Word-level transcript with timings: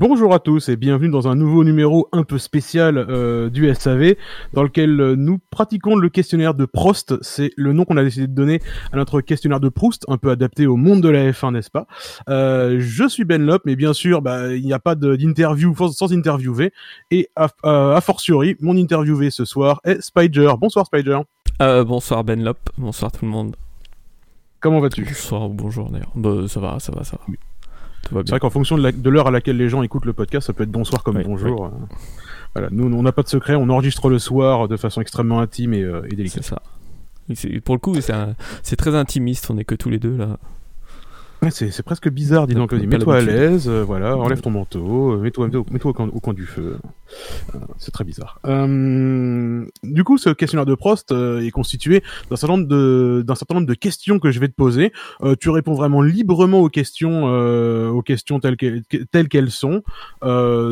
Bonjour 0.00 0.32
à 0.32 0.38
tous 0.38 0.70
et 0.70 0.76
bienvenue 0.76 1.10
dans 1.10 1.28
un 1.28 1.34
nouveau 1.34 1.62
numéro 1.62 2.08
un 2.12 2.22
peu 2.22 2.38
spécial 2.38 2.96
euh, 2.96 3.50
du 3.50 3.70
SAV 3.74 4.14
dans 4.54 4.62
lequel 4.62 4.98
euh, 4.98 5.14
nous 5.14 5.38
pratiquons 5.50 5.94
le 5.94 6.08
questionnaire 6.08 6.54
de 6.54 6.64
Prost. 6.64 7.22
C'est 7.22 7.50
le 7.58 7.74
nom 7.74 7.84
qu'on 7.84 7.98
a 7.98 8.02
décidé 8.02 8.26
de 8.26 8.32
donner 8.32 8.62
à 8.92 8.96
notre 8.96 9.20
questionnaire 9.20 9.60
de 9.60 9.68
Proust, 9.68 10.06
un 10.08 10.16
peu 10.16 10.30
adapté 10.30 10.66
au 10.66 10.76
monde 10.76 11.02
de 11.02 11.10
la 11.10 11.30
F1, 11.30 11.52
n'est-ce 11.52 11.70
pas? 11.70 11.86
Euh, 12.30 12.78
Je 12.80 13.06
suis 13.08 13.24
Ben 13.26 13.44
Lop, 13.44 13.60
mais 13.66 13.76
bien 13.76 13.92
sûr, 13.92 14.22
bah, 14.22 14.54
il 14.54 14.64
n'y 14.64 14.72
a 14.72 14.78
pas 14.78 14.94
d'interview 14.94 15.76
sans 15.76 16.14
interviewer. 16.14 16.72
Et 17.10 17.28
a, 17.36 17.48
a, 17.62 18.00
fortiori, 18.00 18.56
mon 18.58 18.78
interviewé 18.78 19.28
ce 19.28 19.44
soir 19.44 19.82
est 19.84 20.00
Spider. 20.00 20.50
Bonsoir 20.58 20.86
Spider. 20.86 21.18
bonsoir 21.58 22.24
Ben 22.24 22.42
Lop, 22.42 22.70
bonsoir 22.78 23.12
tout 23.12 23.26
le 23.26 23.30
monde. 23.30 23.54
Comment 24.60 24.80
vas-tu? 24.80 25.04
Bonsoir 25.04 25.50
ou 25.50 25.52
bonjour 25.52 25.90
d'ailleurs. 25.90 26.12
Bah, 26.14 26.48
ça 26.48 26.58
va, 26.58 26.80
ça 26.80 26.90
va, 26.90 27.04
ça 27.04 27.18
va. 27.18 27.34
C'est 28.08 28.28
vrai 28.28 28.40
qu'en 28.40 28.50
fonction 28.50 28.76
de 28.76 29.10
l'heure 29.10 29.28
à 29.28 29.30
laquelle 29.30 29.56
les 29.56 29.68
gens 29.68 29.82
écoutent 29.82 30.04
le 30.04 30.12
podcast, 30.12 30.46
ça 30.46 30.52
peut 30.52 30.64
être 30.64 30.70
bonsoir 30.70 31.02
comme 31.02 31.22
bonjour. 31.22 31.66
Euh. 31.66 31.70
Voilà, 32.54 32.68
nous, 32.72 32.84
on 32.84 33.02
n'a 33.02 33.12
pas 33.12 33.22
de 33.22 33.28
secret, 33.28 33.54
on 33.54 33.68
enregistre 33.68 34.08
le 34.08 34.18
soir 34.18 34.66
de 34.66 34.76
façon 34.76 35.00
extrêmement 35.00 35.40
intime 35.40 35.74
et, 35.74 35.82
euh, 35.82 36.02
et 36.10 36.16
délicate. 36.16 36.42
C'est 37.28 37.44
ça. 37.44 37.60
pour 37.64 37.76
le 37.76 37.78
coup, 37.78 37.94
c'est 38.00 38.76
très 38.76 38.94
intimiste, 38.94 39.50
on 39.50 39.58
est 39.58 39.64
que 39.64 39.76
tous 39.76 39.90
les 39.90 39.98
deux 39.98 40.16
là 40.16 40.38
c'est 41.48 41.82
presque 41.82 42.10
bizarre, 42.10 42.46
dis 42.46 42.54
donc. 42.54 42.72
Mets-toi 42.72 43.16
à 43.16 43.20
l'aise, 43.22 43.66
euh, 43.68 43.82
voilà, 43.82 44.16
enlève 44.16 44.42
ton 44.42 44.50
manteau, 44.50 45.12
euh, 45.12 45.18
mets-toi 45.18 45.48
mets 45.48 45.86
au, 45.86 45.92
coin 45.92 46.34
du 46.34 46.44
feu. 46.44 46.76
Euh, 47.54 47.58
c'est 47.78 47.90
très 47.90 48.04
bizarre. 48.04 48.38
du 48.44 50.04
coup, 50.04 50.18
ce 50.18 50.30
questionnaire 50.30 50.66
de 50.66 50.74
Prost 50.74 51.12
est 51.12 51.50
constitué 51.50 52.02
d'un 52.28 52.36
certain 52.36 52.56
nombre 52.56 52.68
de 52.68 53.24
d'un 53.26 53.34
certain 53.34 53.54
nombre 53.54 53.66
de 53.66 53.74
questions 53.74 54.18
que 54.18 54.30
je 54.30 54.38
vais 54.38 54.48
te 54.48 54.54
poser. 54.54 54.92
tu 55.40 55.48
réponds 55.48 55.74
vraiment 55.74 56.02
librement 56.02 56.60
aux 56.60 56.68
questions 56.68 57.24
aux 57.24 58.02
questions 58.02 58.38
telles 58.40 58.56
qu'elles 58.56 58.82
telles 59.10 59.28
qu'elles 59.28 59.50
sont. 59.50 59.82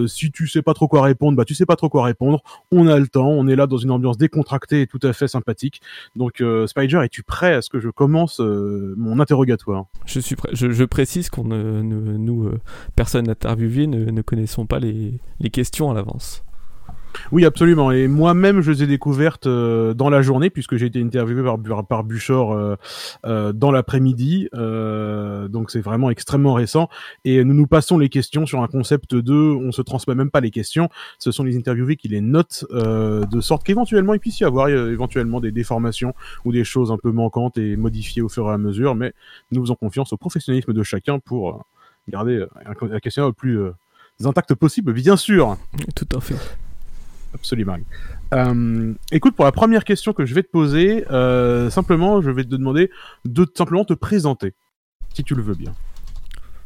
si 0.06 0.30
tu 0.30 0.46
sais 0.46 0.62
pas 0.62 0.74
trop 0.74 0.86
quoi 0.86 1.02
répondre, 1.02 1.36
bah 1.36 1.44
tu 1.44 1.54
sais 1.54 1.66
pas 1.66 1.76
trop 1.76 1.88
quoi 1.88 2.04
répondre. 2.04 2.42
On 2.70 2.88
a 2.88 2.98
le 2.98 3.08
temps, 3.08 3.28
on 3.28 3.48
est 3.48 3.56
là 3.56 3.66
dans 3.66 3.78
une 3.78 3.90
ambiance 3.90 4.18
décontractée 4.18 4.82
et 4.82 4.86
tout 4.86 5.00
à 5.02 5.12
fait 5.14 5.28
sympathique. 5.28 5.80
Donc 6.14 6.42
Spider, 6.66 7.00
es-tu 7.02 7.22
prêt 7.22 7.54
à 7.54 7.62
ce 7.62 7.70
que 7.70 7.80
je 7.80 7.88
commence 7.88 8.40
mon 8.40 9.18
interrogatoire? 9.18 9.86
Je 10.04 10.20
suis 10.20 10.36
prêt 10.36 10.50
je, 10.58 10.84
précise 10.84 11.30
qu'on 11.30 11.44
ne, 11.44 11.82
nous, 11.82 12.44
euh, 12.46 12.60
personne 12.96 13.28
interviewé, 13.28 13.86
ne, 13.86 14.10
ne 14.10 14.22
connaissons 14.22 14.66
pas 14.66 14.80
les 14.80 15.20
questions 15.50 15.90
à 15.90 15.94
l'avance. 15.94 16.42
Oui, 17.32 17.44
absolument. 17.44 17.90
Et 17.92 18.08
moi-même, 18.08 18.60
je 18.60 18.70
les 18.70 18.82
ai 18.84 18.86
découvertes 18.86 19.46
euh, 19.46 19.94
dans 19.94 20.10
la 20.10 20.22
journée, 20.22 20.50
puisque 20.50 20.76
j'ai 20.76 20.86
été 20.86 21.00
interviewé 21.00 21.42
par, 21.42 21.86
par 21.86 22.04
Buchor 22.04 22.52
euh, 22.52 22.76
euh, 23.26 23.52
dans 23.52 23.70
l'après-midi. 23.70 24.48
donc 24.52 25.70
c'est 25.70 25.80
vraiment 25.80 26.10
extrêmement 26.10 26.54
récent. 26.54 26.88
Et 27.24 27.44
nous 27.44 27.54
nous 27.54 27.66
passons 27.66 27.98
les 27.98 28.08
questions 28.08 28.46
sur 28.46 28.62
un 28.62 28.68
concept 28.68 29.14
de, 29.14 29.34
on 29.34 29.72
se 29.72 29.82
transmet 29.82 30.14
même 30.14 30.30
pas 30.30 30.40
les 30.40 30.50
questions. 30.50 30.88
Ce 31.18 31.30
sont 31.30 31.44
les 31.44 31.56
interviewés 31.56 31.96
qui 31.96 32.08
les 32.08 32.20
notent 32.20 32.64
de 32.70 33.40
sorte 33.40 33.64
qu'éventuellement 33.64 34.14
il 34.14 34.20
puisse 34.20 34.40
y 34.40 34.44
avoir 34.44 34.68
éventuellement 34.68 35.40
des 35.40 35.52
déformations 35.52 36.14
ou 36.44 36.52
des 36.52 36.64
choses 36.64 36.90
un 36.90 36.98
peu 36.98 37.10
manquantes 37.12 37.58
et 37.58 37.76
modifiées 37.76 38.22
au 38.22 38.28
fur 38.28 38.48
et 38.50 38.52
à 38.52 38.58
mesure. 38.58 38.94
Mais 38.94 39.12
nous 39.50 39.62
faisons 39.62 39.74
confiance 39.74 40.12
au 40.12 40.16
professionnalisme 40.16 40.72
de 40.72 40.82
chacun 40.82 41.18
pour 41.18 41.64
garder 42.08 42.44
la 42.82 43.00
question 43.00 43.26
le 43.26 43.32
plus 43.32 43.58
intact 44.24 44.54
possible, 44.54 44.92
bien 44.92 45.16
sûr. 45.16 45.56
Tout 45.94 46.16
à 46.16 46.20
fait. 46.20 46.36
Absolument. 47.34 47.76
Euh, 48.34 48.94
écoute, 49.12 49.34
pour 49.34 49.44
la 49.44 49.52
première 49.52 49.84
question 49.84 50.12
que 50.12 50.24
je 50.24 50.34
vais 50.34 50.42
te 50.42 50.50
poser, 50.50 51.04
euh, 51.10 51.70
simplement, 51.70 52.20
je 52.20 52.30
vais 52.30 52.44
te 52.44 52.48
demander 52.48 52.90
de 53.24 53.46
simplement 53.54 53.84
te 53.84 53.94
présenter, 53.94 54.54
si 55.14 55.24
tu 55.24 55.34
le 55.34 55.42
veux 55.42 55.54
bien. 55.54 55.72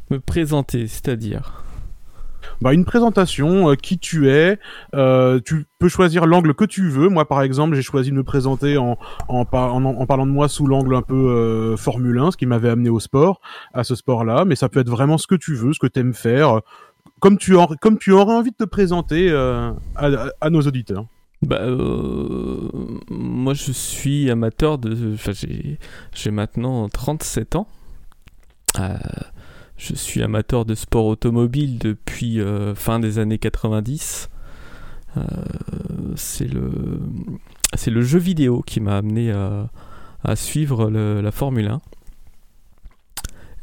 Me 0.09 0.19
présenter, 0.19 0.87
c'est-à-dire? 0.87 1.63
Bah, 2.61 2.73
une 2.73 2.83
présentation, 2.83 3.71
euh, 3.71 3.75
qui 3.75 3.97
tu 3.97 4.29
es. 4.29 4.57
tu 5.45 5.65
peux 5.79 5.89
choisir 5.89 6.25
l'angle 6.25 6.53
que 6.53 6.65
tu 6.65 6.89
veux. 6.89 7.09
Moi, 7.09 7.25
par 7.27 7.41
exemple, 7.41 7.75
j'ai 7.75 7.81
choisi 7.81 8.11
de 8.11 8.15
me 8.15 8.23
présenter 8.23 8.77
en, 8.77 8.97
en, 9.27 9.45
en, 9.51 10.05
parlant 10.05 10.25
de 10.25 10.31
moi 10.31 10.47
sous 10.49 10.67
l'angle 10.67 10.95
un 10.95 11.01
peu 11.01 11.75
Formule 11.77 12.19
1, 12.19 12.31
ce 12.31 12.37
qui 12.37 12.45
m'avait 12.45 12.69
amené 12.69 12.89
au 12.89 12.99
sport, 12.99 13.41
à 13.73 13.83
ce 13.83 13.95
sport-là. 13.95 14.43
Mais 14.45 14.55
ça 14.55 14.69
peut 14.69 14.81
être 14.81 14.89
vraiment 14.89 15.17
ce 15.17 15.27
que 15.27 15.35
tu 15.35 15.55
veux, 15.55 15.73
ce 15.73 15.79
que 15.79 15.87
tu 15.87 15.99
aimes 15.99 16.13
faire 16.13 16.61
comme 17.23 17.37
tu, 17.37 17.55
comme 17.79 17.97
tu 17.97 18.11
aurais 18.11 18.33
envie 18.33 18.51
de 18.51 18.57
te 18.57 18.65
présenter 18.65 19.29
euh, 19.31 19.71
à, 19.95 20.49
nos 20.49 20.59
auditeurs. 20.59 21.05
Bah, 21.41 21.61
euh, 21.61 22.67
moi, 23.09 23.53
je 23.53 23.71
suis 23.71 24.29
amateur 24.29 24.77
de. 24.77 25.15
J'ai 26.13 26.31
maintenant 26.31 26.89
37 26.89 27.55
ans. 27.55 27.67
Euh, 28.77 28.97
je 29.77 29.95
suis 29.95 30.21
amateur 30.21 30.65
de 30.65 30.75
sport 30.75 31.05
automobile 31.05 31.77
depuis 31.77 32.41
fin 32.75 32.99
des 32.99 33.19
années 33.19 33.39
90. 33.39 34.29
c'est 36.17 36.47
le, 36.51 36.71
le 37.87 38.01
jeu 38.01 38.19
vidéo 38.19 38.61
qui 38.67 38.81
m'a 38.81 38.97
amené 38.97 39.31
à, 39.31 39.69
à 40.25 40.35
suivre 40.35 40.89
la 40.89 41.31
Formule 41.31 41.69
1. 41.69 41.81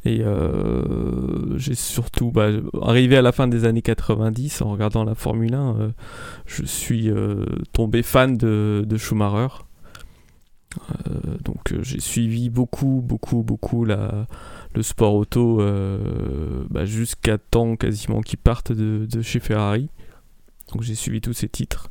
Et 0.05 0.22
euh, 0.22 1.59
j'ai 1.59 1.75
surtout, 1.75 2.31
bah, 2.31 2.49
arrivé 2.83 3.16
à 3.16 3.22
la 3.22 3.33
fin 3.33 3.49
des 3.49 3.65
années 3.65 3.83
90, 3.83 4.62
en 4.62 4.71
regardant 4.71 5.05
la 5.05 5.15
Formule 5.15 5.55
1, 5.55 5.77
euh, 5.77 5.91
je 6.47 6.65
suis 6.65 7.11
euh, 7.11 7.44
tombé 7.72 8.03
fan 8.03 8.37
de, 8.37 8.87
Schumacher. 8.97 9.49
donc 11.44 11.75
j'ai 11.83 12.00
suivi 12.00 12.49
beaucoup, 12.49 13.03
beaucoup, 13.05 13.43
beaucoup 13.43 13.84
la, 13.84 14.27
le 14.75 14.83
sport 14.83 15.15
auto 15.15 15.62
bah, 16.71 16.84
jusqu'à 16.84 17.39
temps 17.39 17.77
quasiment 17.77 18.21
qu'il 18.21 18.39
parte 18.39 18.72
de, 18.72 19.06
de, 19.06 19.22
chez 19.22 19.41
Ferrari. 19.41 19.91
Donc 20.72 20.83
j'ai 20.83 20.94
suivi 20.94 21.21
tous 21.21 21.33
ses 21.34 21.49
titres. 21.49 21.91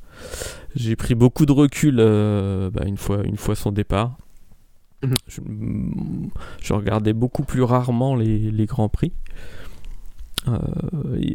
J'ai 0.76 0.96
pris 0.96 1.14
beaucoup 1.14 1.46
de 1.46 1.52
recul 1.52 1.98
bah, 2.74 2.84
une, 2.88 2.98
fois, 2.98 3.24
une 3.24 3.38
fois 3.38 3.56
son 3.56 3.72
départ. 3.72 4.18
Mhm. 5.02 6.30
Je, 6.62 6.74
regardais 6.74 7.14
beaucoup 7.14 7.44
plus 7.44 7.64
rarement 7.64 8.16
les, 8.16 8.66
grands 8.66 8.90
prix. 8.90 9.14
Euh, 10.48 10.58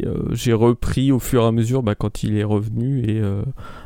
euh, 0.06 0.28
j'ai 0.32 0.52
repris 0.52 1.12
au 1.12 1.18
fur 1.18 1.42
et 1.42 1.46
à 1.46 1.52
mesure 1.52 1.82
bah, 1.82 1.94
quand 1.94 2.22
il 2.22 2.36
est 2.36 2.44
revenu 2.44 3.00
et 3.00 3.20
euh, 3.20 3.42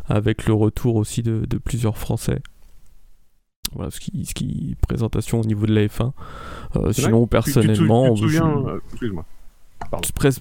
avec 0.06 0.46
le 0.46 0.54
retour 0.54 0.96
aussi 0.96 1.22
de, 1.22 1.44
plusieurs 1.58 1.98
Français. 1.98 2.40
Voilà 3.74 3.90
ce 3.90 4.00
qui, 4.00 4.24
ce 4.24 4.32
qui 4.32 4.76
présentation 4.80 5.40
au 5.40 5.44
niveau 5.44 5.66
de 5.66 5.74
la 5.74 5.86
F1. 5.86 6.12
sinon, 6.92 7.26
personnellement, 7.26 8.14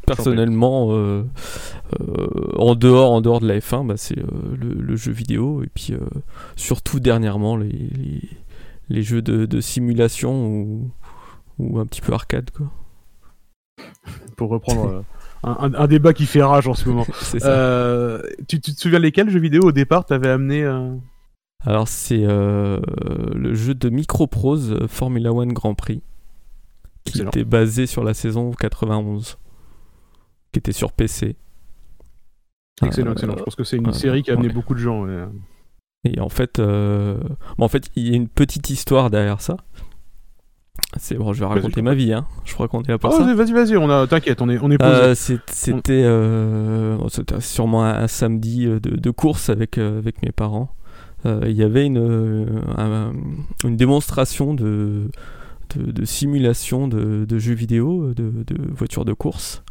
personnellement, 0.05 0.87
en 2.55 2.75
dehors, 2.75 3.11
en 3.11 3.21
dehors 3.21 3.41
de 3.41 3.47
la 3.47 3.59
F1, 3.59 3.85
bah, 3.85 3.97
c'est 3.97 4.15
le, 4.15 4.95
jeu 4.95 5.11
vidéo 5.11 5.61
et 5.61 5.67
puis 5.67 5.93
surtout 6.55 7.01
dernièrement 7.01 7.57
les 7.57 7.69
les 7.69 8.21
jeux 8.89 9.21
de, 9.21 9.61
simulation 9.61 10.47
ou, 10.47 10.91
ou, 11.59 11.79
un 11.79 11.85
petit 11.85 12.01
peu 12.01 12.13
arcade 12.13 12.51
quoi. 12.51 12.71
Pour 14.35 14.49
reprendre 14.49 15.03
euh, 15.45 15.51
un, 15.77 15.87
débat 15.87 16.13
qui 16.13 16.25
fait 16.25 16.41
rage 16.41 16.67
en 16.67 16.73
ce 16.73 16.87
moment. 16.87 17.05
Euh, 17.43 18.21
tu, 18.47 18.59
te 18.59 18.71
souviens 18.71 18.99
lesquels 18.99 19.29
jeux 19.29 19.39
vidéo 19.39 19.63
au 19.63 19.71
départ 19.71 20.05
t'avais 20.05 20.29
amené 20.29 20.63
euh 20.63 20.95
Alors 21.65 21.87
c'est 21.87 22.25
le 22.25 23.53
jeu 23.53 23.75
de 23.75 23.89
Microprose 23.89 24.87
Formula 24.87 25.31
One 25.33 25.53
Grand 25.53 25.75
Prix 25.75 26.01
qui 27.05 27.21
était 27.21 27.43
basé 27.43 27.85
sur 27.85 28.03
la 28.03 28.13
saison 28.13 28.51
91 28.51 29.37
qui 30.51 30.59
était 30.59 30.71
sur 30.71 30.91
PC. 30.91 31.35
Excellent, 32.83 33.13
excellent. 33.13 33.37
Je 33.37 33.43
pense 33.43 33.55
que 33.55 33.63
c'est 33.63 33.77
une 33.77 33.93
série 33.93 34.23
qui 34.23 34.31
a 34.31 34.35
amené 34.35 34.49
beaucoup 34.49 34.73
de 34.73 34.79
gens. 34.79 35.05
Et 36.13 36.19
en 36.19 36.29
fait, 36.29 36.59
euh, 36.59 37.17
en 37.57 37.67
fait, 37.67 37.89
il 37.95 38.07
y 38.07 38.13
a 38.13 38.15
une 38.15 38.27
petite 38.27 38.69
histoire 38.69 39.09
derrière 39.09 39.41
ça. 39.41 39.57
C'est 40.97 41.15
bon, 41.15 41.33
je 41.33 41.39
vais 41.39 41.45
raconter 41.45 41.81
ma 41.81 41.93
vie, 41.93 42.13
hein. 42.13 42.25
Je 42.45 42.53
crois 42.53 42.67
qu'on 42.67 42.81
est 42.83 42.89
là 42.89 42.97
pour 42.97 43.11
oh, 43.13 43.17
ça. 43.17 43.33
Vas-y, 43.33 43.51
vas-y, 43.51 43.77
on 43.77 43.89
a, 43.89 44.07
t'inquiète, 44.07 44.41
on 44.41 44.49
est, 44.49 44.57
on 44.61 44.71
est 44.71 44.81
euh, 44.81 45.15
c'était, 45.15 46.03
euh, 46.03 46.97
sûrement 47.39 47.83
un, 47.83 48.07
samedi 48.07 48.67
de, 48.67 49.11
course 49.11 49.49
avec 49.49 49.77
avec 49.77 50.21
mes 50.21 50.31
parents. 50.31 50.69
Il 51.25 51.51
y 51.51 51.63
avait 51.63 51.85
une 51.85 52.63
une 53.65 53.75
démonstration 53.75 54.53
de 54.53 55.09
de, 55.75 56.05
simulation 56.05 56.87
de, 56.87 57.25
de, 57.25 57.39
jeux 57.39 57.53
vidéo, 57.53 58.13
de, 58.13 58.31
de 58.45 58.57
voitures 58.73 59.03
de 59.03 59.11
course. 59.13 59.63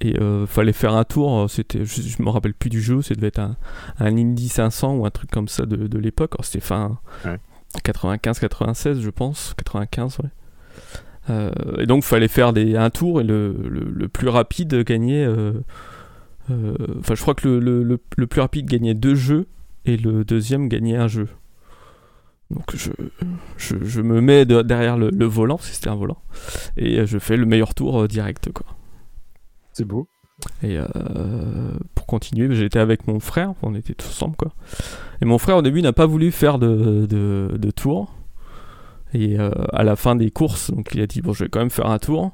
Et 0.00 0.18
euh, 0.20 0.46
fallait 0.46 0.74
faire 0.74 0.94
un 0.94 1.04
tour, 1.04 1.38
euh, 1.38 1.48
c'était, 1.48 1.84
je, 1.84 2.22
me 2.22 2.28
rappelle 2.28 2.52
plus 2.52 2.68
du 2.68 2.82
jeu, 2.82 3.00
ça 3.00 3.14
devait 3.14 3.28
être 3.28 3.38
un, 3.38 3.56
un 3.98 4.16
Indy 4.16 4.48
500 4.48 4.96
ou 4.96 5.06
un 5.06 5.10
truc 5.10 5.30
comme 5.30 5.48
ça 5.48 5.64
de, 5.64 5.86
de 5.86 5.98
l'époque. 5.98 6.34
C'était 6.42 6.60
fin 6.60 6.98
95-96, 7.82 9.00
je 9.00 9.10
pense. 9.10 9.54
95, 9.56 10.18
ouais. 10.18 10.28
Euh, 11.28 11.50
et 11.78 11.86
donc, 11.86 12.04
fallait 12.04 12.28
faire 12.28 12.52
des, 12.52 12.76
un 12.76 12.90
tour 12.90 13.20
et 13.20 13.24
le, 13.24 13.56
le, 13.68 14.08
plus 14.08 14.28
rapide 14.28 14.84
gagnait. 14.84 15.26
Enfin, 16.48 17.14
je 17.14 17.22
crois 17.22 17.34
que 17.34 17.48
le, 17.48 17.82
le, 17.82 18.26
plus 18.26 18.40
rapide 18.40 18.66
gagnait 18.66 18.94
deux 18.94 19.14
jeux 19.14 19.46
et 19.86 19.96
le 19.96 20.24
deuxième 20.24 20.68
gagnait 20.68 20.96
un 20.96 21.08
jeu. 21.08 21.28
Donc 22.50 22.76
je, 22.76 22.92
je, 23.56 23.74
je 23.82 24.00
me 24.02 24.20
mets 24.20 24.44
derrière 24.44 24.96
le, 24.96 25.24
volant, 25.24 25.58
si 25.58 25.74
c'était 25.74 25.88
un 25.88 25.96
volant, 25.96 26.22
et 26.76 27.04
je 27.04 27.18
fais 27.18 27.36
le 27.36 27.44
meilleur 27.44 27.74
tour 27.74 28.06
direct. 28.06 28.52
Quoi. 28.52 28.66
C'est 29.76 29.84
beau. 29.84 30.08
Et 30.62 30.78
pour 31.94 32.06
continuer, 32.06 32.54
j'étais 32.54 32.78
avec 32.78 33.06
mon 33.06 33.20
frère, 33.20 33.54
on 33.62 33.74
était 33.74 33.94
tous 33.94 34.08
ensemble 34.08 34.36
quoi. 34.36 34.52
Et 35.22 35.24
mon 35.24 35.38
frère 35.38 35.56
au 35.56 35.62
début 35.62 35.80
n'a 35.82 35.92
pas 35.92 36.06
voulu 36.06 36.30
faire 36.30 36.58
de, 36.58 37.06
de, 37.06 37.56
de 37.56 37.70
tour. 37.70 38.14
Et 39.14 39.36
à 39.38 39.82
la 39.82 39.96
fin 39.96 40.14
des 40.14 40.30
courses, 40.30 40.70
donc 40.70 40.94
il 40.94 41.00
a 41.00 41.06
dit 41.06 41.22
bon 41.22 41.32
je 41.32 41.44
vais 41.44 41.50
quand 41.50 41.60
même 41.60 41.70
faire 41.70 41.86
un 41.86 41.98
tour. 41.98 42.32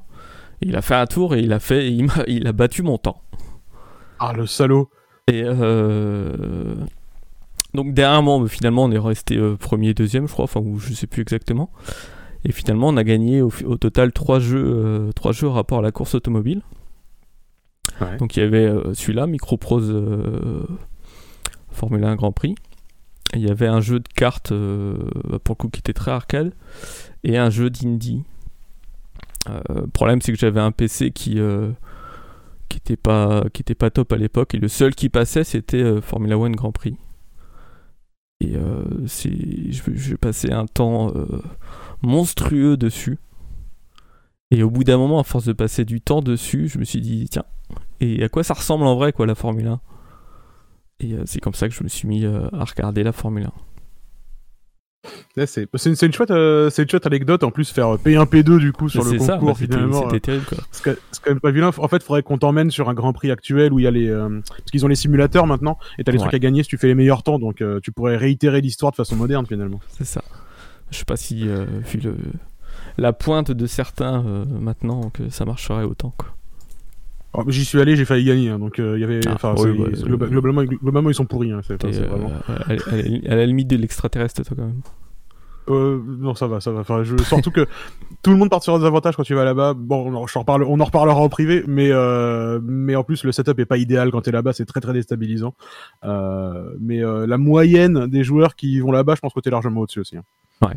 Et 0.61 0.67
il 0.67 0.75
a 0.75 0.81
fait 0.81 0.95
un 0.95 1.05
tour 1.05 1.35
et 1.35 1.39
il 1.41 1.51
a 1.53 1.59
fait, 1.59 1.91
il, 1.91 2.09
a, 2.11 2.23
il 2.27 2.47
a 2.47 2.53
battu 2.53 2.83
mon 2.83 2.97
temps. 2.97 3.21
Ah 4.19 4.33
le 4.33 4.45
salaud. 4.45 4.89
Et 5.27 5.43
euh, 5.45 6.75
donc 7.73 7.93
derrière 7.93 8.21
moi, 8.21 8.45
finalement, 8.47 8.83
on 8.83 8.91
est 8.91 8.97
resté 8.97 9.37
euh, 9.37 9.55
premier, 9.55 9.93
deuxième, 9.93 10.27
je 10.27 10.33
crois, 10.33 10.45
enfin, 10.45 10.59
ou 10.59 10.79
je 10.79 10.93
sais 10.93 11.07
plus 11.07 11.21
exactement. 11.21 11.71
Et 12.45 12.51
finalement, 12.51 12.89
on 12.89 12.97
a 12.97 13.03
gagné 13.03 13.41
au, 13.41 13.49
total 13.77 14.11
trois 14.11 14.39
jeux, 14.39 14.63
euh, 14.65 15.11
trois 15.13 15.31
jeux 15.31 15.47
rapport 15.47 15.79
à 15.79 15.81
la 15.81 15.91
course 15.91 16.15
automobile. 16.15 16.61
Donc 18.19 18.35
il 18.35 18.41
y 18.41 18.43
avait 18.43 18.71
celui-là, 18.93 19.27
Microprose 19.27 19.93
Formule 21.71 22.03
1 22.03 22.15
Grand 22.15 22.31
Prix. 22.31 22.55
Il 23.33 23.41
y 23.41 23.49
avait 23.49 23.67
un 23.67 23.81
jeu 23.81 23.99
de 23.99 24.07
cartes, 24.07 24.49
pour 24.49 24.55
le 24.57 25.55
coup, 25.55 25.69
qui 25.69 25.79
était 25.79 25.93
très 25.93 26.11
arcade, 26.11 26.53
et 27.23 27.37
un 27.37 27.49
jeu 27.49 27.69
d'indie. 27.69 28.23
le 29.47 29.87
problème, 29.87 30.21
c'est 30.21 30.31
que 30.31 30.37
j'avais 30.37 30.61
un 30.61 30.71
PC 30.71 31.11
qui 31.11 31.39
qui 32.73 32.77
était 32.77 32.97
pas 32.97 33.43
pas 33.77 33.89
top 33.89 34.11
à 34.13 34.17
l'époque 34.17 34.55
et 34.55 34.57
le 34.57 34.67
seul 34.67 34.95
qui 34.95 35.09
passait 35.09 35.43
c'était 35.43 35.81
euh, 35.81 36.01
Formula 36.01 36.37
One 36.37 36.55
Grand 36.55 36.71
Prix 36.71 36.97
et 38.39 38.55
euh, 38.55 38.83
je, 39.05 40.15
passais 40.15 40.51
un 40.51 40.65
temps 40.65 41.11
euh, 41.15 41.41
monstrueux 42.01 42.75
dessus 42.75 43.19
et 44.53 44.63
au 44.63 44.69
bout 44.69 44.83
d'un 44.83 44.97
moment 44.97 45.19
à 45.19 45.23
force 45.23 45.45
de 45.45 45.53
passer 45.53 45.85
du 45.85 46.01
temps 46.01 46.21
dessus 46.21 46.67
je 46.67 46.77
me 46.77 46.83
suis 46.83 47.01
dit 47.01 47.27
tiens 47.29 47.45
et 47.99 48.23
à 48.23 48.29
quoi 48.29 48.43
ça 48.43 48.53
ressemble 48.53 48.85
en 48.85 48.95
vrai 48.95 49.13
quoi 49.13 49.25
la 49.25 49.35
Formule 49.35 49.67
1 49.67 49.79
et 50.99 51.15
c'est 51.25 51.39
comme 51.39 51.53
ça 51.53 51.67
que 51.67 51.73
je 51.73 51.83
me 51.83 51.89
suis 51.89 52.07
mis 52.07 52.25
à 52.25 52.63
regarder 52.63 53.03
la 53.03 53.11
Formule 53.11 53.45
1 53.45 53.51
c'est 55.45 55.67
une, 56.03 56.13
chouette, 56.13 56.31
euh, 56.31 56.69
une 56.69 56.89
chouette 56.89 57.07
anecdote 57.07 57.43
en 57.43 57.51
plus 57.51 57.71
faire 57.71 57.95
P1 57.95 58.25
P2 58.25 58.59
du 58.59 58.71
coup 58.71 58.87
sur 58.87 59.03
le 59.03 59.17
concours 59.17 59.47
bah, 59.47 59.53
finalement. 59.55 60.03
C'était 60.03 60.19
terrible 60.19 60.45
quoi. 60.45 60.59
C'est 60.71 60.95
quand 61.21 61.31
même 61.31 61.39
pas 61.39 61.51
vilain. 61.51 61.71
En 61.75 61.87
fait, 61.87 61.97
il 61.97 62.03
faudrait 62.03 62.23
qu'on 62.23 62.37
t'emmène 62.37 62.71
sur 62.71 62.87
un 62.87 62.93
Grand 62.93 63.13
Prix 63.13 63.31
actuel 63.31 63.73
où 63.73 63.79
il 63.79 63.83
y 63.83 63.87
a 63.87 63.91
les 63.91 64.07
euh, 64.07 64.41
parce 64.47 64.71
qu'ils 64.71 64.85
ont 64.85 64.87
les 64.87 64.95
simulateurs 64.95 65.47
maintenant 65.47 65.77
et 65.97 66.03
t'as 66.03 66.11
les 66.11 66.19
trucs 66.19 66.33
à 66.33 66.39
gagner 66.39 66.63
si 66.63 66.69
tu 66.69 66.77
fais 66.77 66.87
les 66.87 66.95
meilleurs 66.95 67.23
temps 67.23 67.39
donc 67.39 67.61
euh, 67.61 67.79
tu 67.81 67.91
pourrais 67.91 68.15
réitérer 68.15 68.61
l'histoire 68.61 68.91
de 68.91 68.95
façon 68.95 69.15
moderne 69.15 69.45
finalement. 69.45 69.79
C'est 69.89 70.05
ça. 70.05 70.23
Je 70.91 70.99
sais 70.99 71.05
pas 71.05 71.17
si 71.17 71.47
vu 71.47 71.99
le 71.99 72.15
la 72.97 73.13
pointe 73.13 73.51
de 73.51 73.65
certains 73.65 74.23
maintenant 74.47 75.09
que 75.09 75.29
ça 75.29 75.45
marcherait 75.45 75.83
autant 75.83 76.13
quoi. 76.17 76.29
Oh, 77.35 77.43
j'y 77.47 77.65
suis 77.65 77.81
allé, 77.81 77.95
j'ai 77.95 78.05
failli 78.05 78.25
gagner, 78.25 78.49
hein, 78.49 78.59
donc 78.59 78.75
il 78.77 78.99
y 78.99 79.03
avait. 79.03 79.19
Ah, 79.25 79.55
globalement, 79.55 80.63
globalement, 80.63 81.09
ils 81.09 81.15
sont 81.15 81.25
pourris. 81.25 81.51
Hein, 81.51 81.61
vraiment... 81.67 82.29
à, 82.47 83.35
la 83.35 83.45
limite 83.47 83.67
de 83.67 83.75
l'extraterrestre, 83.75 84.43
toi, 84.43 84.55
quand 84.55 84.67
même. 84.67 84.81
Euh, 85.69 86.01
non, 86.05 86.35
ça 86.35 86.47
va, 86.47 86.59
ça 86.59 86.71
va. 86.71 86.81
Enfin, 86.81 87.03
je... 87.03 87.15
Surtout 87.23 87.51
que 87.51 87.65
tout 88.21 88.31
le 88.31 88.37
monde 88.37 88.49
part 88.49 88.61
sur 88.63 88.77
des 88.77 88.85
avantages 88.85 89.15
quand 89.15 89.23
tu 89.23 89.33
vas 89.33 89.45
là-bas. 89.45 89.73
Bon, 89.73 90.11
on 90.11 90.15
en, 90.15 90.21
reparle, 90.21 90.63
on 90.63 90.79
en 90.79 90.83
reparlera 90.83 91.19
en 91.19 91.29
privé, 91.29 91.63
mais 91.67 91.89
euh, 91.91 92.59
mais 92.63 92.95
en 92.95 93.03
plus 93.03 93.23
le 93.23 93.31
setup 93.31 93.59
est 93.59 93.65
pas 93.65 93.77
idéal 93.77 94.11
quand 94.11 94.21
tu 94.21 94.29
es 94.29 94.33
là-bas, 94.33 94.53
c'est 94.53 94.65
très 94.65 94.81
très 94.81 94.93
déstabilisant. 94.93 95.53
Euh, 96.03 96.73
mais 96.79 97.03
euh, 97.03 97.25
la 97.25 97.37
moyenne 97.37 98.07
des 98.07 98.23
joueurs 98.23 98.55
qui 98.55 98.79
vont 98.79 98.91
là-bas, 98.91 99.15
je 99.15 99.21
pense 99.21 99.33
que 99.33 99.39
t'es 99.39 99.49
largement 99.49 99.81
au-dessus 99.81 100.01
aussi. 100.01 100.17
Hein. 100.17 100.23
Ouais. 100.61 100.75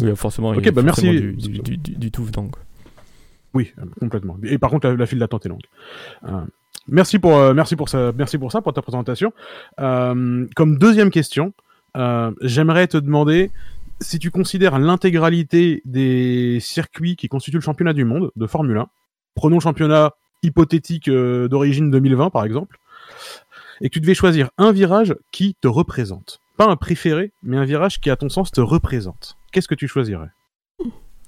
Oui, 0.00 0.16
forcément. 0.16 0.50
Ok, 0.50 0.70
bah 0.70 0.82
merci. 0.82 1.10
Du, 1.10 1.32
du, 1.32 1.76
du, 1.76 1.76
du 1.76 2.10
tout 2.10 2.24
donc. 2.26 2.56
Oui, 3.54 3.72
complètement. 3.98 4.36
Et 4.44 4.58
par 4.58 4.70
contre, 4.70 4.88
la, 4.88 5.06
file 5.06 5.18
d'attente 5.18 5.44
est 5.46 5.48
longue. 5.48 5.66
Euh, 6.28 6.40
merci 6.86 7.18
pour 7.18 7.52
merci 7.52 7.74
pour 7.74 7.88
ça, 7.88 8.12
merci 8.16 8.38
pour 8.38 8.52
ça 8.52 8.62
pour 8.62 8.72
ta 8.72 8.82
présentation. 8.82 9.32
comme 9.76 10.78
deuxième 10.78 11.10
question. 11.10 11.52
Euh, 11.96 12.30
j'aimerais 12.40 12.86
te 12.86 12.96
demander 12.96 13.50
si 14.00 14.18
tu 14.18 14.30
considères 14.30 14.78
l'intégralité 14.78 15.82
des 15.84 16.58
circuits 16.60 17.16
qui 17.16 17.28
constituent 17.28 17.58
le 17.58 17.62
championnat 17.62 17.92
du 17.92 18.04
monde 18.04 18.30
de 18.36 18.46
Formule 18.46 18.78
1, 18.78 18.88
prenons 19.34 19.56
le 19.56 19.60
championnat 19.60 20.14
hypothétique 20.42 21.08
euh, 21.08 21.48
d'origine 21.48 21.90
2020 21.90 22.30
par 22.30 22.44
exemple, 22.44 22.78
et 23.80 23.88
que 23.88 23.94
tu 23.94 24.00
devais 24.00 24.14
choisir 24.14 24.50
un 24.56 24.72
virage 24.72 25.14
qui 25.32 25.54
te 25.60 25.68
représente. 25.68 26.40
Pas 26.56 26.66
un 26.66 26.76
préféré, 26.76 27.32
mais 27.42 27.56
un 27.56 27.64
virage 27.64 28.00
qui 28.00 28.10
à 28.10 28.16
ton 28.16 28.28
sens 28.28 28.52
te 28.52 28.60
représente. 28.60 29.36
Qu'est-ce 29.52 29.68
que 29.68 29.74
tu 29.74 29.88
choisirais 29.88 30.30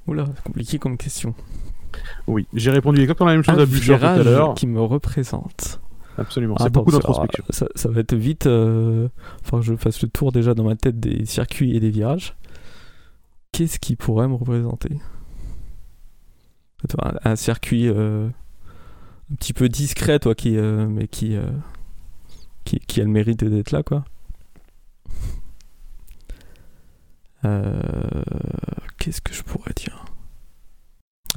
Oula, 0.07 0.27
c'est 0.35 0.43
compliqué 0.43 0.79
comme 0.79 0.97
question. 0.97 1.35
Oui, 2.27 2.47
j'ai 2.55 2.71
répondu 2.71 3.01
exactement 3.01 3.29
la 3.29 3.35
même 3.35 3.45
chose 3.45 3.59
à 3.59 3.67
Boucher 3.67 3.99
tout 3.99 4.05
à 4.05 4.23
l'heure. 4.23 4.55
qui 4.55 4.67
me 4.67 4.81
représente. 4.81 5.81
Absolument, 6.19 6.57
c'est 6.59 6.71
beaucoup 6.71 6.91
d'introspection. 6.91 7.45
Ça, 7.51 7.67
ça, 7.75 7.89
va 7.89 8.01
être 8.01 8.15
vite. 8.15 8.47
Euh... 8.47 9.09
Enfin, 9.45 9.61
que 9.61 9.65
je 9.65 9.75
fasse 9.77 10.03
le 10.03 10.09
tour 10.09 10.31
déjà 10.31 10.55
dans 10.55 10.65
ma 10.65 10.77
tête 10.77 11.01
des 11.01 11.25
circuits 11.25 11.75
et 11.75 11.81
des 11.81 11.91
virages. 11.91 12.37
Qu'est-ce 13.53 13.79
qui 13.79 13.97
pourrait 13.97 14.29
me 14.29 14.35
représenter? 14.35 14.99
Un, 17.25 17.37
circuit 17.37 17.89
euh, 17.89 18.29
un 19.31 19.35
petit 19.37 19.53
peu 19.53 19.69
discret, 19.69 20.19
toi, 20.19 20.35
qui, 20.35 20.57
euh, 20.57 20.89
mais 20.89 21.07
qui, 21.07 21.37
euh, 21.37 21.47
qui, 22.65 22.81
qui, 22.81 23.01
a 23.01 23.05
le 23.05 23.11
mérite 23.11 23.45
d'être 23.45 23.71
là, 23.71 23.83
quoi. 23.83 24.05
Qu'est-ce 27.43 29.21
que 29.21 29.35
je 29.35 29.43
pourrais 29.43 29.73
dire? 29.75 30.05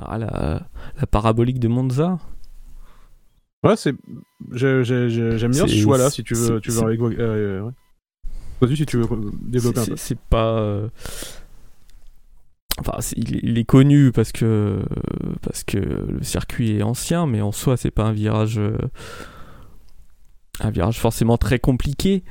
Ah, 0.01 0.17
la, 0.17 0.67
la 0.99 1.07
parabolique 1.07 1.59
de 1.59 1.67
Monza? 1.67 2.19
Ouais, 3.65 3.75
c'est. 3.75 3.95
J'aime 4.51 5.51
bien 5.51 5.67
ce 5.67 5.75
choix-là, 5.75 6.11
si 6.11 6.23
tu 6.23 6.35
veux, 6.35 6.61
tu 6.61 6.69
veux 6.69 6.83
euh, 7.19 7.61
ouais. 7.61 7.71
Vas-y, 8.61 8.77
si 8.77 8.85
tu 8.85 8.97
veux 8.97 9.07
développer 9.41 9.79
un 9.79 9.85
peu. 9.85 9.95
C'est 9.95 10.19
pas. 10.19 10.59
Euh, 10.59 10.87
enfin, 12.79 12.99
il, 13.15 13.57
est 13.57 13.63
connu 13.63 14.11
parce 14.11 14.31
que 14.31 14.83
parce 15.41 15.63
que 15.63 15.77
le 15.77 16.21
circuit 16.21 16.77
est 16.77 16.83
ancien, 16.83 17.25
mais 17.25 17.41
en 17.41 17.51
soi, 17.51 17.75
c'est 17.75 17.89
pas 17.89 18.03
un 18.03 18.11
virage 18.11 18.59
euh, 18.59 18.77
un 20.59 20.69
virage 20.69 20.99
forcément 20.99 21.37
très 21.37 21.57
compliqué. 21.57 22.23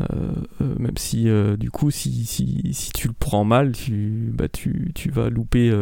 Euh, 0.00 0.06
euh, 0.60 0.74
même 0.80 0.96
si 0.96 1.28
euh, 1.28 1.56
du 1.56 1.70
coup 1.70 1.92
si, 1.92 2.26
si, 2.26 2.70
si, 2.72 2.92
tu 2.92 3.06
le 3.06 3.14
prends 3.16 3.44
mal 3.44 3.70
tu, 3.70 4.32
bah, 4.34 4.48
tu, 4.48 4.90
tu 4.92 5.08
vas 5.08 5.30
louper 5.30 5.72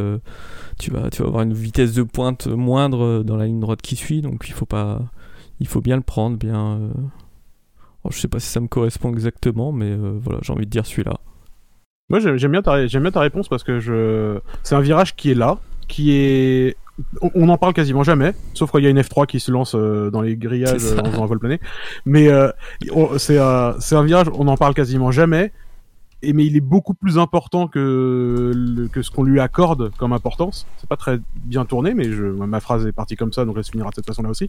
tu, 0.78 0.90
vas, 0.90 1.08
tu 1.08 1.22
vas 1.22 1.28
avoir 1.28 1.42
une 1.42 1.54
vitesse 1.54 1.94
de 1.94 2.02
pointe 2.02 2.46
moindre 2.46 3.22
dans 3.22 3.36
la 3.36 3.46
ligne 3.46 3.60
droite 3.60 3.80
qui 3.80 3.96
suit. 3.96 4.20
Donc 4.20 4.48
il 4.48 4.52
faut 4.52 4.66
pas 4.66 5.00
il 5.60 5.66
faut 5.66 5.80
bien 5.80 5.96
le 5.96 6.02
prendre 6.02 6.36
bien 6.36 6.90
je 8.10 8.18
sais 8.18 8.28
pas 8.28 8.40
si 8.40 8.48
ça 8.48 8.60
me 8.60 8.68
correspond 8.68 9.12
exactement 9.12 9.72
mais 9.72 9.96
voilà 9.96 10.40
j'ai 10.42 10.52
envie 10.52 10.66
de 10.66 10.70
dire 10.70 10.84
celui-là. 10.84 11.18
Moi 12.10 12.18
j'aime 12.18 12.36
bien, 12.36 12.60
ta, 12.60 12.84
bien 12.84 13.10
ta 13.10 13.20
réponse 13.20 13.48
parce 13.48 13.64
que 13.64 13.80
je 13.80 14.38
c'est 14.62 14.74
un 14.74 14.80
virage 14.80 15.16
qui 15.16 15.30
est 15.30 15.34
là 15.34 15.58
qui 15.88 16.12
est 16.12 16.76
on 17.34 17.46
n'en 17.46 17.58
parle 17.58 17.72
quasiment 17.72 18.02
jamais, 18.02 18.34
sauf 18.54 18.70
quand 18.70 18.78
il 18.78 18.84
y 18.84 18.86
a 18.86 18.90
une 18.90 19.00
F3 19.00 19.26
qui 19.26 19.40
se 19.40 19.50
lance 19.50 19.74
euh, 19.74 20.10
dans 20.10 20.20
les 20.20 20.36
grillages 20.36 20.84
en 20.84 21.10
faisant 21.10 21.24
un 21.24 21.26
vol 21.26 21.38
plané. 21.38 21.60
Mais 22.04 22.28
euh, 22.28 22.50
c'est 23.18 23.38
un 23.38 24.04
virage, 24.04 24.26
on 24.34 24.44
n'en 24.44 24.56
parle 24.56 24.74
quasiment 24.74 25.10
jamais, 25.10 25.52
et 26.22 26.32
mais 26.32 26.46
il 26.46 26.56
est 26.56 26.60
beaucoup 26.60 26.94
plus 26.94 27.18
important 27.18 27.66
que, 27.66 28.88
que 28.92 29.02
ce 29.02 29.10
qu'on 29.10 29.24
lui 29.24 29.40
accorde 29.40 29.90
comme 29.96 30.12
importance. 30.12 30.66
C'est 30.78 30.88
pas 30.88 30.96
très 30.96 31.18
bien 31.34 31.64
tourné, 31.64 31.94
mais 31.94 32.04
je, 32.12 32.24
ma 32.24 32.60
phrase 32.60 32.86
est 32.86 32.92
partie 32.92 33.16
comme 33.16 33.32
ça, 33.32 33.44
donc 33.44 33.56
elle 33.56 33.64
se 33.64 33.72
finira 33.72 33.90
de 33.90 33.94
cette 33.94 34.06
façon-là 34.06 34.30
aussi. 34.30 34.48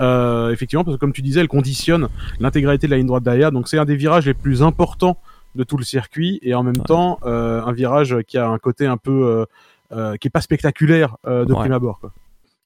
Euh, 0.00 0.50
effectivement, 0.50 0.84
parce 0.84 0.96
que 0.96 1.00
comme 1.00 1.12
tu 1.12 1.22
disais, 1.22 1.40
elle 1.40 1.48
conditionne 1.48 2.08
l'intégralité 2.40 2.86
de 2.86 2.90
la 2.90 2.98
ligne 2.98 3.06
droite 3.06 3.24
derrière, 3.24 3.52
donc 3.52 3.68
c'est 3.68 3.78
un 3.78 3.86
des 3.86 3.96
virages 3.96 4.26
les 4.26 4.34
plus 4.34 4.62
importants 4.62 5.18
de 5.54 5.62
tout 5.62 5.76
le 5.76 5.84
circuit, 5.84 6.40
et 6.42 6.54
en 6.54 6.64
même 6.64 6.76
temps, 6.76 7.20
un 7.22 7.72
virage 7.72 8.16
qui 8.26 8.38
a 8.38 8.48
un 8.48 8.58
côté 8.58 8.86
un 8.86 8.96
peu 8.96 9.46
euh, 9.94 10.16
qui 10.16 10.28
est 10.28 10.30
pas 10.30 10.40
spectaculaire 10.40 11.16
euh, 11.26 11.44
de 11.44 11.54
prime 11.54 11.72
abord. 11.72 12.00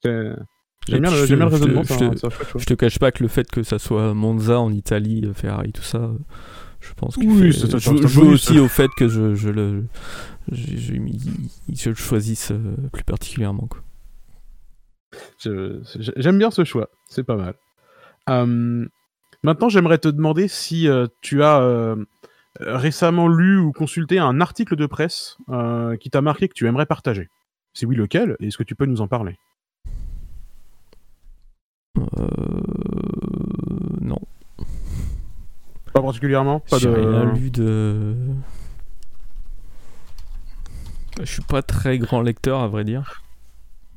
J'aime 0.02 0.46
bien, 0.88 1.10
le 1.10 1.44
raisonnement. 1.44 1.82
Je, 1.82 2.64
te 2.64 2.74
cache 2.74 2.98
pas 2.98 3.12
que 3.12 3.22
le 3.22 3.28
fait 3.28 3.50
que 3.50 3.62
ça 3.62 3.78
soit 3.78 4.14
Monza 4.14 4.58
en 4.58 4.72
Italie, 4.72 5.22
euh, 5.26 5.34
Ferrari, 5.34 5.72
tout 5.72 5.82
ça, 5.82 6.10
je 6.80 6.94
pense 6.94 7.16
que 7.16 7.26
oui, 7.26 7.52
je 7.52 8.06
joue 8.06 8.30
aussi 8.30 8.58
au 8.58 8.68
fait 8.68 8.88
que 8.96 9.08
je, 9.08 9.34
je 9.34 9.50
le 9.50 9.84
je, 10.50 10.94
le 11.90 11.94
choisisse 11.94 12.52
plus 12.92 13.04
particulièrement. 13.04 13.68
J'aime 15.44 16.38
bien 16.38 16.50
ce 16.50 16.64
choix, 16.64 16.88
c'est 17.08 17.24
pas 17.24 17.36
mal. 17.36 17.54
maintenant, 19.42 19.68
j'aimerais 19.68 19.98
te 19.98 20.08
demander 20.08 20.48
si 20.48 20.88
tu 21.20 21.42
as 21.42 21.60
euh, 21.60 21.96
récemment 22.60 23.28
lu 23.28 23.58
ou 23.58 23.72
consulté 23.72 24.18
un 24.18 24.40
article 24.40 24.76
de 24.76 24.86
presse 24.86 25.36
euh, 25.48 25.96
qui 25.96 26.10
t'a 26.10 26.22
marqué 26.22 26.48
que 26.48 26.54
tu 26.54 26.66
aimerais 26.66 26.86
partager 26.86 27.28
Si 27.72 27.86
oui, 27.86 27.96
lequel 27.96 28.36
Et 28.40 28.48
est-ce 28.48 28.58
que 28.58 28.62
tu 28.62 28.74
peux 28.74 28.86
nous 28.86 29.00
en 29.00 29.08
parler? 29.08 29.36
Euh... 31.98 32.26
Non. 34.00 34.18
Pas 35.92 36.02
particulièrement 36.02 36.60
Pas 36.60 36.78
de... 36.78 36.88
rien 36.88 37.32
lu 37.32 37.50
de... 37.50 38.14
Je 41.20 41.24
suis 41.24 41.42
pas 41.42 41.62
très 41.62 41.98
grand 41.98 42.20
lecteur, 42.22 42.60
à 42.60 42.68
vrai 42.68 42.84
dire. 42.84 43.22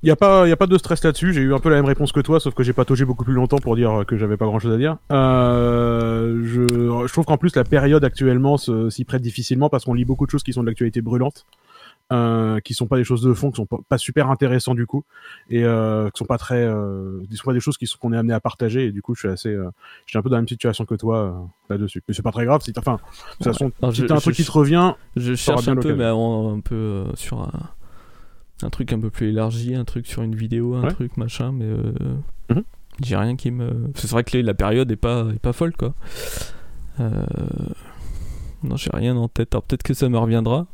Il 0.03 0.08
n'y 0.08 0.12
a, 0.12 0.15
pas, 0.15 0.48
y 0.48 0.51
a 0.51 0.58
pas 0.58 0.67
de 0.67 0.77
stress 0.77 1.03
là-dessus. 1.03 1.34
J'ai 1.34 1.41
eu 1.41 1.53
un 1.53 1.60
peu 1.60 1.70
la 1.70 1.75
même 1.75 1.86
réponse 1.86 2.12
que 2.12 2.22
toi, 2.22 2.39
sauf 2.39 2.55
que 2.55 2.63
j'ai 2.63 2.74
pataugé 2.74 3.05
beaucoup 3.05 3.24
plus 3.24 3.36
longtemps 3.36 3.60
pour 3.60 3.75
dire 3.75 4.03
que 4.08 4.17
j'avais 4.17 4.38
pas 4.38 4.46
grand-chose 4.46 4.74
à 4.74 4.77
dire. 4.77 4.98
Euh, 5.12 6.41
je, 6.43 6.67
je 7.08 7.13
trouve 7.13 7.25
qu'en 7.25 7.38
plus, 7.38 7.55
la 7.55 7.63
période 7.63 8.03
actuellement 8.03 8.58
s'y 8.58 9.05
prête 9.05 9.22
difficilement 9.22 9.70
parce 9.70 9.86
qu'on 9.86 9.93
lit 9.93 10.05
beaucoup 10.05 10.25
de 10.25 10.31
choses 10.31 10.43
qui 10.43 10.53
sont 10.53 10.62
de 10.62 10.67
l'actualité 10.67 11.01
brûlante. 11.01 11.46
Euh, 12.12 12.60
qui 12.60 12.74
sont 12.74 12.88
pas 12.88 12.98
des 12.98 13.05
choses 13.05 13.22
de 13.22 13.34
fond, 13.34 13.51
qui 13.51 13.55
sont 13.55 13.65
pas, 13.65 13.98
super 13.98 14.29
intéressants 14.29 14.75
du 14.75 14.86
coup, 14.86 15.05
et 15.50 15.63
euh, 15.63 16.10
qui 16.10 16.20
sont 16.20 16.25
pas 16.25 16.38
très, 16.38 16.62
euh, 16.62 17.22
sont 17.34 17.46
pas 17.46 17.53
des 17.53 17.62
choses 17.62 17.77
qui 17.77 17.88
sont 17.88 17.98
qu'on 17.98 18.12
est 18.12 18.17
amené 18.17 18.34
à 18.34 18.41
partager. 18.41 18.88
Et 18.88 18.91
du 18.91 19.01
coup, 19.01 19.15
je 19.15 19.22
suis 19.22 19.29
assez, 19.29 19.48
euh, 19.48 19.70
j'ai 20.08 20.20
un 20.20 20.22
peu 20.22 20.27
dans 20.27 20.36
la 20.36 20.41
même 20.41 20.48
situation 20.50 20.84
que 20.84 20.96
toi 20.96 21.17
euh, 21.17 21.31
là-dessus. 21.70 22.03
Mais 22.05 22.13
c'est 22.13 22.22
pas 22.22 22.34
très 22.34 22.43
grave. 22.43 22.62
Si 22.63 22.74
enfin, 22.75 22.96
de 22.96 23.46
toute 23.46 23.46
façon, 23.46 23.72
si 23.93 24.05
t'as 24.05 24.15
un 24.15 24.20
truc 24.20 24.36
qui 24.36 24.43
te 24.43 24.51
revient, 24.51 24.93
je 25.15 25.36
cherche 25.36 25.70
un 25.70 25.77
peu, 25.77 25.96
mais 25.96 26.03
un, 26.03 26.60
peu 26.60 26.75
euh, 26.75 27.15
sur 27.15 27.39
un, 27.43 27.51
un, 28.63 28.70
truc 28.70 28.94
un 28.94 29.00
peu 29.00 29.10
plus 29.10 29.30
élargi, 29.30 29.75
un 29.75 29.86
truc 29.86 30.08
sur 30.08 30.22
une 30.22 30.36
vidéo, 30.36 30.75
un 30.75 30.88
truc 30.89 31.18
machin, 31.18 31.51
mais 31.51 31.65
mm-hmm. 32.50 32.63
j'ai 33.03 33.15
rien 33.15 33.36
qui 33.36 33.51
me. 33.51 33.91
C'est 33.96 34.10
vrai 34.10 34.24
que 34.24 34.38
la 34.38 34.53
période 34.53 34.91
est 34.91 34.96
pas, 34.96 35.27
est 35.34 35.39
pas 35.39 35.53
folle 35.53 35.74
quoi. 35.75 35.94
Non, 38.63 38.75
j'ai 38.75 38.91
rien 38.94 39.15
en 39.18 39.27
tête. 39.27 39.53
Alors 39.53 39.63
peut-être 39.63 39.84
que 39.84 39.94
ça 39.94 40.08
me 40.10 40.18
reviendra. 40.18 40.68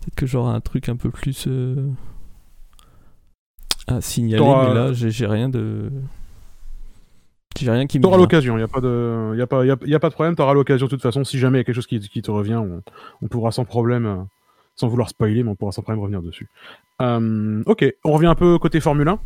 Peut-être 0.00 0.14
que 0.14 0.26
j'aurai 0.26 0.52
un 0.54 0.60
truc 0.60 0.88
un 0.88 0.96
peu 0.96 1.10
plus 1.10 1.46
euh, 1.46 1.90
à 3.86 4.00
signaler, 4.00 4.42
mais 4.42 4.74
là, 4.74 4.92
j'ai 4.92 5.26
rien 5.26 5.48
de. 5.48 5.90
J'ai 7.58 7.70
rien 7.70 7.86
qui 7.86 7.98
me. 7.98 8.04
T'auras 8.04 8.16
l'occasion, 8.16 8.54
il 8.54 8.58
n'y 8.58 8.64
a, 8.64 8.68
pas 8.68 8.80
de... 8.80 9.34
y 9.36 9.42
a, 9.42 9.46
pas, 9.46 9.64
y 9.64 9.70
a, 9.70 10.00
pas 10.00 10.08
de 10.08 10.14
problème, 10.14 10.36
t'auras 10.36 10.54
l'occasion 10.54 10.86
de 10.86 10.90
toute 10.90 11.02
façon. 11.02 11.24
Si 11.24 11.38
jamais 11.38 11.58
il 11.58 11.60
y 11.60 11.62
a 11.62 11.64
quelque 11.64 11.74
chose 11.74 11.86
qui, 11.86 11.98
qui 11.98 12.22
te 12.22 12.30
revient, 12.30 12.62
on, 13.20 13.28
pourra 13.28 13.50
sans 13.50 13.64
problème, 13.64 14.06
euh, 14.06 14.22
sans 14.80 14.88
vouloir 14.88 15.08
spoiler, 15.08 15.42
mais 15.42 15.50
on 15.50 15.56
pourra 15.56 15.72
sans 15.72 15.82
problème 15.82 16.00
revenir 16.00 16.22
dessus. 16.22 16.48
Euh, 17.00 17.62
ok, 17.66 17.84
on 18.04 18.12
revient 18.12 18.26
un 18.26 18.34
peu 18.34 18.58
côté 18.58 18.80
Formule 18.80 19.08
1. 19.08 19.18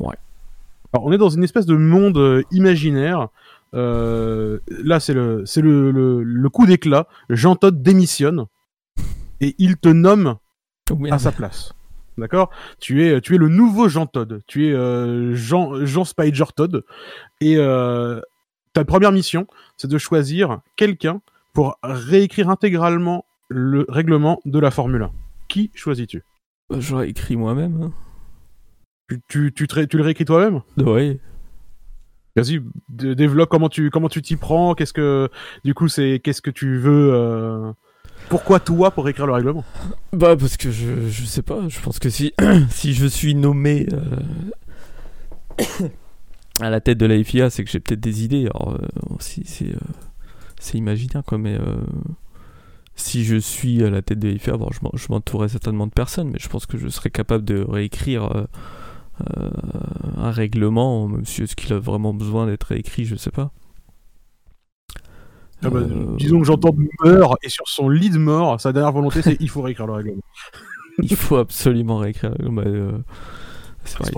Ouais. 0.00 0.16
Alors, 0.92 1.06
on 1.06 1.12
est 1.12 1.18
dans 1.18 1.28
une 1.28 1.44
espèce 1.44 1.66
de 1.66 1.76
monde 1.76 2.44
imaginaire. 2.50 3.28
là, 3.72 5.00
c'est 5.00 5.14
le, 5.14 5.44
c'est 5.46 5.60
le, 5.60 5.90
le, 5.90 6.22
le 6.22 6.48
coup 6.48 6.66
d'éclat. 6.66 7.06
Jean 7.30 7.56
Todt 7.56 7.82
démissionne 7.82 8.46
et 9.40 9.54
il 9.58 9.76
te 9.76 9.88
nomme 9.88 10.36
à 11.10 11.18
sa 11.18 11.32
place. 11.32 11.72
D'accord? 12.16 12.50
Tu 12.80 13.06
es 13.06 13.20
tu 13.20 13.36
es 13.36 13.38
le 13.38 13.48
nouveau 13.48 13.88
Jean 13.88 14.06
Todd. 14.06 14.40
Tu 14.46 14.68
es 14.68 14.72
euh, 14.72 15.34
Jean 15.34 15.84
Jean 15.84 16.04
Spider 16.04 16.44
Todd 16.54 16.84
et 17.40 17.56
euh, 17.56 18.20
ta 18.72 18.84
première 18.84 19.12
mission, 19.12 19.46
c'est 19.76 19.88
de 19.88 19.98
choisir 19.98 20.60
quelqu'un 20.76 21.20
pour 21.52 21.78
réécrire 21.82 22.50
intégralement 22.50 23.24
le 23.48 23.86
règlement 23.88 24.40
de 24.44 24.58
la 24.58 24.70
Formule 24.70 25.02
1. 25.02 25.10
Qui 25.48 25.70
choisis-tu? 25.74 26.22
Bah, 26.70 26.76
J'aurais 26.80 27.08
écrit 27.08 27.36
moi-même. 27.36 27.82
Hein. 27.82 27.92
Tu, 29.08 29.20
tu, 29.28 29.52
tu, 29.52 29.66
tu, 29.66 29.96
le 29.96 30.02
réécris 30.02 30.24
toi-même? 30.24 30.60
Oui. 30.76 31.18
Vas-y, 32.36 32.60
développe 32.88 33.48
comment 33.48 33.68
tu 33.68 33.90
comment 33.90 34.08
tu 34.08 34.22
t'y 34.22 34.36
prends. 34.36 34.74
Qu'est-ce 34.74 34.92
que 34.92 35.28
du 35.64 35.74
coup 35.74 35.88
c'est 35.88 36.20
qu'est-ce 36.22 36.40
que 36.40 36.50
tu 36.50 36.76
veux 36.76 37.10
euh, 37.12 37.72
pourquoi 38.28 38.60
toi 38.60 38.90
pour 38.90 39.08
écrire 39.08 39.26
le 39.26 39.32
règlement? 39.32 39.64
Bah 40.12 40.36
parce 40.36 40.56
que 40.56 40.70
je, 40.70 41.08
je 41.08 41.24
sais 41.24 41.42
pas, 41.42 41.68
je 41.68 41.80
pense 41.80 41.98
que 41.98 42.10
si, 42.10 42.34
si 42.70 42.92
je 42.92 43.06
suis 43.06 43.34
nommé 43.34 43.86
euh, 43.92 44.16
à 46.60 46.70
la 46.70 46.80
tête 46.80 46.98
de 46.98 47.06
la 47.06 47.22
FIA, 47.22 47.50
c'est 47.50 47.64
que 47.64 47.70
j'ai 47.70 47.80
peut-être 47.80 48.00
des 48.00 48.24
idées. 48.24 48.48
Alors 48.54 48.74
euh, 48.74 48.86
c'est 49.18 49.66
euh, 49.66 49.78
c'est 50.60 50.76
imaginaire 50.76 51.22
quoi, 51.24 51.38
mais 51.38 51.58
si 52.98 53.24
je 53.24 53.36
suis 53.36 53.82
à 53.84 53.90
la 53.90 54.02
tête 54.02 54.18
de 54.18 54.36
FIA, 54.36 54.56
bon, 54.56 54.68
je 54.72 55.06
m'entourerai 55.10 55.48
certainement 55.48 55.86
de 55.86 55.92
personnes, 55.92 56.30
mais 56.30 56.38
je 56.38 56.48
pense 56.48 56.66
que 56.66 56.76
je 56.76 56.88
serais 56.88 57.10
capable 57.10 57.44
de 57.44 57.64
réécrire 57.66 58.46
un 60.16 60.30
règlement, 60.30 61.08
même 61.08 61.24
si 61.24 61.42
est-ce 61.42 61.56
qu'il 61.56 61.72
a 61.72 61.78
vraiment 61.78 62.14
besoin 62.14 62.46
d'être 62.46 62.64
réécrit, 62.64 63.04
je 63.04 63.16
sais 63.16 63.30
pas. 63.30 63.52
Ah 65.62 65.70
bah, 65.70 65.78
euh, 65.78 66.14
disons 66.16 66.38
que 66.38 66.46
j'entends 66.46 66.74
meurt 67.04 67.36
et 67.42 67.48
sur 67.48 67.66
son 67.66 67.88
lit 67.88 68.10
de 68.10 68.18
mort, 68.18 68.60
sa 68.60 68.72
dernière 68.72 68.92
volonté 68.92 69.22
c'est 69.22 69.36
il 69.40 69.48
faut 69.48 69.62
réécrire 69.62 69.86
le 69.86 69.94
règlement. 69.94 70.22
il 71.02 71.16
faut 71.16 71.36
absolument 71.36 71.98
réécrire 71.98 72.30
le 72.30 72.36
règlement. 72.36 72.62
Bah, 72.62 72.68
euh, 72.68 72.98
c'est 73.84 73.98
vrai, 73.98 74.12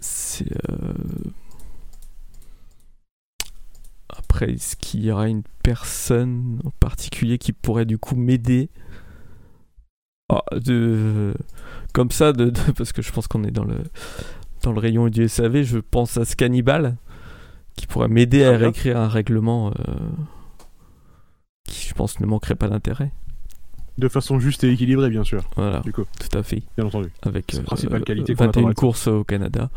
c'est. 0.00 0.44
Euh, 4.24 4.34
après, 4.34 4.52
est-ce 4.52 4.76
qu'il 4.76 5.04
y 5.04 5.10
aura 5.10 5.28
une 5.28 5.42
personne 5.62 6.60
en 6.64 6.70
particulier 6.70 7.38
qui 7.38 7.52
pourrait 7.52 7.84
du 7.84 7.98
coup 7.98 8.16
m'aider? 8.16 8.70
Ah, 10.28 10.42
de... 10.52 11.34
Comme 11.92 12.10
ça, 12.10 12.32
de... 12.32 12.52
parce 12.76 12.92
que 12.92 13.02
je 13.02 13.12
pense 13.12 13.28
qu'on 13.28 13.44
est 13.44 13.50
dans 13.50 13.64
le... 13.64 13.82
dans 14.62 14.72
le 14.72 14.80
rayon 14.80 15.08
du 15.08 15.28
SAV, 15.28 15.62
je 15.62 15.78
pense 15.78 16.16
à 16.16 16.24
ce 16.24 16.36
cannibale 16.36 16.96
qui 17.76 17.86
pourrait 17.86 18.08
m'aider 18.08 18.44
à 18.44 18.56
réécrire 18.56 18.96
un 18.96 19.08
règlement 19.08 19.72
qui, 21.64 21.88
je 21.88 21.94
pense, 21.94 22.20
ne 22.20 22.26
manquerait 22.26 22.54
pas 22.54 22.68
d'intérêt. 22.68 23.10
De 23.96 24.08
façon 24.08 24.40
juste 24.40 24.64
et 24.64 24.70
équilibrée, 24.72 25.08
bien 25.08 25.22
sûr. 25.22 25.44
Voilà, 25.56 25.80
du 25.80 25.92
coup. 25.92 26.04
tout 26.18 26.38
à 26.38 26.42
fait. 26.42 26.62
Bien 26.76 26.86
entendu. 26.86 27.10
Avec 27.22 27.54
euh, 27.54 27.62
principale 27.62 28.02
qualité 28.02 28.34
21 28.34 28.72
courses 28.72 29.06
au 29.06 29.22
Canada. 29.22 29.70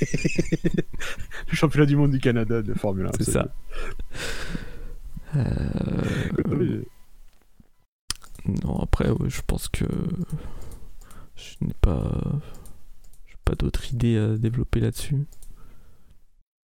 le 1.50 1.54
championnat 1.54 1.86
du 1.86 1.96
monde 1.96 2.10
du 2.10 2.20
Canada 2.20 2.62
de 2.62 2.74
Formule 2.74 3.06
1. 3.06 3.10
C'est 3.18 3.30
ça. 3.30 3.48
Euh, 5.36 6.82
non, 8.46 8.80
après, 8.80 9.08
je 9.28 9.40
pense 9.46 9.68
que 9.68 9.84
je 11.36 11.64
n'ai 11.64 11.74
pas, 11.80 12.40
pas 13.44 13.54
d'autres 13.54 13.92
idées 13.92 14.18
à 14.18 14.36
développer 14.36 14.80
là-dessus. 14.80 15.26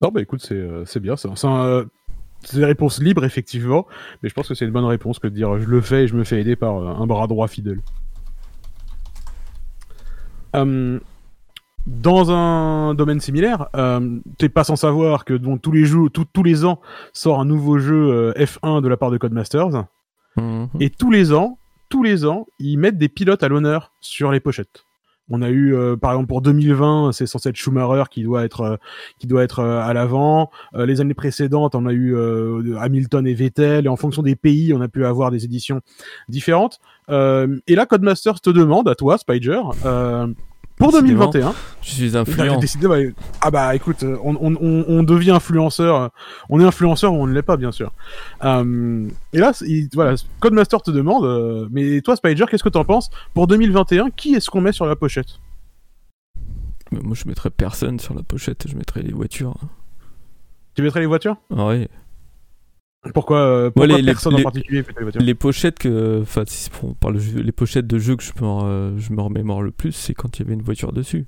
Non, 0.01 0.09
bah 0.09 0.21
écoute, 0.21 0.41
c'est 0.41 0.55
euh, 0.55 0.85
bien. 0.99 1.15
C'est 1.15 2.57
des 2.57 2.65
réponses 2.65 3.01
libres, 3.01 3.25
effectivement, 3.25 3.87
mais 4.21 4.29
je 4.29 4.33
pense 4.33 4.47
que 4.47 4.53
c'est 4.53 4.65
une 4.65 4.71
bonne 4.71 4.85
réponse 4.85 5.19
que 5.19 5.27
de 5.27 5.33
dire 5.33 5.59
je 5.59 5.65
le 5.65 5.81
fais 5.81 6.03
et 6.03 6.07
je 6.07 6.15
me 6.15 6.23
fais 6.23 6.39
aider 6.39 6.55
par 6.55 6.77
euh, 6.77 7.01
un 7.01 7.07
bras 7.07 7.27
droit 7.27 7.47
fidèle. 7.47 7.81
Hum, 10.53 10.99
dans 11.87 12.31
un 12.31 12.93
domaine 12.93 13.19
similaire, 13.19 13.69
euh, 13.75 14.19
t'es 14.37 14.49
pas 14.49 14.63
sans 14.63 14.75
savoir 14.75 15.25
que 15.25 15.33
tous 15.57 15.71
les 15.71 15.85
jours, 15.85 16.09
tous 16.11 16.43
les 16.43 16.65
ans 16.65 16.79
sort 17.13 17.39
un 17.39 17.45
nouveau 17.45 17.79
jeu 17.79 17.95
euh, 17.95 18.33
F1 18.33 18.81
de 18.81 18.87
la 18.87 18.97
part 18.97 19.09
de 19.09 19.17
Codemasters, 19.17 19.85
mhm. 20.35 20.67
et 20.79 20.89
tous 20.89 21.11
les 21.11 21.33
ans, 21.33 21.57
tous 21.89 22.03
les 22.03 22.25
ans, 22.25 22.45
ils 22.59 22.77
mettent 22.77 22.97
des 22.97 23.09
pilotes 23.09 23.41
à 23.41 23.47
l'honneur 23.47 23.93
sur 24.01 24.31
les 24.31 24.39
pochettes. 24.39 24.83
On 25.29 25.41
a 25.41 25.49
eu, 25.49 25.75
euh, 25.75 25.97
par 25.97 26.11
exemple, 26.11 26.27
pour 26.27 26.41
2020, 26.41 27.11
c'est 27.11 27.25
censé 27.25 27.49
être 27.49 27.57
Schumacher 27.57 28.03
qui 28.09 28.23
doit 28.23 28.45
être 28.45 28.61
euh, 28.61 28.75
qui 29.19 29.27
doit 29.27 29.43
être 29.43 29.59
euh, 29.59 29.81
à 29.81 29.93
l'avant. 29.93 30.49
les 30.73 31.01
années 31.01 31.13
précédentes, 31.13 31.75
on 31.75 31.85
a 31.85 31.91
eu 31.91 32.15
Hamilton 32.77 33.27
et 33.27 33.33
Vettel. 33.33 33.85
Et 33.85 33.89
en 33.89 33.95
fonction 33.95 34.21
des 34.21 34.35
pays, 34.35 34.73
on 34.73 34.81
a 34.81 34.87
pu 34.87 35.05
avoir 35.05 35.31
des 35.31 35.43
éditions 35.45 35.81
différentes. 36.29 36.79
et 37.09 37.75
là, 37.75 37.85
Codemasters 37.85 38.39
te 38.41 38.49
demande 38.49 38.87
à 38.87 38.95
toi, 38.95 39.17
Spider, 39.17 39.61
pour 40.77 40.91
2021. 40.91 41.53
Je 41.81 41.89
suis 41.89 42.17
influent. 42.17 42.59
ah 43.41 43.51
bah 43.51 43.75
écoute, 43.75 44.03
on, 44.03 44.37
on, 44.39 44.85
on, 44.87 45.03
devient 45.03 45.31
influenceur. 45.31 46.11
On 46.49 46.59
est 46.59 46.63
influenceur 46.63 47.13
ou 47.13 47.17
on 47.17 47.27
ne 47.27 47.33
l'est 47.33 47.41
pas, 47.41 47.57
bien 47.57 47.71
sûr. 47.71 47.91
Euh, 48.43 49.07
et 49.33 49.39
là, 49.39 49.51
voilà, 49.93 50.15
Codemaster 50.39 50.81
te 50.81 50.91
demande, 50.91 51.25
euh, 51.25 51.67
mais 51.71 52.01
toi, 52.01 52.15
Spider, 52.15 52.45
qu'est-ce 52.49 52.63
que 52.63 52.69
t'en 52.69 52.85
penses 52.85 53.09
Pour 53.33 53.47
2021, 53.47 54.11
qui 54.11 54.35
est-ce 54.35 54.49
qu'on 54.49 54.61
met 54.61 54.71
sur 54.71 54.85
la 54.85 54.95
pochette? 54.95 55.39
Moi, 56.91 57.15
je 57.15 57.27
mettrais 57.27 57.49
personne 57.49 57.99
sur 57.99 58.13
la 58.13 58.23
pochette. 58.23 58.65
Je 58.67 58.75
mettrais 58.75 59.01
les 59.01 59.11
voitures. 59.11 59.55
Tu 60.75 60.83
mettrais 60.83 60.99
les 60.99 61.07
voitures? 61.07 61.37
Ah 61.55 61.67
oui. 61.67 61.87
Pourquoi, 63.13 63.39
euh, 63.39 63.71
les, 63.85 64.03
personne 64.03 64.35
en 64.35 64.43
particulier 64.43 64.83
Les 65.15 65.35
pochettes 65.35 65.79
que, 65.79 66.21
enfin, 66.21 66.43
si 66.47 66.69
on 66.83 66.93
parle 66.93 67.17
les 67.17 67.51
pochettes 67.51 67.87
de 67.87 67.99
jeux 67.99 68.15
que 68.15 68.23
je 68.23 68.33
me, 68.41 68.47
euh, 68.47 68.97
je 68.97 69.13
me 69.13 69.21
remémore 69.21 69.61
le 69.61 69.71
plus, 69.71 69.91
c'est 69.91 70.13
quand 70.13 70.37
il 70.37 70.43
y 70.43 70.45
avait 70.45 70.55
une 70.55 70.63
voiture 70.63 70.91
dessus. 70.91 71.25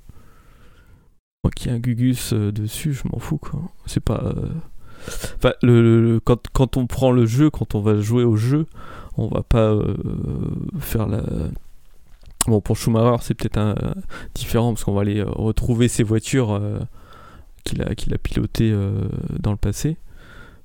Moi, 1.44 1.50
qui 1.54 1.70
a 1.70 1.72
un 1.72 1.78
Gugus 1.78 2.32
euh, 2.32 2.52
dessus, 2.52 2.92
je 2.92 3.02
m'en 3.10 3.18
fous 3.18 3.38
quoi. 3.38 3.62
C'est 3.86 4.02
pas. 4.02 4.34
Enfin, 5.36 5.52
le, 5.62 6.20
quand, 6.22 6.48
quand, 6.52 6.76
on 6.76 6.86
prend 6.86 7.12
le 7.12 7.24
jeu, 7.24 7.50
quand 7.50 7.74
on 7.74 7.80
va 7.80 7.98
jouer 8.00 8.24
au 8.24 8.36
jeu, 8.36 8.66
on 9.16 9.28
va 9.28 9.42
pas 9.42 9.74
faire 10.80 11.06
la. 11.06 11.22
Bon, 12.46 12.60
pour 12.60 12.76
Schumacher, 12.76 13.22
c'est 13.22 13.34
peut-être 13.34 13.58
un, 13.58 13.74
différent 14.34 14.74
parce 14.74 14.84
qu'on 14.84 14.92
va 14.92 15.02
aller 15.02 15.22
retrouver 15.22 15.88
ces 15.88 16.02
voitures 16.02 16.60
qu'il 17.64 17.82
a, 17.82 17.94
qu'il 17.94 18.12
a 18.12 18.18
pilotées 18.18 18.74
dans 19.38 19.52
le 19.52 19.56
passé. 19.56 19.96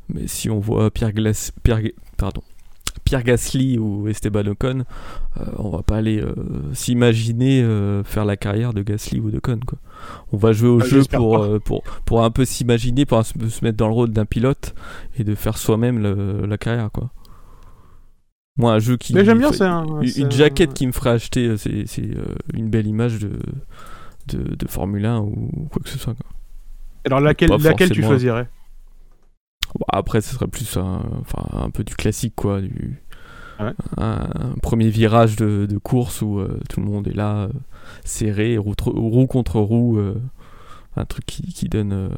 Mais 0.09 0.27
si 0.27 0.49
on 0.49 0.59
voit 0.59 0.91
Pierre, 0.91 1.11
Pierre, 1.63 1.81
pardon, 2.17 2.43
Pierre 3.05 3.23
Gasly 3.23 3.77
ou 3.77 4.07
Esteban 4.07 4.47
Ocon, 4.47 4.83
euh, 5.39 5.43
on 5.57 5.69
va 5.69 5.83
pas 5.83 5.97
aller 5.97 6.19
euh, 6.19 6.33
s'imaginer 6.73 7.61
euh, 7.61 8.03
faire 8.03 8.25
la 8.25 8.35
carrière 8.35 8.73
de 8.73 8.81
Gasly 8.81 9.19
ou 9.19 9.29
d'Ocon. 9.29 9.59
Quoi. 9.65 9.77
On 10.31 10.37
va 10.37 10.53
jouer 10.53 10.69
au 10.69 10.81
ah, 10.81 10.85
jeu 10.85 11.03
pour, 11.11 11.59
pour, 11.63 11.83
pour 12.05 12.23
un 12.23 12.31
peu 12.31 12.45
s'imaginer, 12.45 13.05
pour 13.05 13.23
se 13.23 13.63
mettre 13.63 13.77
dans 13.77 13.87
le 13.87 13.93
rôle 13.93 14.09
d'un 14.09 14.25
pilote 14.25 14.73
et 15.17 15.23
de 15.23 15.35
faire 15.35 15.57
soi-même 15.57 16.01
la 16.45 16.57
carrière. 16.57 16.89
Quoi. 16.91 17.11
Moi, 18.57 18.73
un 18.73 18.79
jeu 18.79 18.97
qui. 18.97 19.13
Mais 19.13 19.23
j'aime 19.23 19.39
bien, 19.39 19.51
c'est 19.51 19.65
un. 19.65 20.01
Une 20.01 20.31
jaquette 20.31 20.73
qui 20.73 20.87
me 20.87 20.91
ferait 20.91 21.11
acheter, 21.11 21.57
c'est 21.57 22.09
une 22.53 22.69
belle 22.69 22.87
image 22.87 23.19
de, 23.19 23.31
de, 24.27 24.55
de, 24.55 24.67
Formule 24.67 25.05
1 25.05 25.19
ou 25.19 25.67
quoi 25.71 25.81
que 25.83 25.89
ce 25.89 25.99
soit. 25.99 26.15
Quoi. 26.15 26.25
Alors, 27.05 27.19
laquelle, 27.19 27.51
laquelle 27.51 27.91
tu 27.91 28.01
choisirais? 28.01 28.47
Après, 29.91 30.21
ce 30.21 30.33
serait 30.33 30.47
plus 30.47 30.77
un, 30.77 31.01
enfin, 31.21 31.45
un 31.51 31.69
peu 31.69 31.83
du 31.83 31.95
classique, 31.95 32.33
quoi. 32.35 32.61
Du, 32.61 33.01
un, 33.97 34.27
premier 34.61 34.89
virage 34.89 35.35
de, 35.35 35.65
de 35.65 35.77
course 35.77 36.21
où 36.21 36.41
tout 36.69 36.81
le 36.81 36.85
monde 36.85 37.07
est 37.07 37.15
là, 37.15 37.49
serré, 38.03 38.57
roue, 38.57 38.75
roue 38.85 39.27
contre 39.27 39.59
roue. 39.59 39.99
un 40.97 41.05
truc 41.05 41.25
qui, 41.25 41.53
qui 41.53 41.69
donne 41.69 42.09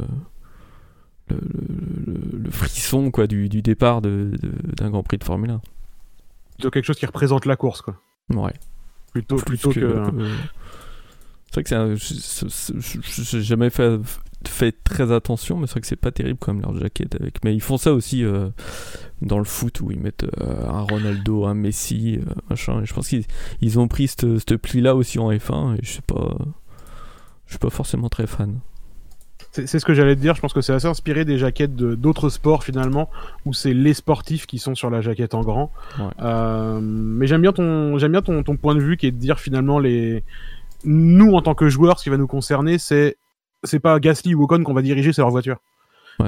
le, 1.29 2.51
frisson 2.51 3.11
quoi, 3.11 3.27
du, 3.27 3.49
départ 3.49 4.01
d'un 4.01 4.09
de, 4.09 4.89
Grand 4.89 5.03
Prix 5.03 5.17
de 5.17 5.23
Formule 5.23 5.51
1. 5.51 5.61
Plutôt 6.55 6.71
quelque 6.71 6.85
chose 6.85 6.97
qui 6.97 7.05
représente 7.05 7.45
la 7.45 7.55
course, 7.55 7.81
quoi. 7.81 8.01
Ouais. 8.33 8.53
Plutôt, 9.11 9.37
plutôt 9.37 9.71
que. 9.71 10.03
c'est 11.51 11.61
vrai 11.61 11.63
que 11.63 11.95
c'est 11.97 12.79
j'ai 12.79 13.41
jamais 13.41 13.69
fait, 13.69 13.99
fait 14.45 14.71
très 14.83 15.11
attention, 15.11 15.57
mais 15.57 15.67
c'est 15.67 15.73
vrai 15.73 15.81
que 15.81 15.87
c'est 15.87 15.95
pas 15.95 16.11
terrible 16.11 16.39
comme 16.39 16.61
leur 16.61 16.75
jaquette 16.77 17.15
avec. 17.15 17.43
Mais 17.43 17.53
ils 17.53 17.61
font 17.61 17.77
ça 17.77 17.93
aussi 17.93 18.23
euh, 18.23 18.49
dans 19.21 19.39
le 19.39 19.43
foot 19.43 19.81
où 19.81 19.91
ils 19.91 19.99
mettent 19.99 20.25
euh, 20.41 20.67
un 20.67 20.81
Ronaldo, 20.81 21.45
un 21.45 21.53
Messi, 21.53 22.19
euh, 22.19 22.33
machin. 22.49 22.81
Et 22.81 22.85
je 22.85 22.93
pense 22.93 23.07
qu'ils 23.07 23.79
ont 23.79 23.87
pris 23.87 24.07
cette, 24.07 24.57
pli 24.57 24.81
là 24.81 24.95
aussi 24.95 25.19
en 25.19 25.31
F1 25.31 25.75
et 25.75 25.79
je 25.83 25.93
sais 25.93 26.01
pas. 26.05 26.37
Je 27.45 27.53
suis 27.53 27.59
pas 27.59 27.69
forcément 27.69 28.09
très 28.09 28.27
fan. 28.27 28.59
C'est 29.51 29.79
ce 29.79 29.85
que 29.85 29.93
j'allais 29.93 30.15
te 30.15 30.21
dire, 30.21 30.35
je 30.35 30.41
pense 30.41 30.53
que 30.53 30.61
c'est 30.61 30.73
assez 30.73 30.85
inspiré 30.85 31.25
des 31.25 31.37
jaquettes 31.37 31.75
d'autres 31.75 32.29
sports 32.29 32.63
finalement, 32.63 33.09
où 33.45 33.53
c'est 33.53 33.73
les 33.73 33.93
sportifs 33.93 34.45
qui 34.45 34.59
sont 34.59 34.75
sur 34.75 34.89
la 34.89 35.01
jaquette 35.01 35.33
en 35.33 35.41
grand. 35.41 35.71
Euh, 36.19 36.79
mais 36.81 37.25
j'aime 37.25 37.41
bien, 37.41 37.53
ton, 37.53 37.95
bien 37.95 38.21
ton, 38.21 38.43
ton, 38.43 38.57
point 38.57 38.75
de 38.75 38.81
vue 38.81 38.97
qui 38.97 39.07
est 39.07 39.11
de 39.11 39.17
dire 39.17 39.39
finalement, 39.39 39.79
les... 39.79 40.23
nous 40.83 41.33
en 41.33 41.41
tant 41.41 41.55
que 41.55 41.69
joueurs, 41.69 41.97
ce 41.97 42.03
qui 42.03 42.09
va 42.09 42.17
nous 42.17 42.27
concerner, 42.27 42.77
c'est 42.77 43.17
c'est 43.63 43.79
pas 43.79 43.99
Gasly 43.99 44.35
ou 44.35 44.43
Ocon 44.43 44.63
qu'on 44.63 44.73
va 44.73 44.81
diriger, 44.81 45.13
c'est 45.13 45.21
leur 45.21 45.31
voiture. 45.31 45.57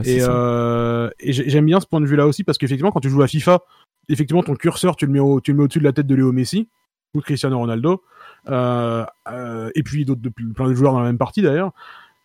et, 0.06 0.20
euh, 0.22 1.10
et 1.20 1.34
j'aime 1.34 1.66
bien 1.66 1.80
ce 1.80 1.88
point 1.88 2.02
de 2.02 2.06
vue 2.06 2.16
là 2.16 2.28
aussi 2.28 2.44
parce 2.44 2.58
qu'effectivement, 2.58 2.92
quand 2.92 3.00
tu 3.00 3.10
joues 3.10 3.22
à 3.22 3.28
FIFA, 3.28 3.62
effectivement, 4.10 4.44
ton 4.44 4.56
curseur, 4.56 4.96
tu 4.96 5.06
le 5.06 5.12
mets 5.12 5.20
au, 5.20 5.42
tu 5.42 5.52
le 5.52 5.58
mets 5.58 5.64
au-dessus 5.64 5.80
de 5.80 5.84
la 5.84 5.94
tête 5.94 6.08
de 6.08 6.16
Léo 6.16 6.32
Messi 6.32 6.68
ou 7.14 7.20
de 7.20 7.24
Cristiano 7.24 7.58
Ronaldo. 7.58 8.04
Euh, 8.50 9.06
euh, 9.32 9.70
et 9.76 9.84
puis 9.84 10.06
d'autres, 10.06 10.22
plein 10.56 10.68
de 10.68 10.74
joueurs 10.74 10.94
dans 10.94 11.00
la 11.00 11.08
même 11.08 11.18
partie 11.18 11.42
d'ailleurs. 11.42 11.72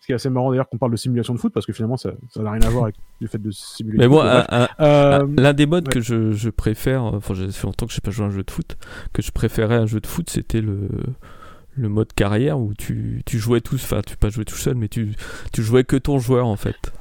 Ce 0.00 0.06
qui 0.06 0.12
est 0.12 0.16
assez 0.16 0.28
marrant 0.28 0.50
d'ailleurs 0.50 0.68
qu'on 0.68 0.76
parle 0.76 0.92
de 0.92 0.98
simulation 0.98 1.32
de 1.32 1.38
foot 1.38 1.50
parce 1.54 1.64
que 1.64 1.72
finalement 1.72 1.96
ça 1.96 2.12
n'a 2.36 2.50
rien 2.50 2.60
à 2.60 2.68
voir 2.68 2.84
avec 2.84 2.96
le 3.22 3.26
fait 3.26 3.38
de 3.38 3.50
simuler. 3.50 3.96
Mais 3.96 4.08
moi, 4.08 4.46
l'un 4.78 5.52
des 5.54 5.64
modes 5.64 5.88
que 5.88 6.00
je, 6.00 6.32
je, 6.32 6.50
préfère, 6.50 7.04
enfin, 7.04 7.32
j'ai 7.32 7.50
fait 7.50 7.66
longtemps 7.66 7.86
que 7.86 7.92
je 7.92 7.96
n'ai 7.96 8.02
pas 8.02 8.10
joué 8.10 8.26
à 8.26 8.28
un 8.28 8.30
jeu 8.30 8.42
de 8.42 8.50
foot, 8.50 8.76
que 9.14 9.22
je 9.22 9.32
préférais 9.32 9.76
un 9.76 9.86
jeu 9.86 10.00
de 10.00 10.06
foot, 10.06 10.28
c'était 10.28 10.60
le, 10.60 10.88
le 11.76 11.88
mode 11.88 12.12
carrière 12.12 12.58
où 12.58 12.72
tu, 12.74 13.22
tu 13.26 13.38
jouais 13.38 13.60
tous, 13.60 13.82
enfin, 13.82 14.00
tu 14.06 14.16
pas 14.16 14.30
jouer 14.30 14.44
tout 14.44 14.56
seul, 14.56 14.74
mais 14.74 14.88
tu, 14.88 15.14
tu 15.52 15.62
jouais 15.62 15.84
que 15.84 15.96
ton 15.96 16.18
joueur 16.18 16.46
en 16.46 16.56
fait. 16.56 16.92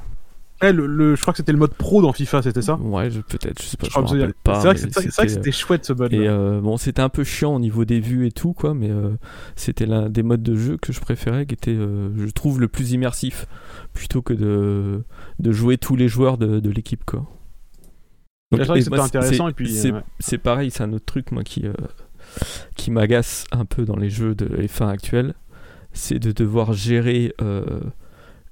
Eh, 0.63 0.71
le, 0.71 1.15
je 1.15 1.21
crois 1.21 1.33
que 1.33 1.37
c'était 1.37 1.51
le 1.51 1.57
mode 1.57 1.73
pro 1.73 2.01
dans 2.01 2.13
FIFA, 2.13 2.41
c'était 2.41 2.61
ça? 2.61 2.75
Ouais, 2.75 3.09
peut-être, 3.09 3.61
je 3.61 3.67
sais 3.67 3.75
pas, 3.75 3.87
je, 3.91 3.99
me 3.99 4.05
rappelle 4.05 4.33
pas. 4.43 4.61
C'est 4.61 4.67
vrai 4.67 5.25
que 5.25 5.31
c'était 5.31 5.51
chouette 5.51 5.83
ce 5.83 5.91
mode. 5.91 6.13
Et 6.13 6.25
euh, 6.27 6.61
bon, 6.61 6.77
c'était 6.77 7.01
un 7.01 7.09
peu 7.09 7.25
chiant 7.25 7.55
au 7.55 7.59
niveau 7.59 7.83
des 7.83 7.99
vues 7.99 8.27
et 8.27 8.31
tout, 8.31 8.53
quoi, 8.53 8.73
mais 8.73 8.89
euh, 8.89 9.09
c'était 9.57 9.85
l'un 9.85 10.09
des 10.09 10.23
modes 10.23 10.43
de 10.43 10.55
jeu 10.55 10.77
que 10.77 10.93
je 10.93 11.01
préférais, 11.01 11.45
qui 11.45 11.53
était, 11.53 11.75
euh, 11.75 12.09
je 12.15 12.31
trouve, 12.31 12.61
le 12.61 12.69
plus 12.69 12.93
immersif, 12.93 13.45
plutôt 13.93 14.21
que 14.21 14.33
de, 14.33 15.03
de 15.39 15.51
jouer 15.51 15.77
tous 15.77 15.97
les 15.97 16.07
joueurs 16.07 16.37
de, 16.37 16.61
de 16.61 16.69
l'équipe, 16.69 17.03
quoi. 17.03 17.25
c'était 18.53 18.99
intéressant 18.99 19.49
et 19.49 19.53
puis. 19.53 19.75
C'est 20.19 20.37
pareil, 20.37 20.71
c'est 20.71 20.83
un 20.83 20.93
autre 20.93 21.05
truc, 21.05 21.33
moi, 21.33 21.43
qui, 21.43 21.65
qui 22.75 22.91
m'agace 22.91 23.45
un 23.51 23.65
peu 23.65 23.85
dans 23.85 23.95
les 23.95 24.09
jeux 24.09 24.35
de 24.35 24.45
F1 24.67 24.89
actuels, 24.89 25.33
c'est 25.93 26.19
de 26.19 26.31
devoir 26.31 26.73
gérer 26.73 27.33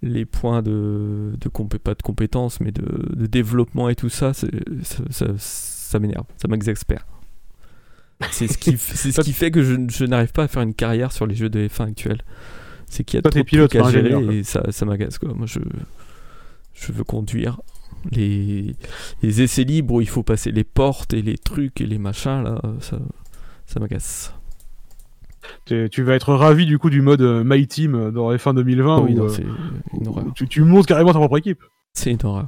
les 0.01 0.25
points 0.25 0.61
de, 0.61 1.33
de 1.39 1.77
pas 1.77 1.93
de 1.93 2.01
compétences, 2.01 2.59
mais 2.59 2.71
de, 2.71 3.15
de, 3.15 3.25
développement 3.27 3.89
et 3.89 3.95
tout 3.95 4.09
ça, 4.09 4.33
ça, 4.33 4.47
ça, 5.09 5.27
ça 5.37 5.99
m'énerve, 5.99 6.25
ça 6.37 6.47
m'exaspère. 6.47 7.05
C'est 8.31 8.47
ce 8.47 8.57
qui, 8.57 8.77
ce 8.77 9.21
qui 9.21 9.33
fait 9.33 9.51
que 9.51 9.63
je, 9.63 9.75
je 9.89 10.05
n'arrive 10.05 10.31
pas 10.31 10.43
à 10.43 10.47
faire 10.47 10.61
une 10.61 10.73
carrière 10.73 11.11
sur 11.11 11.27
les 11.27 11.35
jeux 11.35 11.49
de 11.49 11.67
F1 11.67 11.89
actuels. 11.89 12.21
C'est 12.87 13.03
qu'il 13.03 13.17
y 13.17 13.19
a 13.19 13.21
trop 13.21 13.39
de 13.39 13.43
trucs 13.43 13.75
à 13.75 13.89
gérer 13.89 14.37
et 14.37 14.43
ça, 14.43 14.63
ça 14.71 14.85
m'agace 14.85 15.17
quoi. 15.17 15.33
Moi 15.33 15.45
je, 15.45 15.59
je 16.73 16.91
veux 16.91 17.03
conduire. 17.03 17.61
Les, 18.11 18.75
les 19.21 19.41
essais 19.43 19.63
libres 19.63 19.95
où 19.95 20.01
il 20.01 20.09
faut 20.09 20.23
passer 20.23 20.51
les 20.51 20.63
portes 20.63 21.13
et 21.13 21.21
les 21.21 21.37
trucs 21.37 21.81
et 21.81 21.85
les 21.85 21.99
machins 21.99 22.43
là, 22.43 22.59
ça, 22.79 22.97
ça 23.71 23.79
m'agace. 23.79 24.33
Tu 25.65 26.03
vas 26.03 26.15
être 26.15 26.33
ravi 26.33 26.65
du 26.65 26.77
coup 26.77 26.89
du 26.89 27.01
mode 27.01 27.21
euh, 27.21 27.43
My 27.45 27.65
Team 27.65 27.95
euh, 27.95 28.11
dans 28.11 28.31
F1 28.33 28.53
2020 28.55 28.99
oui, 28.99 29.17
où, 29.17 29.29
c'est 29.29 29.45
une 29.93 30.07
horreur. 30.07 30.25
Tu, 30.35 30.47
tu, 30.47 30.63
montes 30.63 30.85
carrément 30.85 31.13
ta 31.13 31.19
propre 31.19 31.37
équipe. 31.37 31.63
C'est 31.93 32.11
une 32.11 32.17
horreur. 32.23 32.47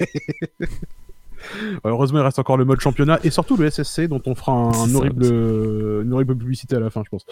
Heureusement, 1.84 2.18
il 2.18 2.22
reste 2.22 2.38
encore 2.38 2.56
le 2.56 2.64
mode 2.64 2.80
championnat 2.80 3.18
et 3.24 3.30
surtout 3.30 3.56
le 3.56 3.70
SSC 3.70 4.08
dont 4.08 4.20
on 4.26 4.34
fera 4.34 4.52
un, 4.52 4.94
horrible, 4.94 5.24
une 5.24 6.12
horrible 6.12 6.36
publicité 6.36 6.76
à 6.76 6.80
la 6.80 6.90
fin, 6.90 7.02
je 7.04 7.08
pense. 7.08 7.24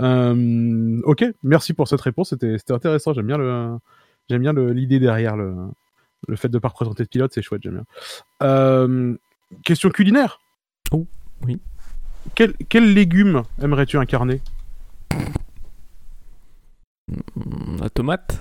Euh, 0.00 1.00
ok, 1.04 1.24
merci 1.42 1.74
pour 1.74 1.86
cette 1.86 2.00
réponse. 2.00 2.30
C'était 2.30 2.72
intéressant. 2.72 3.12
J'aime 3.12 3.26
bien 3.26 3.38
le, 3.38 3.76
j'aime 4.28 4.42
bien 4.42 4.52
l'idée 4.52 4.98
derrière 4.98 5.36
le, 5.36 5.54
le 6.26 6.36
fait 6.36 6.48
de 6.48 6.58
pas 6.58 6.68
représenter 6.68 7.04
de 7.04 7.08
pilote. 7.08 7.32
C'est 7.34 7.42
chouette. 7.42 7.62
J'aime 7.62 7.74
bien. 7.74 7.84
Euh, 8.42 9.16
question 9.64 9.90
culinaire. 9.90 10.40
Oh, 10.90 11.06
oui. 11.46 11.60
Quel, 12.34 12.54
quel 12.68 12.94
légume 12.94 13.42
aimerais-tu 13.60 13.98
incarner? 13.98 14.40
La 17.80 17.90
tomate. 17.90 18.38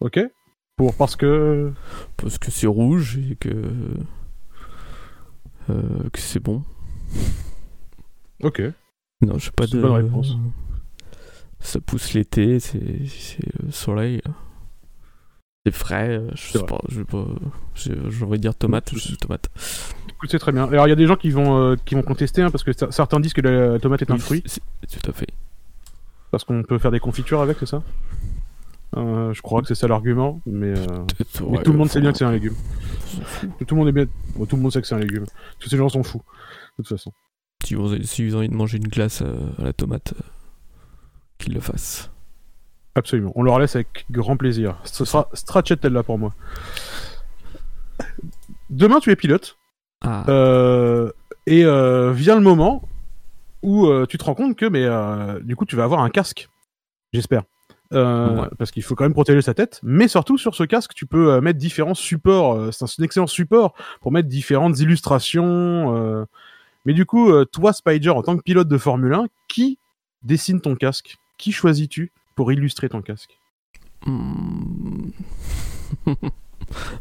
Ok. 0.00 0.20
Pour 0.76 0.94
parce 0.94 1.16
que. 1.16 1.72
Parce 2.16 2.38
que 2.38 2.50
c'est 2.50 2.66
rouge 2.66 3.18
et 3.18 3.36
que. 3.36 3.72
Euh, 5.70 6.08
que 6.12 6.18
c'est 6.18 6.40
bon. 6.40 6.62
Ok. 8.42 8.62
Non, 9.22 9.38
je 9.38 9.46
sais 9.46 9.50
pas 9.52 9.66
de. 9.66 9.80
bonne 9.80 9.92
réponse. 9.92 10.36
Ça 11.60 11.80
pousse 11.80 12.12
l'été, 12.12 12.60
c'est 12.60 12.78
le 12.78 13.70
soleil. 13.70 14.20
C'est 15.66 15.74
frais, 15.74 16.22
je 16.36 16.52
sais 16.52 16.64
pas, 16.64 16.78
je 16.88 16.98
vais 16.98 17.04
pas. 17.04 17.26
J'aurais 17.74 18.38
dire 18.38 18.54
tomate, 18.54 18.94
tomate. 19.20 19.48
C'est 20.28 20.38
très 20.38 20.52
bien. 20.52 20.68
Alors 20.68 20.86
il 20.86 20.90
y 20.90 20.92
a 20.92 20.96
des 20.96 21.08
gens 21.08 21.16
qui 21.16 21.30
vont, 21.30 21.58
euh, 21.58 21.76
qui 21.84 21.96
vont 21.96 22.02
contester 22.02 22.40
hein, 22.40 22.52
parce 22.52 22.62
que 22.62 22.70
certains 22.92 23.18
disent 23.18 23.32
que 23.32 23.40
la 23.40 23.80
tomate 23.80 24.02
est 24.02 24.12
un 24.12 24.18
fruit. 24.18 24.44
Tout 24.44 25.10
à 25.10 25.12
fait. 25.12 25.26
Parce 26.30 26.44
qu'on 26.44 26.62
peut 26.62 26.78
faire 26.78 26.92
des 26.92 27.00
confitures 27.00 27.40
avec, 27.40 27.58
c'est 27.58 27.66
ça? 27.66 27.82
Euh, 28.96 29.32
Je 29.32 29.42
crois 29.42 29.60
que 29.60 29.66
c'est 29.66 29.74
ça 29.74 29.88
l'argument, 29.88 30.40
mais, 30.46 30.78
euh, 30.78 30.84
tout 31.34 31.72
le 31.72 31.78
monde 31.78 31.90
sait 31.90 32.00
bien 32.00 32.12
que 32.12 32.18
c'est 32.18 32.24
un 32.24 32.30
légume. 32.30 32.54
Tout 33.66 33.74
le 33.74 33.76
monde 33.76 33.88
est 33.88 33.92
bien. 33.92 34.06
tout 34.48 34.54
le 34.54 34.62
monde 34.62 34.72
sait 34.72 34.80
que 34.80 34.86
c'est 34.86 34.94
un 34.94 35.00
légume. 35.00 35.24
Tous 35.58 35.68
ces 35.68 35.76
gens 35.76 35.88
sont 35.88 36.04
fous, 36.04 36.22
de 36.78 36.84
toute 36.84 36.96
façon. 36.96 37.10
Si 37.64 37.74
vous, 37.74 38.00
si 38.04 38.24
vous 38.24 38.34
avez 38.34 38.46
envie 38.46 38.48
de 38.50 38.54
manger 38.54 38.76
une 38.76 38.86
glace 38.86 39.20
à 39.22 39.64
la 39.64 39.72
tomate, 39.72 40.14
qu'ils 41.38 41.54
le 41.54 41.60
fassent. 41.60 42.08
Absolument. 42.96 43.30
On 43.34 43.42
leur 43.42 43.58
laisse 43.58 43.76
avec 43.76 44.06
grand 44.10 44.38
plaisir. 44.38 44.78
Ce 44.84 45.04
sera 45.04 45.28
là 45.82 46.02
pour 46.02 46.18
moi. 46.18 46.32
Demain, 48.70 49.00
tu 49.00 49.10
es 49.10 49.16
pilote. 49.16 49.58
Ah. 50.02 50.24
Euh, 50.28 51.12
et 51.46 51.64
euh, 51.66 52.12
vient 52.12 52.36
le 52.36 52.40
moment 52.40 52.88
où 53.62 53.86
euh, 53.86 54.06
tu 54.06 54.16
te 54.16 54.24
rends 54.24 54.34
compte 54.34 54.56
que, 54.56 54.64
mais 54.64 54.86
du 55.44 55.56
coup, 55.56 55.66
tu 55.66 55.76
vas 55.76 55.84
avoir 55.84 56.00
un 56.00 56.08
casque. 56.08 56.48
J'espère. 57.12 57.42
Parce 57.90 58.70
qu'il 58.70 58.82
faut 58.82 58.94
quand 58.94 59.04
même 59.04 59.12
protéger 59.12 59.42
sa 59.42 59.52
tête. 59.52 59.78
Mais 59.82 60.08
surtout, 60.08 60.38
sur 60.38 60.54
ce 60.54 60.64
casque, 60.64 60.94
tu 60.94 61.04
peux 61.04 61.38
mettre 61.42 61.58
différents 61.58 61.94
supports. 61.94 62.72
c'est 62.72 62.84
un, 62.84 63.04
excellent 63.04 63.26
support 63.26 63.74
pour 64.00 64.10
mettre 64.10 64.28
différentes 64.30 64.80
illustrations. 64.80 66.26
Mais 66.86 66.94
du 66.94 67.04
coup, 67.04 67.30
toi, 67.44 67.74
Spider, 67.74 68.08
en 68.08 68.22
tant 68.22 68.38
que 68.38 68.42
pilote 68.42 68.68
de 68.68 68.78
Formule 68.78 69.12
1, 69.12 69.26
qui 69.48 69.78
dessine 70.22 70.62
ton 70.62 70.76
casque? 70.76 71.18
Qui 71.36 71.52
choisis-tu? 71.52 72.10
Pour 72.36 72.52
illustrer 72.52 72.88
ton 72.88 73.02
casque 73.02 73.36
hmm. 74.06 75.10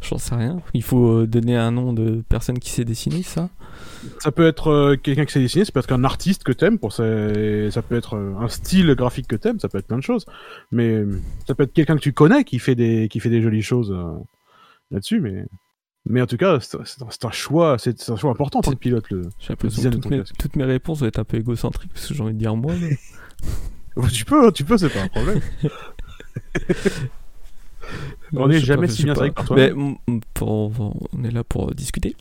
J'en 0.02 0.18
sais 0.18 0.36
rien. 0.36 0.62
Il 0.74 0.84
faut 0.84 1.22
euh, 1.22 1.28
donner 1.28 1.56
un 1.56 1.72
nom 1.72 1.94
de 1.94 2.24
personne 2.30 2.60
qui 2.60 2.70
sait 2.70 2.86
dessiner 2.86 3.24
ça? 3.24 3.50
Ça 4.20 4.32
peut 4.32 4.46
être 4.46 4.68
euh, 4.68 4.96
quelqu'un 4.96 5.26
qui 5.26 5.34
sait 5.34 5.40
dessiner, 5.40 5.66
ça 5.66 5.72
peut 5.72 5.80
être 5.80 5.94
un 5.94 6.04
artiste 6.04 6.44
que 6.44 6.52
t'aimes, 6.52 6.78
pour 6.78 6.94
ça, 6.94 7.04
ça 7.72 7.82
peut 7.82 7.96
être 7.96 8.16
euh, 8.16 8.36
un 8.40 8.48
style 8.48 8.94
graphique 8.94 9.28
que 9.28 9.36
t'aimes, 9.36 9.60
ça 9.60 9.68
peut 9.68 9.80
être 9.80 9.88
plein 9.88 9.98
de 9.98 10.04
choses. 10.04 10.26
Mais 10.72 11.04
ça 11.48 11.56
peut 11.56 11.64
être 11.64 11.74
quelqu'un 11.74 11.96
que 11.96 12.02
tu 12.02 12.14
connais 12.14 12.44
qui 12.44 12.60
fait 12.60 12.76
des, 12.76 13.08
qui 13.10 13.20
fait 13.20 13.30
des 13.30 13.42
jolies 13.42 13.64
choses 13.64 13.96
là-dessus, 14.92 15.20
mais. 15.20 15.46
Mais 16.08 16.22
en 16.22 16.28
tout 16.28 16.38
cas, 16.38 16.60
c'est 16.60 17.26
un 17.26 17.32
choix, 17.32 17.78
c'est 17.80 18.12
un 18.12 18.16
choix 18.16 18.30
important 18.30 18.60
en 18.60 18.62
tant 18.62 18.74
que 18.74 18.78
pilote. 18.78 19.10
Le, 19.10 19.24
J'ai 19.40 19.50
l'impression 19.50 19.90
que 19.90 19.96
toutes 19.96 20.10
mes, 20.12 20.24
toutes 20.38 20.56
mes, 20.56 20.64
réponses 20.64 21.00
vont 21.00 21.08
être 21.08 21.18
un 21.18 21.24
peu 21.24 21.38
égocentriques 21.38 21.92
parce 21.92 22.06
que 22.06 22.14
j'ai 22.14 22.22
envie 22.22 22.36
de 22.36 22.38
dire 22.38 22.56
moi. 22.56 22.74
tu 24.14 24.26
peux, 24.26 24.52
tu 24.52 24.64
peux, 24.64 24.78
c'est 24.78 24.90
pas 24.90 25.04
un 25.04 25.08
problème. 25.08 25.42
on 28.34 28.48
n'est 28.48 28.60
jamais 28.60 28.88
si 28.88 29.04
bien 29.04 29.14
avec 29.14 29.36
toi. 29.36 29.56
Mais, 29.56 29.72
on 29.74 31.24
est 31.24 31.32
là 31.32 31.44
pour 31.44 31.74
discuter. 31.74 32.16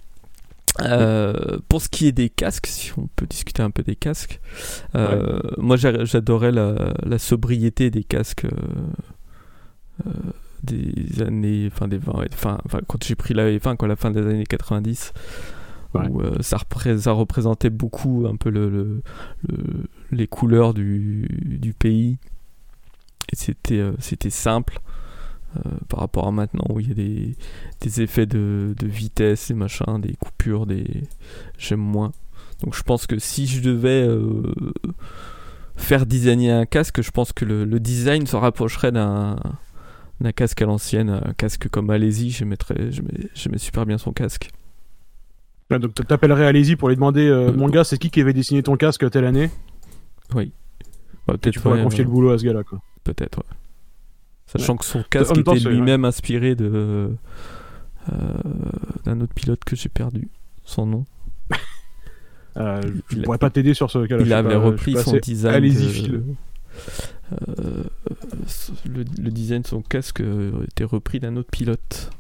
Euh, 0.81 1.59
pour 1.69 1.81
ce 1.81 1.89
qui 1.89 2.09
est 2.09 2.13
des 2.13 2.29
casques, 2.29 2.67
si 2.67 2.93
on 2.99 3.07
peut 3.15 3.27
discuter 3.27 3.63
un 3.63 3.71
peu 3.71 3.83
des 3.85 3.95
casques, 3.95 4.41
euh, 4.97 5.39
moi 5.57 5.77
j'adorais 5.77 6.51
la, 6.51 7.19
sobriété 7.19 7.91
des 7.91 8.03
casques 8.03 8.47
euh, 10.05 10.11
des 10.65 11.23
années, 11.23 11.71
enfin 11.73 11.87
des 11.87 11.99
20, 11.99 12.25
enfin, 12.35 12.59
quand 12.89 13.05
j'ai 13.05 13.15
pris 13.15 13.35
la 13.35 13.51
F1, 13.51 13.77
quand 13.77 13.87
la 13.87 13.95
fin 13.95 14.11
des 14.11 14.21
années 14.21 14.47
90, 14.47 15.13
où 15.95 16.23
ça, 16.41 16.59
ça, 16.99 17.13
représentait 17.13 17.71
beaucoup 17.71 18.27
un 18.29 18.35
peu 18.35 18.51
le, 18.51 19.01
les 20.15 20.27
couleurs 20.27 20.75
du, 20.75 21.29
du 21.43 21.73
pays, 21.73 22.19
et 23.33 23.37
c'était 23.37 23.83
c'était 23.99 24.31
simple. 24.31 24.81
Euh, 25.57 25.71
par 25.89 26.01
rapport 26.01 26.27
à 26.27 26.33
maintenant 26.33 26.65
où 26.71 26.81
il 26.81 26.89
y 26.89 26.91
a 26.91 26.95
des, 26.95 27.37
des 27.81 28.03
effets 28.03 28.27
de, 28.27 28.75
de, 28.77 28.87
vitesse 28.89 29.53
et 29.53 29.55
machin, 29.55 30.01
des 30.01 30.15
coupures, 30.15 30.67
des 30.67 31.05
j'aime 31.59 31.79
moins. 31.79 32.11
Donc 32.63 32.75
je 32.75 32.83
pense 32.83 33.07
que 33.07 33.21
si 33.21 33.47
je 33.47 33.61
devais 33.61 34.03
euh, 34.03 34.43
faire 35.77 36.07
designer 36.07 36.51
un 36.51 36.67
casque, 36.67 37.03
je 37.03 37.11
pense 37.13 37.33
que 37.33 37.45
le, 37.45 37.65
le 37.65 37.79
design 37.79 38.27
se 38.27 38.35
rapprocherait 38.35 38.91
d'un 38.91 39.37
d'un 40.21 40.33
casque 40.33 40.63
à 40.63 40.67
l'ancienne, 40.67 41.11
un 41.11 41.35
casque 41.35 41.69
comme 41.69 41.91
Alési, 41.91 42.31
j'aimais 42.31 43.59
super 43.59 43.87
bien 43.87 43.99
son 43.99 44.13
casque. 44.13 44.51
donc 45.71 45.83
donc 45.83 45.95
t'appellerais 45.95 46.47
Alési 46.47 46.75
pour 46.77 46.89
lui 46.89 46.97
demander 46.97 47.29
euh, 47.29 47.53
mon 47.53 47.69
gars 47.69 47.85
c'est 47.85 47.99
qui 47.99 48.11
qui 48.11 48.21
avait 48.21 48.33
dessiné 48.33 48.63
ton 48.63 48.77
casque 48.77 49.09
telle 49.11 49.25
année? 49.25 49.51
Oui. 50.35 50.53
Bah, 51.27 51.35
peut-être 51.39 51.55
tu 51.55 51.61
pourrais 51.61 51.83
confier 51.83 52.05
le 52.05 52.11
boulot 52.11 52.31
à 52.31 52.39
ce 52.39 52.45
gars-là 52.45 52.65
quoi. 52.65 52.81
Peut-être 53.03 53.39
ouais. 53.39 53.57
Sachant 54.47 54.77
que 54.77 54.85
son 54.85 55.03
casque 55.03 55.37
était 55.37 55.59
lui-même 55.59 56.05
inspiré 56.05 56.55
de 56.55 57.17
euh, 58.13 58.37
d'un 59.05 59.21
autre 59.21 59.33
pilote 59.35 59.65
que 59.65 59.77
j'ai 59.77 59.89
perdu, 59.89 60.29
son 60.65 60.87
nom. 60.87 61.07
euh, 62.57 62.83
je 63.09 63.23
pourrais 63.23 63.39
pas 63.39 63.51
t'aider 63.51 63.75
sur 63.75 63.91
ce 63.91 64.07
cas-là. 64.07 64.23
Il 64.23 64.33
avait 64.33 64.55
repris 64.55 64.97
son 64.97 65.17
design. 65.17 65.55
Allez-y, 65.55 66.11
euh, 67.49 67.85
le, 68.85 69.05
le, 69.19 69.31
design 69.31 69.63
de 69.63 69.67
son 69.67 69.81
casque 69.81 70.23
était 70.69 70.85
repris 70.85 71.21
d'un 71.21 71.37
autre 71.37 71.51
pilote. 71.51 72.11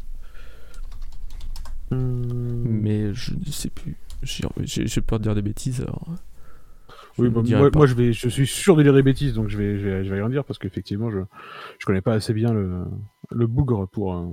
Hmm. 1.90 2.62
Mais 2.64 3.12
je 3.12 3.34
ne 3.34 3.52
sais 3.52 3.70
plus. 3.70 3.96
J'ai 4.22 5.00
peur 5.02 5.18
de 5.18 5.24
dire 5.24 5.34
des 5.34 5.42
bêtises 5.42 5.82
alors. 5.82 6.08
Oui, 7.16 7.28
bah, 7.28 7.42
moi, 7.46 7.70
moi, 7.72 7.86
je 7.86 7.94
vais, 7.94 8.12
je 8.12 8.28
suis 8.28 8.46
sûr 8.46 8.74
de 8.74 8.82
dire 8.82 8.92
des 8.92 9.02
bêtises, 9.02 9.34
donc 9.34 9.48
je 9.48 9.56
vais, 9.56 9.78
je 9.78 9.88
vais, 9.88 10.04
je 10.04 10.10
vais 10.10 10.16
rien 10.16 10.28
dire 10.28 10.44
parce 10.44 10.58
qu'effectivement, 10.58 11.10
je, 11.10 11.18
je 11.78 11.86
connais 11.86 12.00
pas 12.00 12.14
assez 12.14 12.32
bien 12.32 12.52
le, 12.52 12.82
le 13.30 13.46
bougre 13.46 13.86
pour, 13.88 14.14
euh, 14.14 14.26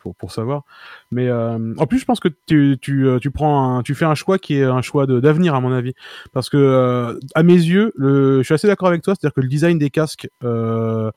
pour, 0.00 0.14
pour 0.14 0.32
savoir. 0.32 0.62
Mais 1.10 1.28
euh, 1.28 1.74
en 1.76 1.86
plus, 1.86 1.98
je 1.98 2.04
pense 2.06 2.20
que 2.20 2.28
tu, 2.46 2.78
tu, 2.80 3.06
euh, 3.06 3.18
tu 3.18 3.30
prends, 3.30 3.76
un, 3.76 3.82
tu 3.82 3.94
fais 3.94 4.06
un 4.06 4.14
choix 4.14 4.38
qui 4.38 4.54
est 4.54 4.64
un 4.64 4.80
choix 4.80 5.06
d'avenir 5.06 5.54
à 5.54 5.60
mon 5.60 5.72
avis, 5.72 5.92
parce 6.32 6.48
que 6.48 6.56
euh, 6.56 7.18
à 7.34 7.42
mes 7.42 7.52
yeux, 7.52 7.92
le, 7.96 8.38
je 8.38 8.44
suis 8.44 8.54
assez 8.54 8.66
d'accord 8.66 8.88
avec 8.88 9.02
toi, 9.02 9.14
c'est-à-dire 9.14 9.34
que 9.34 9.40
le 9.42 9.48
design 9.48 9.78
des 9.78 9.90
casques 9.90 10.28
euh, 10.42 11.10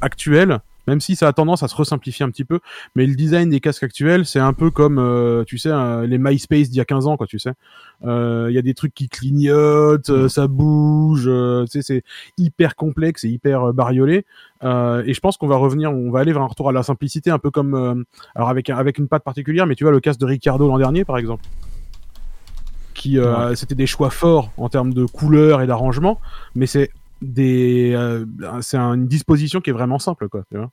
actuels 0.00 0.58
même 0.88 1.00
si 1.00 1.16
ça 1.16 1.28
a 1.28 1.32
tendance 1.32 1.62
à 1.62 1.68
se 1.68 1.76
resimplifier 1.76 2.24
un 2.24 2.30
petit 2.30 2.44
peu. 2.44 2.60
Mais 2.96 3.06
le 3.06 3.14
design 3.14 3.50
des 3.50 3.60
casques 3.60 3.82
actuels, 3.82 4.24
c'est 4.24 4.38
un 4.38 4.54
peu 4.54 4.70
comme, 4.70 4.98
euh, 4.98 5.44
tu 5.44 5.58
sais, 5.58 5.70
euh, 5.70 6.06
les 6.06 6.18
MySpace 6.18 6.70
d'il 6.70 6.78
y 6.78 6.80
a 6.80 6.84
15 6.84 7.06
ans, 7.06 7.16
quoi, 7.16 7.26
tu 7.26 7.38
sais. 7.38 7.52
Euh, 8.04 8.46
il 8.48 8.54
y 8.54 8.58
a 8.58 8.62
des 8.62 8.74
trucs 8.74 8.94
qui 8.94 9.08
clignotent, 9.08 10.28
ça 10.28 10.48
bouge, 10.48 11.24
tu 11.24 11.66
sais, 11.70 11.82
c'est 11.82 12.02
hyper 12.38 12.74
complexe 12.74 13.24
et 13.24 13.28
hyper 13.28 13.72
bariolé. 13.74 14.24
et 14.64 15.14
je 15.14 15.20
pense 15.20 15.36
qu'on 15.36 15.46
va 15.46 15.56
revenir, 15.56 15.92
on 15.92 16.10
va 16.10 16.20
aller 16.20 16.32
vers 16.32 16.42
un 16.42 16.46
retour 16.46 16.70
à 16.70 16.72
la 16.72 16.82
simplicité, 16.82 17.30
un 17.30 17.38
peu 17.38 17.50
comme, 17.50 18.04
alors 18.34 18.48
avec 18.48 18.70
avec 18.70 18.98
une 18.98 19.08
patte 19.08 19.24
particulière, 19.24 19.66
mais 19.66 19.74
tu 19.74 19.84
vois 19.84 19.92
le 19.92 20.00
casque 20.00 20.20
de 20.20 20.26
Ricardo 20.26 20.66
l'an 20.68 20.78
dernier, 20.78 21.04
par 21.04 21.18
exemple 21.18 21.44
qui 22.94 23.16
c'était 23.54 23.76
des 23.76 23.86
choix 23.86 24.10
forts 24.10 24.50
en 24.56 24.68
termes 24.68 24.92
de 24.92 25.04
couleur 25.04 25.62
et 25.62 25.68
d'arrangement, 25.68 26.18
mais 26.56 26.66
c'est 26.66 26.90
des 27.22 27.92
euh, 27.94 28.24
c'est 28.60 28.78
une 28.78 29.06
disposition 29.06 29.60
qui 29.60 29.70
est 29.70 29.72
vraiment 29.72 29.98
simple 29.98 30.28
quoi 30.28 30.42
tu 30.50 30.56
vois 30.56 30.70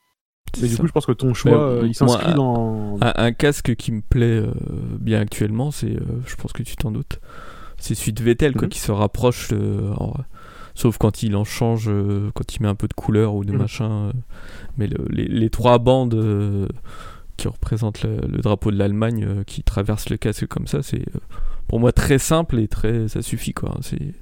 mais 0.62 0.68
du 0.68 0.78
coup 0.78 0.88
je 0.88 0.92
pense 0.92 1.06
que 1.06 1.12
ton 1.12 1.34
choix 1.34 1.60
euh, 1.60 1.84
il 1.86 1.96
s'inscrit 1.96 2.34
dans 2.34 2.98
un, 3.02 3.32
casque 3.34 3.76
qui 3.76 3.92
me 3.92 4.02
plaît 4.02 4.42
euh, 4.42 4.52
bien 5.00 5.20
actuellement 5.20 5.72
c'est 5.72 5.98
je 6.26 6.36
pense 6.36 6.54
que 6.54 6.64
tu 6.64 6.76
t'en 6.76 6.92
doutes 6.92 7.20
c'est 7.78 7.96
celui 7.96 8.14
de 8.14 8.24
Vettel 8.24 8.54
quoi 8.54 8.64
mhm. 8.64 8.70
qui 8.70 8.80
se 8.80 8.92
rapproche 8.92 9.52
sauf 10.76 10.98
quand 10.98 11.24
il 11.24 11.36
en 11.36 11.44
change 11.44 11.90
quand 12.36 12.56
il 12.56 12.62
met 12.62 12.68
un 12.68 12.76
peu 12.76 12.88
de 12.88 12.94
couleur 12.94 13.36
ou 13.36 13.44
de 13.44 13.52
mhm. 13.52 13.58
machin 13.58 14.12
mais 14.78 14.88
les, 15.10 15.28
les, 15.28 15.50
trois 15.50 15.80
bandes 15.80 16.70
qui 17.38 17.48
représentent 17.48 18.04
le, 18.04 18.38
drapeau 18.38 18.72
de 18.72 18.78
l'Allemagne 18.78 19.44
qui 19.46 19.64
traversent 19.64 20.10
le 20.10 20.18
casque 20.18 20.46
comme 20.48 20.68
ça 20.68 20.84
c'est 20.84 21.06
pour 21.68 21.80
moi 21.80 21.92
très 21.92 22.20
simple 22.20 22.60
et 22.60 22.68
très 22.68 23.08
ça 23.08 23.22
suffit 23.22 23.54
quoi 23.54 23.78
c'est 23.82 24.14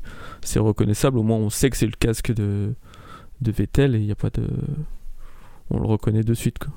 c'est 0.44 0.60
reconnaissable. 0.60 1.18
Au 1.18 1.24
moins, 1.24 1.38
on 1.38 1.50
sait 1.50 1.70
que 1.70 1.78
c'est 1.78 1.86
le 1.86 1.94
casque 1.98 2.32
de, 2.34 2.76
Vettel 3.42 3.96
et 3.96 4.00
il 4.00 4.06
n'y 4.06 4.12
a 4.12 4.16
pas 4.16 4.30
de. 4.30 4.48
On 5.70 5.80
le 5.80 5.88
reconnaît 5.88 6.24
de 6.24 6.34
suite. 6.34 6.60
Quoi. 6.60 6.74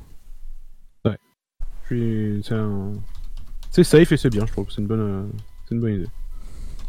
Ouais. 1.04 1.18
C'est 2.42 2.54
un... 2.54 2.92
safe 3.70 4.12
et 4.12 4.16
c'est 4.16 4.30
bien, 4.30 4.46
je 4.46 4.52
trouve. 4.52 4.70
C'est 4.70 4.80
une, 4.80 4.86
bonne... 4.86 5.30
une 5.70 5.80
bonne 5.80 5.94
idée. 5.94 6.08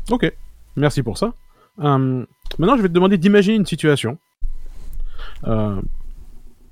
Ok. 0.09 0.31
Merci 0.75 1.03
pour 1.03 1.17
ça. 1.17 1.33
Euh, 1.79 2.25
maintenant, 2.59 2.77
je 2.77 2.81
vais 2.81 2.87
te 2.87 2.93
demander 2.93 3.17
d'imaginer 3.17 3.55
une 3.55 3.65
situation. 3.65 4.17
Euh, 5.45 5.81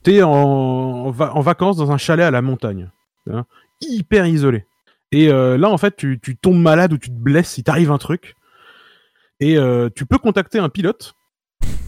T'es 0.04 0.22
en, 0.22 1.10
vacances 1.10 1.78
dans 1.78 1.92
un 1.92 1.98
chalet 1.98 2.26
à 2.26 2.32
la 2.32 2.44
montagne. 2.44 2.92
Hein, 3.28 3.46
hyper 3.82 4.28
isolé. 4.28 4.66
Et 5.12 5.30
euh, 5.30 5.58
là, 5.58 5.70
en 5.70 5.78
fait, 5.78 5.96
tu, 5.96 6.20
tu, 6.22 6.36
tombes 6.36 6.60
malade 6.60 6.94
ou 6.94 6.98
tu 6.98 7.10
te 7.10 7.16
blesses, 7.16 7.58
il 7.58 7.64
t'arrive 7.64 7.92
un 7.92 7.98
truc. 7.98 8.36
Et 9.40 9.58
euh, 9.58 9.90
tu 9.96 10.06
peux 10.06 10.18
contacter 10.18 10.60
un 10.60 10.70
pilote 10.70 11.14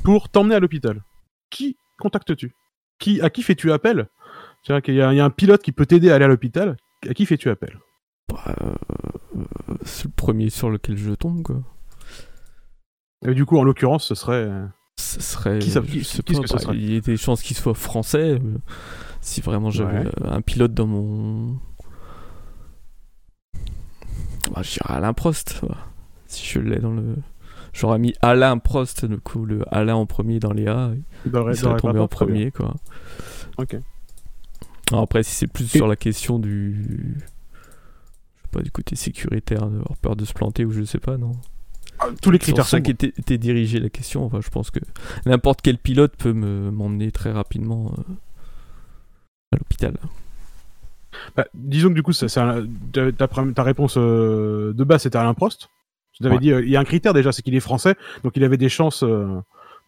pour 0.04 0.30
t'emmener 0.30 0.56
à 0.56 0.60
l'hôpital. 0.60 1.04
Qui 1.50 1.78
contactes-tu? 2.00 2.54
Qui, 3.00 3.22
À 3.22 3.30
qui 3.30 3.44
fais-tu 3.44 3.72
appel? 3.72 4.08
Il 4.70 4.94
y, 4.94 5.02
a 5.02 5.10
un 5.10 5.30
pilote 5.30 5.62
qui 5.62 5.72
peut 5.72 5.86
t'aider 5.86 6.12
à 6.12 6.16
aller 6.16 6.26
à 6.26 6.28
l'hôpital. 6.28 6.76
À 7.08 7.14
qui 7.14 7.26
fais-tu 7.26 7.50
appel? 7.50 7.80
Bah, 8.28 8.56
euh, 8.62 9.44
C'est 9.84 10.06
le 10.06 10.12
premier 10.12 10.50
sur 10.50 10.70
lequel 10.70 10.98
je 10.98 11.12
tombe, 11.12 11.42
quoi. 11.42 11.62
Et 13.26 13.34
du 13.34 13.46
coup, 13.46 13.58
en 13.58 13.64
l'occurrence, 13.64 14.06
ce 14.06 14.16
serait. 14.16 14.50
Ce 15.00 15.22
serait. 15.22 15.60
Qui, 15.60 15.70
qui, 15.70 16.04
serait? 16.04 16.76
Il 16.76 16.94
y 16.94 16.98
a 16.98 17.00
des 17.00 17.18
chances 17.18 17.42
qu'il 17.42 17.56
soit 17.56 17.74
français. 17.74 18.40
Si 19.22 19.42
vraiment 19.42 19.70
j'avais 19.70 20.10
un 20.24 20.42
pilote 20.42 20.74
dans 20.74 20.88
mon. 20.88 21.60
Bah, 24.54 24.62
je 24.64 24.72
dirais 24.74 24.94
Alain 24.94 25.14
Prost. 25.14 25.62
Si 26.28 26.46
je 26.46 26.60
l'ai 26.60 26.80
dans 26.80 26.92
le. 26.92 27.16
J'aurais 27.74 28.00
mis 28.00 28.14
Alain 28.22 28.58
Prost, 28.58 29.06
du 29.06 29.18
coup, 29.20 29.46
le 29.46 29.64
Alain 29.74 29.96
en 29.96 30.06
premier 30.06 30.40
dans 30.40 30.54
les 30.54 30.68
A. 30.68 30.92
Il, 31.26 31.56
serait 31.56 31.78
tombé 31.78 32.00
en 32.00 32.08
premier, 32.08 32.52
quoi. 32.52 32.76
Ok. 33.58 33.78
Alors 34.92 35.04
après, 35.04 35.24
si 35.24 35.36
c'est 35.36 35.48
plus 35.48 35.68
sur 35.68 35.88
la 35.88 35.96
question 35.96 36.40
du. 36.40 37.18
Je 38.36 38.42
sais 38.42 38.48
pas, 38.52 38.62
du 38.62 38.72
côté 38.72 38.96
sécuritaire, 38.96 39.68
d'avoir 39.68 39.98
peur 40.02 40.16
de 40.16 40.26
se 40.26 40.34
planter 40.34 40.66
ou 40.66 40.72
je 40.72 40.84
sais 40.84 41.00
pas, 41.00 41.18
non 41.18 41.34
ah, 42.00 42.10
tous 42.22 42.30
les 42.32 42.40
critères 42.40 42.68
sont 42.68 42.82
qui 42.82 42.92
était, 42.92 43.38
dirigé 43.38 43.80
la 43.80 43.90
question. 43.90 44.24
Enfin, 44.24 44.40
je 44.42 44.50
pense 44.50 44.70
que 44.70 44.80
n'importe 45.26 45.62
quel 45.62 45.78
pilote 45.78 46.16
peut 46.16 46.34
me 46.34 46.70
m'emmener 46.70 47.12
très 47.12 47.32
rapidement 47.32 47.92
euh, 47.98 48.02
à 49.52 49.58
l'hôpital. 49.58 49.98
Bah, 51.36 51.46
disons 51.54 51.90
que 51.90 51.94
du 51.94 52.04
coup, 52.04 52.14
ça, 52.14 52.28
ta, 52.92 53.12
ta, 53.28 53.64
réponse 53.64 53.96
euh, 53.98 54.74
de 54.74 54.84
base 54.84 55.04
c'était 55.04 55.18
Alain 55.18 55.34
Prost. 55.34 55.70
Je 56.20 56.24
t'avais 56.24 56.40
dit, 56.40 56.52
euh, 56.52 56.64
il 56.64 56.70
y 56.70 56.76
a 56.76 56.80
un 56.80 56.84
critère 56.84 57.14
déjà, 57.14 57.32
c'est 57.32 57.42
qu'il 57.42 57.56
est 57.56 57.60
français, 57.60 57.96
donc 58.24 58.34
il 58.36 58.44
avait 58.44 58.58
des 58.58 58.70
chances 58.70 59.04
euh, 59.04 59.40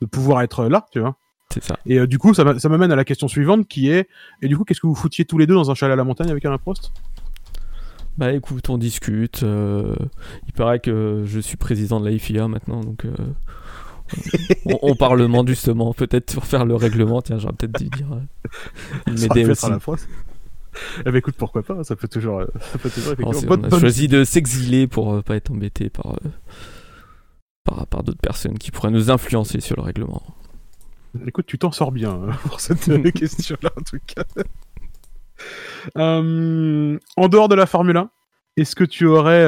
de 0.02 0.06
pouvoir 0.06 0.42
être 0.42 0.65
là, 0.65 0.86
tu 0.92 1.00
vois. 1.00 1.15
C'est 1.52 1.63
ça. 1.63 1.80
Et 1.88 1.98
euh, 1.98 2.06
du 2.06 2.20
coup, 2.20 2.36
ça 2.36 2.44
m'amène 2.44 2.92
à 2.92 2.96
la 2.96 3.06
question 3.06 3.28
suivante 3.28 3.68
qui 3.68 3.89
est, 3.89 4.08
et 4.42 4.48
du 4.48 4.56
coup, 4.56 4.63
qu'est-ce 4.63 4.80
que 4.80 4.88
vous 4.88 4.96
foutiez 4.96 5.26
tous 5.26 5.39
les 5.39 5.48
deux 5.48 5.56
dans 5.56 5.72
un 5.72 5.74
chalet 5.74 5.94
à 5.94 5.96
la 5.96 6.04
montagne 6.04 6.30
avec 6.30 6.46
Alain 6.46 6.60
Prost? 6.60 6.92
Bah 8.18 8.34
écoute, 8.34 8.70
on 8.70 8.78
discute. 8.78 9.42
il 9.44 10.54
paraît 10.54 10.80
que 10.80 11.24
je 11.26 11.39
suis 11.39 11.58
président 11.58 12.00
de 12.00 12.10
la 12.10 12.18
FIA 12.18 12.48
maintenant, 12.48 12.82
donc 12.82 13.06
on, 14.82 14.96
parlement 14.96 15.46
justement, 15.48 15.94
peut-être 15.94 16.34
pour 16.34 16.46
faire 16.46 16.65
le 16.65 16.76
règlement. 16.76 17.22
Tiens, 17.22 17.39
j'aurais 17.39 17.54
peut-être 17.54 17.80
dû 17.80 17.89
dire. 17.89 18.08
m'aider 19.08 19.50
aussi. 19.50 19.65
À 19.65 19.70
la. 19.70 19.80
Eh 21.06 21.12
ben 21.12 21.15
écoute, 21.15 21.36
pourquoi 21.38 21.63
pas, 21.63 21.84
ça 21.84 21.96
peut 21.96 22.08
toujours. 22.08 22.44
Ça 22.60 22.78
peut 22.78 22.89
toujours 22.89 23.15
on 23.20 23.63
a 23.63 23.80
choisi 23.80 24.08
de 24.08 24.24
s'exiler 24.24 24.88
pour 24.88 25.13
euh, 25.13 25.22
pas 25.22 25.36
être 25.36 25.52
embêté 25.52 25.89
par, 25.89 26.13
euh, 26.13 26.30
par, 27.63 27.88
par 27.88 28.04
d'autres 28.04 28.22
personnes 28.22 28.58
qui 28.58 28.72
pourraient 28.72 28.92
nous 28.92 29.12
influencer 29.12 29.60
sur 29.62 29.76
le 29.78 29.84
règlement. 29.84 30.24
Écoute, 31.26 31.46
tu 31.48 31.58
t'en 31.58 31.72
sors 31.72 31.92
bien 31.92 32.22
euh, 32.22 32.32
pour 32.48 32.60
cette 32.60 32.86
question-là, 33.13 33.72
en 33.76 33.82
tout 33.82 34.00
cas. 34.06 34.24
en 35.96 37.28
dehors 37.28 37.50
de 37.50 37.56
la 37.56 37.65
Formule 37.65 37.98
1, 37.98 38.10
est-ce 38.58 38.76
que 38.76 38.84
tu 38.84 39.06
aurais. 39.06 39.46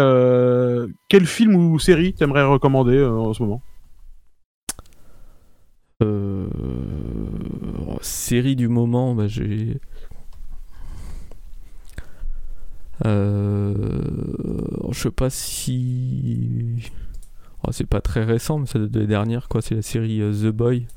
quel 1.09 1.25
film 1.25 1.55
ou 1.55 1.79
série 1.79 2.13
t'aimerais 2.13 2.43
recommander 2.43 3.03
en 3.03 3.33
ce 3.33 3.43
moment? 3.43 3.61
Série 8.01 8.55
du 8.55 8.67
moment, 8.67 9.13
bah, 9.13 9.27
j'ai 9.27 9.79
euh, 13.05 13.73
je 14.91 14.99
sais 14.99 15.11
pas 15.11 15.29
si. 15.29 16.91
Oh, 17.63 17.71
c'est 17.71 17.87
pas 17.87 18.01
très 18.01 18.23
récent, 18.23 18.59
mais 18.59 18.65
c'est 18.65 18.79
de 18.79 18.99
la 18.99 19.05
dernière, 19.05 19.47
quoi. 19.47 19.61
C'est 19.61 19.75
la 19.75 19.81
série 19.81 20.19
The 20.19 20.47
Boy 20.47 20.87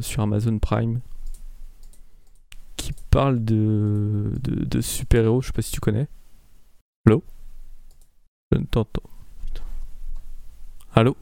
sur 0.00 0.22
Amazon 0.22 0.58
Prime 0.58 1.00
qui 2.76 2.92
parle 3.10 3.44
de, 3.44 4.32
de, 4.42 4.64
de 4.64 4.80
super-héros. 4.80 5.40
Je 5.40 5.48
sais 5.48 5.52
pas 5.52 5.62
si 5.62 5.72
tu 5.72 5.80
connais. 5.80 6.08
Allô? 7.06 7.22
Je 8.50 8.58
ne 8.58 8.64
t'entends. 8.64 9.02
Allô? 10.94 11.16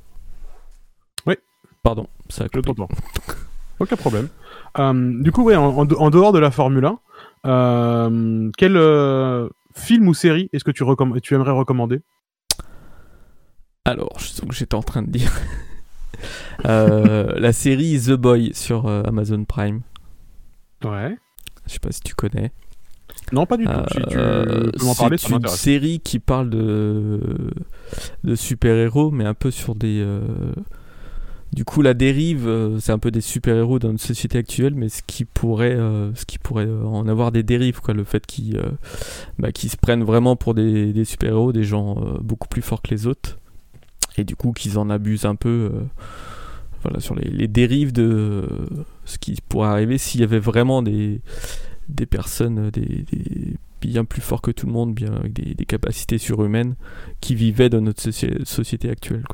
Oui. 1.27 1.35
Pardon, 1.83 2.07
ça 2.29 2.45
a 2.45 2.47
Je 2.53 2.61
t'entends. 2.61 2.89
Aucun 3.79 3.97
problème. 3.97 4.29
Euh, 4.79 5.23
du 5.23 5.33
coup, 5.33 5.43
ouais, 5.45 5.57
en, 5.57 5.77
en, 5.79 6.11
dehors 6.11 6.33
de 6.33 6.39
la 6.39 6.51
Formule 6.51 6.85
1, 6.85 6.99
euh, 7.47 8.51
quel 8.57 8.77
euh, 8.77 9.49
film 9.75 10.09
ou 10.09 10.15
série 10.15 10.49
est-ce 10.53 10.65
que 10.65 10.71
tu, 10.71 10.85
tu 11.23 11.35
aimerais 11.35 11.53
recommander? 11.53 12.01
Alors, 13.85 14.19
j'étais 14.51 14.75
en 14.75 14.83
train 14.83 15.03
de 15.03 15.11
dire. 15.11 15.33
la 16.65 17.53
série 17.53 17.99
The 17.99 18.13
Boy 18.13 18.53
sur 18.55 18.87
Amazon 18.89 19.45
Prime. 19.45 19.83
Ouais. 20.85 21.17
Je 21.67 21.73
sais 21.73 21.79
pas 21.79 21.93
si 21.93 22.01
tu 22.01 22.15
connais. 22.15 22.53
Non, 23.33 23.47
pas 23.47 23.57
du 23.57 23.65
tout. 23.65 23.73
Si 23.91 24.97
parler, 24.97 25.19
C'est 25.19 25.31
une 25.31 25.47
série 25.47 26.01
qui 26.01 26.19
parle 26.19 26.51
de, 26.51 27.21
de 28.25 28.35
super-héros, 28.35 29.11
mais 29.11 29.25
un 29.25 29.35
peu 29.35 29.51
sur 29.51 29.75
des. 29.75 30.05
Du 31.53 31.65
coup, 31.65 31.83
la 31.83 31.95
dérive, 31.95 32.47
euh, 32.47 32.79
c'est 32.79 32.93
un 32.93 32.99
peu 33.01 33.11
des 33.11 33.21
super-héros 33.21 33.81
dans 33.81 33.91
notre 33.91 34.05
société 34.05 34.39
actuelle, 34.39 34.75
mais 34.77 34.89
ce 34.89 35.03
qui 35.05 35.25
pourrait, 35.25 35.75
euh, 35.75 36.15
ce 36.15 36.25
qui 36.25 36.39
pourrait 36.39 36.67
euh, 36.67 36.85
en 36.85 37.09
avoir 37.09 37.33
des 37.33 37.43
dérives, 37.43 37.81
quoi. 37.81 37.93
Le 37.93 38.05
fait 38.05 38.25
qu'ils 38.25 38.61
bah, 39.39 39.49
se 39.55 39.77
prennent 39.77 40.05
vraiment 40.05 40.37
pour 40.37 40.55
des, 40.55 41.05
super-héros, 41.05 41.53
des 41.53 41.65
gens 41.65 41.97
beaucoup 42.21 42.47
plus 42.47 42.63
forts 42.63 42.83
que 42.83 42.91
les 42.91 43.07
autres, 43.07 43.39
et 44.17 44.25
du 44.25 44.37
coup 44.37 44.53
qu'ils 44.53 44.79
en 44.79 44.91
abusent 44.91 45.25
un 45.25 45.35
peu. 45.35 45.73
voilà, 46.83 47.01
sur 47.01 47.17
les, 47.17 47.49
dérives 47.49 47.93
de 47.93 48.47
ce 49.05 49.19
qui 49.19 49.37
pourrait 49.49 49.69
arriver 49.69 49.99
s'il 49.99 50.21
y 50.21 50.25
avait 50.25 50.39
vraiment 50.39 50.83
des, 50.83 51.21
personnes 52.09 52.71
des, 52.71 53.05
bien 53.81 54.05
plus 54.05 54.23
forts 54.23 54.43
que 54.43 54.53
tout 54.53 54.67
le 54.67 54.73
monde, 54.73 54.95
bien 54.95 55.13
avec 55.15 55.33
des, 55.33 55.67
capacités 55.67 56.19
surhumaines, 56.19 56.77
qui 57.21 57.35
vivaient 57.35 57.71
dans 57.71 57.81
notre 57.81 58.09
société 58.45 58.89
actuelle. 58.89 59.25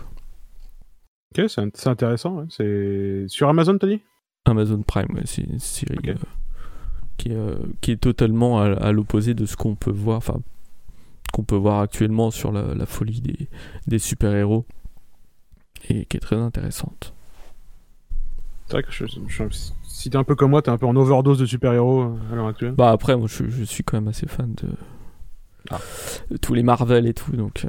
Ok, 1.37 1.49
c'est 1.49 1.87
intéressant. 1.87 2.47
C'est 2.49 3.25
sur 3.29 3.49
Amazon, 3.49 3.79
t'as 3.79 3.89
dit? 3.89 4.01
Amazon 4.47 4.83
Prime, 4.83 5.21
c'est 5.25 5.43
une 5.43 5.59
série 5.59 5.97
euh, 6.09 6.15
qui, 7.17 7.33
euh, 7.33 7.57
qui, 7.81 7.91
est 7.91 7.97
totalement 7.97 8.61
à, 8.61 8.93
l'opposé 8.93 9.35
de 9.35 9.45
ce 9.45 9.57
qu'on 9.57 9.75
peut 9.75 9.91
voir, 9.91 10.19
enfin 10.19 10.41
qu'on 11.33 11.43
peut 11.43 11.57
voir 11.57 11.81
actuellement 11.81 12.31
sur 12.31 12.53
la, 12.53 12.87
folie 12.87 13.21
des, 13.21 13.49
des 13.87 13.99
super-héros 13.99 14.65
et 15.89 16.07
qui 16.07 16.17
est 16.17 16.21
très 16.21 16.37
intéressante. 16.37 17.13
C'est 18.67 18.73
vrai 18.73 18.83
que 18.83 18.91
je, 18.91 19.05
si 19.83 20.11
t'es 20.11 20.17
un 20.17 20.25
peu 20.25 20.35
comme 20.35 20.51
moi, 20.51 20.63
t'es 20.63 20.71
un 20.71 20.79
peu 20.79 20.87
en 20.87 20.97
overdose 20.97 21.39
de 21.39 21.47
super-héros 21.47 22.03
euh, 22.03 22.33
à 22.33 22.35
l'heure 22.35 22.49
actuelle. 22.49 22.73
Bah 22.73 22.91
après, 22.91 23.17
moi 23.17 23.29
je, 23.29 23.49
je, 23.49 23.65
suis 23.65 23.85
quand 23.85 23.97
même 23.97 24.09
assez 24.09 24.27
fan 24.27 24.55
de, 24.55 24.69
ah. 25.71 25.81
tous 26.41 26.55
les 26.55 26.63
Marvel 26.63 27.07
et 27.07 27.15
tout, 27.15 27.33
donc 27.33 27.65
euh, 27.65 27.69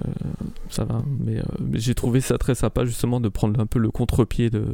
ça 0.69 0.86
va. 0.86 1.01
Mais, 1.19 1.39
euh, 1.39 1.43
mais 1.60 1.79
j'ai 1.79 1.95
trouvé 1.95 2.21
ça 2.21 2.38
très 2.38 2.55
sympa 2.55 2.86
justement 2.86 3.19
de 3.19 3.29
prendre 3.29 3.60
un 3.60 3.65
peu 3.65 3.79
le 3.79 3.91
contre-pied 3.91 4.49
de, 4.49 4.65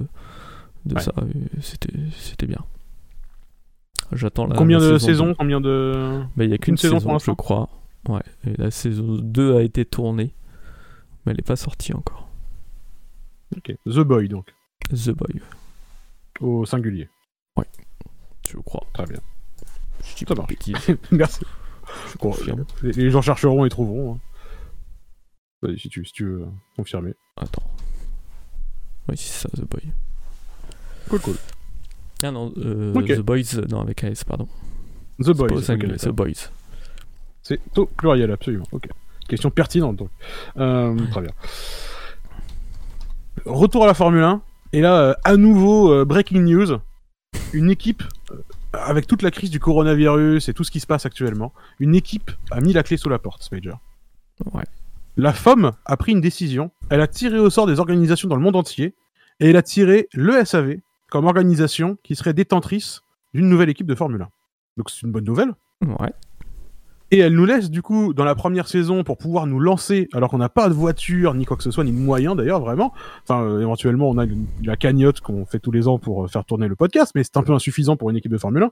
de 0.85 0.99
ça. 0.99 1.13
C'était, 1.61 1.93
c'était 2.17 2.47
bien. 2.47 2.63
J'attends 4.11 4.47
la. 4.47 4.55
Combien 4.55 4.79
de 4.79 4.97
saisons 4.97 5.33
Combien 5.37 5.61
de. 5.61 6.21
Bah, 6.35 6.43
il 6.43 6.49
n'y 6.49 6.55
a 6.55 6.57
qu'une 6.57 6.77
saison, 6.77 6.99
saison 6.99 7.19
je 7.19 7.31
crois. 7.31 7.69
Ouais. 8.09 8.21
Et 8.45 8.55
la 8.57 8.69
saison 8.69 9.17
2 9.21 9.55
a 9.55 9.61
été 9.61 9.85
tournée, 9.85 10.33
mais 11.25 11.31
elle 11.31 11.37
n'est 11.37 11.43
pas 11.43 11.55
sortie 11.55 11.93
encore. 11.93 12.27
Ok. 13.55 13.75
The 13.85 13.99
Boy 13.99 14.27
donc. 14.27 14.53
The 14.89 15.11
Boy. 15.11 15.41
Au 16.41 16.65
singulier. 16.65 17.09
Ouais. 17.55 17.65
Je 18.49 18.57
crois. 18.57 18.85
Très 18.93 19.05
bien. 19.05 19.19
Je 20.03 20.15
dis 20.15 20.25
ça 20.27 20.35
marche. 20.35 20.97
Merci. 21.11 21.45
Je 22.11 22.17
confirme. 22.19 22.65
Les, 22.81 23.09
gens 23.09 23.21
chercheront 23.21 23.65
et 23.65 23.69
trouveront. 23.69 24.15
Hein. 24.15 24.19
Vas-y, 25.61 25.79
si 25.79 25.89
tu, 25.89 26.05
si 26.05 26.11
tu 26.11 26.25
veux 26.25 26.45
confirmer. 26.75 27.13
Attends. 27.37 27.63
Oui, 29.09 29.15
c'est 29.17 29.47
ça, 29.47 29.49
The 29.49 29.67
Boy. 29.67 29.91
Cool, 31.09 31.19
cool. 31.19 31.35
Ah 32.21 32.31
non, 32.31 32.53
euh, 32.57 32.93
The 32.93 33.21
Boys, 33.21 33.61
non, 33.69 33.81
avec 33.81 34.03
AS, 34.03 34.23
pardon. 34.25 34.47
The 35.19 35.31
Boys. 35.31 35.61
The 35.61 36.09
Boys. 36.09 36.49
C'est 37.41 37.59
au 37.77 37.85
pluriel, 37.85 38.31
absolument. 38.31 38.65
Ok. 38.71 38.87
Question 39.27 39.49
pertinente, 39.49 39.97
donc. 39.97 40.09
Euh, 40.57 40.95
très 41.11 41.21
bien. 41.21 41.31
Retour 43.45 43.83
à 43.83 43.87
la 43.87 43.93
Formule 43.93 44.23
1. 44.23 44.41
Et 44.71 44.81
là, 44.81 44.99
euh, 45.01 45.13
à 45.23 45.35
nouveau, 45.35 46.05
breaking 46.05 46.43
news. 46.43 46.77
Une 47.51 47.69
équipe 47.69 48.03
avec 48.73 49.07
toute 49.07 49.21
la 49.21 49.31
crise 49.31 49.49
du 49.49 49.59
coronavirus 49.59 50.49
et 50.49 50.53
tout 50.53 50.63
ce 50.63 50.71
qui 50.71 50.79
se 50.79 50.87
passe 50.87 51.05
actuellement, 51.05 51.53
une 51.79 51.95
équipe 51.95 52.31
a 52.51 52.59
mis 52.59 52.73
la 52.73 52.83
clé 52.83 52.97
sous 52.97 53.09
la 53.09 53.19
porte, 53.19 53.43
Spager. 53.43 53.73
Ouais. 54.53 54.63
La 55.15 55.31
FOM 55.31 55.71
a 55.85 55.97
pris 55.97 56.11
une 56.11 56.21
décision. 56.21 56.71
Elle 56.89 57.01
a 57.01 57.07
tiré 57.07 57.37
au 57.37 57.49
sort 57.49 57.67
des 57.67 57.79
organisations 57.79 58.27
dans 58.27 58.35
le 58.35 58.41
monde 58.41 58.55
entier 58.55 58.95
et 59.39 59.49
elle 59.49 59.57
a 59.57 59.61
tiré 59.61 60.09
le 60.13 60.43
SAV 60.43 60.77
comme 61.09 61.25
organisation 61.25 61.97
qui 62.03 62.15
serait 62.15 62.33
détentrice 62.33 63.01
d'une 63.33 63.47
nouvelle 63.47 63.69
équipe 63.69 63.87
de 63.87 63.95
Formule 63.95 64.23
1. 64.23 64.29
Donc 64.77 64.89
c'est 64.89 65.01
une 65.03 65.11
bonne 65.11 65.25
nouvelle. 65.25 65.53
Ouais. 65.81 66.11
Et 67.13 67.19
elle 67.19 67.33
nous 67.33 67.45
laisse 67.45 67.69
du 67.69 67.83
coup 67.83 68.11
dans 68.15 68.23
la 68.23 68.33
première 68.33 68.67
saison 68.67 69.03
pour 69.03 69.19
pouvoir 69.19 69.45
nous 69.45 69.59
lancer 69.59 70.09
alors 70.13 70.31
qu'on 70.31 70.39
n'a 70.39 70.49
pas 70.49 70.67
de 70.67 70.73
voiture 70.73 71.35
ni 71.35 71.45
quoi 71.45 71.55
que 71.55 71.61
ce 71.61 71.69
soit 71.69 71.83
ni 71.83 71.91
de 71.91 71.97
moyens 71.97 72.35
d'ailleurs 72.35 72.59
vraiment. 72.59 72.91
Enfin 73.21 73.43
euh, 73.43 73.61
éventuellement 73.61 74.09
on 74.09 74.17
a 74.17 74.25
la 74.63 74.75
cagnotte 74.77 75.21
qu'on 75.21 75.45
fait 75.45 75.59
tous 75.59 75.69
les 75.69 75.87
ans 75.87 75.99
pour 75.99 76.23
euh, 76.23 76.27
faire 76.27 76.43
tourner 76.43 76.67
le 76.67 76.75
podcast 76.75 77.11
mais 77.13 77.23
c'est 77.23 77.37
un 77.37 77.43
peu 77.43 77.53
insuffisant 77.53 77.97
pour 77.97 78.09
une 78.09 78.15
équipe 78.15 78.31
de 78.31 78.37
Formule 78.39 78.63
1. 78.63 78.71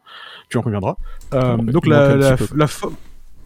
Tu 0.50 0.58
en 0.58 0.64
conviendras. 0.64 0.96
Euh, 1.36 1.56
donc 1.58 1.86
la 1.86 2.16
la, 2.16 2.36
la, 2.56 2.66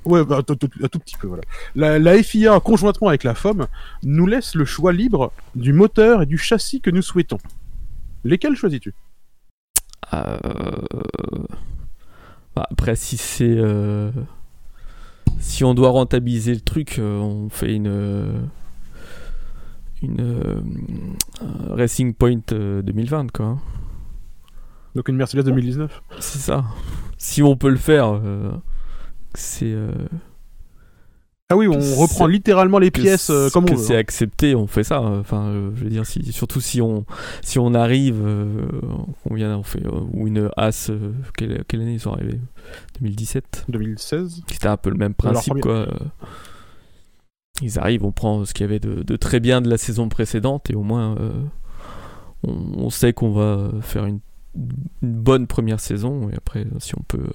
Ouais, 0.06 0.24
bah, 0.24 0.38
un 0.38 0.44
tout 0.44 0.56
petit 1.00 1.18
peu, 1.18 1.28
voilà. 1.28 1.44
La, 1.76 2.00
la, 2.00 2.24
FIA, 2.24 2.62
conjointement 2.62 3.10
avec 3.10 3.26
la 3.26 3.34
FOM, 3.34 3.68
nous 4.04 4.28
laisse 4.28 4.56
le 4.56 4.64
choix 4.64 4.94
libre 4.94 5.34
du 5.56 5.74
moteur 5.74 6.22
et 6.22 6.26
du 6.26 6.38
châssis 6.38 6.80
que 6.80 6.92
nous 6.92 7.02
souhaitons. 7.02 7.40
Lesquels 8.24 8.56
choisis-tu? 8.56 8.94
Euh... 10.14 10.38
bah, 12.56 12.68
Après, 12.70 12.96
si 12.96 13.18
c'est 13.18 13.58
si 15.40 15.64
on 15.64 15.74
doit 15.74 15.90
rentabiliser 15.90 16.54
le 16.54 16.62
truc, 16.62 17.00
euh, 17.00 17.20
on 17.20 17.50
fait 17.50 17.74
une 17.74 17.88
euh, 17.88 18.40
une 20.02 20.20
euh, 20.20 20.62
Racing 21.70 22.14
Point 22.14 22.42
2020 22.50 23.32
quoi. 23.32 23.46
Hein. 23.46 23.60
Donc 24.96 25.08
une 25.10 25.16
Mercedes 25.16 25.44
2019. 25.44 26.02
C'est 26.20 26.40
ça. 26.40 26.66
Si 27.18 27.44
on 27.44 27.56
peut 27.56 27.70
le 27.70 27.78
faire, 27.78 28.20
c'est 29.34 29.76
ah 31.50 31.56
oui, 31.56 31.68
on 31.68 31.80
reprend 31.96 32.26
littéralement 32.26 32.80
les 32.80 32.90
pièces 32.90 33.30
euh, 33.30 33.50
comme 33.52 33.66
on 33.70 33.76
veut. 33.76 33.84
C'est 33.84 33.96
hein. 33.96 34.00
accepté, 34.00 34.56
on 34.56 34.66
fait 34.66 34.84
ça. 34.84 35.00
Enfin, 35.02 35.44
euh, 35.44 35.72
je 35.76 35.84
veux 35.84 35.92
dire, 35.92 36.04
si, 36.04 36.32
surtout 36.32 36.60
si 36.60 36.82
on 36.82 37.06
si 37.44 37.60
on 37.60 37.76
arrive, 37.76 38.20
euh, 38.26 38.66
on 39.30 39.36
vient, 39.36 39.56
on 39.56 39.62
fait 39.62 39.84
ou 40.14 40.26
une 40.26 40.50
as. 40.58 40.90
Quelle, 41.38 41.64
quelle, 41.68 41.82
année 41.82 41.94
ils 41.94 42.00
sont 42.00 42.14
arrivés? 42.14 42.40
2017. 43.00 43.66
2016. 43.70 44.42
C'était 44.50 44.68
un 44.68 44.78
peu 44.78 44.90
le 44.90 44.98
même 44.98 45.14
principe, 45.14 45.62
quoi. 45.62 45.88
Ils 47.62 47.78
arrivent, 47.78 48.04
on 48.04 48.12
prend 48.12 48.44
ce 48.44 48.54
qu'il 48.54 48.66
y 48.66 48.70
avait 48.70 48.80
de, 48.80 49.04
de, 49.04 49.16
très 49.16 49.40
bien 49.40 49.62
de 49.62 49.70
la 49.70 49.78
saison 49.78 50.10
précédente 50.10 50.70
et 50.72 50.76
au 50.76 50.84
moins 50.84 51.16
on, 52.44 52.50
on, 52.76 52.90
sait 52.90 53.14
qu'on 53.14 53.32
va 53.32 53.72
faire 53.80 54.06
une, 54.06 54.20
une, 55.02 55.14
bonne 55.14 55.48
première 55.48 55.80
saison 55.80 56.30
et 56.30 56.36
après 56.36 56.68
si 56.80 56.96
on 57.00 57.04
peut 57.08 57.30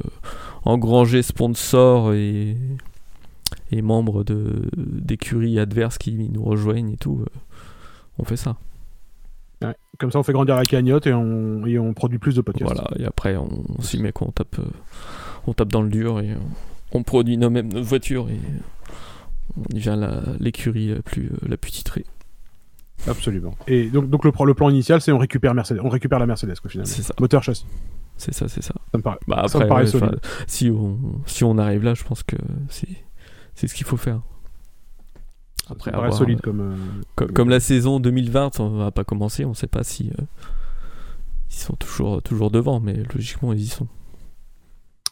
engranger 0.67 1.23
sponsors 1.23 2.13
et 2.13 2.59
et 3.71 3.83
membres 3.83 4.25
de 4.25 4.69
d'écuries 4.77 5.59
adverses 5.59 5.99
qui 5.99 6.29
nous 6.29 6.43
rejoignent 6.43 6.93
et 6.93 6.97
tout, 6.97 7.21
euh, 7.23 7.39
on 8.19 8.25
fait 8.25 8.37
ça. 8.37 8.57
comme 9.99 10.11
ça, 10.11 10.19
on 10.19 10.23
fait 10.23 10.33
grandir 10.33 10.57
la 10.57 10.65
cagnotte 10.65 11.07
et 11.07 11.13
on, 11.13 11.67
et 11.67 11.79
on 11.79 11.95
produit 11.95 12.19
plus 12.19 12.35
de 12.35 12.41
podcasts. 12.41 12.73
Voilà, 12.73 12.91
et 12.99 13.05
après, 13.05 13.37
on, 13.37 13.81
s'y 13.81 14.01
met 14.01 14.13
qu'on 14.13 14.31
tape, 14.31 14.59
euh, 14.59 14.65
on 15.47 15.53
tape 15.53 15.71
dans 15.71 15.83
le 15.83 15.91
dur 15.91 16.21
et 16.21 16.37
on 16.93 17.03
produit 17.03 17.37
nos-mêmes 17.37 17.73
nos 17.73 17.83
voitures 17.83 18.29
et 18.29 18.41
on 19.57 19.75
devient 19.75 19.99
l'écurie 20.39 20.95
la, 20.95 21.03
plus, 21.03 21.31
la 21.47 21.57
plus 21.57 21.73
titrée. 21.73 22.05
Absolument. 23.09 23.55
Et 23.67 23.89
donc, 23.89 24.11
donc 24.11 24.25
le, 24.25 24.33
le 24.45 24.55
plan 24.55 24.69
initial, 24.69 25.01
c'est 25.01 25.13
on 25.13 25.19
récupère 25.19 25.55
Mercedes, 25.55 25.81
on 25.83 25.89
récupère 25.89 26.19
la 26.19 26.27
Mercedes, 26.27 26.61
quoi, 26.61 26.71
finalement. 26.71 26.91
C'est 26.91 27.03
ça. 27.03 27.15
Moteur 27.19 27.43
châssis. 27.43 27.65
C'est 28.17 28.35
ça, 28.35 28.49
c'est 28.49 28.63
ça. 28.63 28.75
Ça 28.93 28.99
me 28.99 29.03
paraît. 29.03 29.19
Bah, 29.27 29.45
ça 29.49 29.59
me 29.59 29.67
paraît 29.67 29.87
solide. 29.87 30.21
Si 30.47 30.71
on, 30.71 30.99
si 31.25 31.43
on 31.45 31.57
arrive 31.57 31.85
là, 31.85 31.95
je 31.95 32.05
pense 32.05 32.23
que 32.23 32.37
c'est 32.69 32.89
c'est 33.61 33.67
ce 33.67 33.75
qu'il 33.75 33.85
faut 33.85 33.99
faire. 33.99 34.23
Après, 35.69 35.93
avoir, 35.93 36.15
solide 36.15 36.41
euh, 36.47 36.75
comme, 37.15 37.33
comme, 37.33 37.51
la 37.51 37.61
saison 37.61 38.01
2020, 38.01 38.59
on 38.59 38.71
va 38.71 38.91
pas 38.91 39.05
commencer, 39.05 39.45
on 39.45 39.53
sait 39.53 39.67
pas 39.67 39.85
si 39.85 40.11
euh, 40.19 40.23
ils 41.51 41.57
sont 41.57 41.75
toujours, 41.75 42.23
toujours 42.23 42.51
devant, 42.51 42.81
mais 42.81 43.03
logiquement 43.15 43.53
ils 43.53 43.61
y 43.61 43.67
sont. 43.67 43.87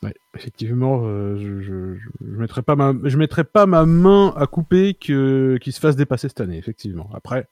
Ouais, 0.02 0.14
effectivement, 0.34 1.02
je, 1.36 1.60
je, 1.60 1.94
je, 1.94 2.08
mettrai 2.20 2.62
pas 2.62 2.74
ma, 2.74 2.94
je 3.04 3.18
mettrai 3.18 3.44
pas 3.44 3.66
ma 3.66 3.84
main 3.84 4.32
à 4.34 4.46
couper 4.46 4.94
que 4.94 5.58
qu'il 5.60 5.74
se 5.74 5.80
fasse 5.80 5.94
dépasser 5.94 6.28
cette 6.28 6.40
année, 6.40 6.56
effectivement. 6.56 7.10
Après, 7.12 7.48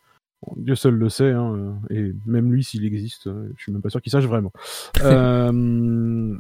Dieu 0.57 0.77
seul 0.77 0.95
le 0.95 1.11
sait, 1.11 1.33
hein, 1.33 1.79
et 1.91 2.13
même 2.25 2.51
lui, 2.51 2.65
s'il 2.65 2.87
existe, 2.87 3.25
je 3.29 3.63
suis 3.63 3.71
même 3.71 3.83
pas 3.83 3.91
sûr 3.91 4.01
qu'il 4.01 4.13
sache 4.13 4.25
vraiment. 4.25 4.53
euh, 5.03 6.39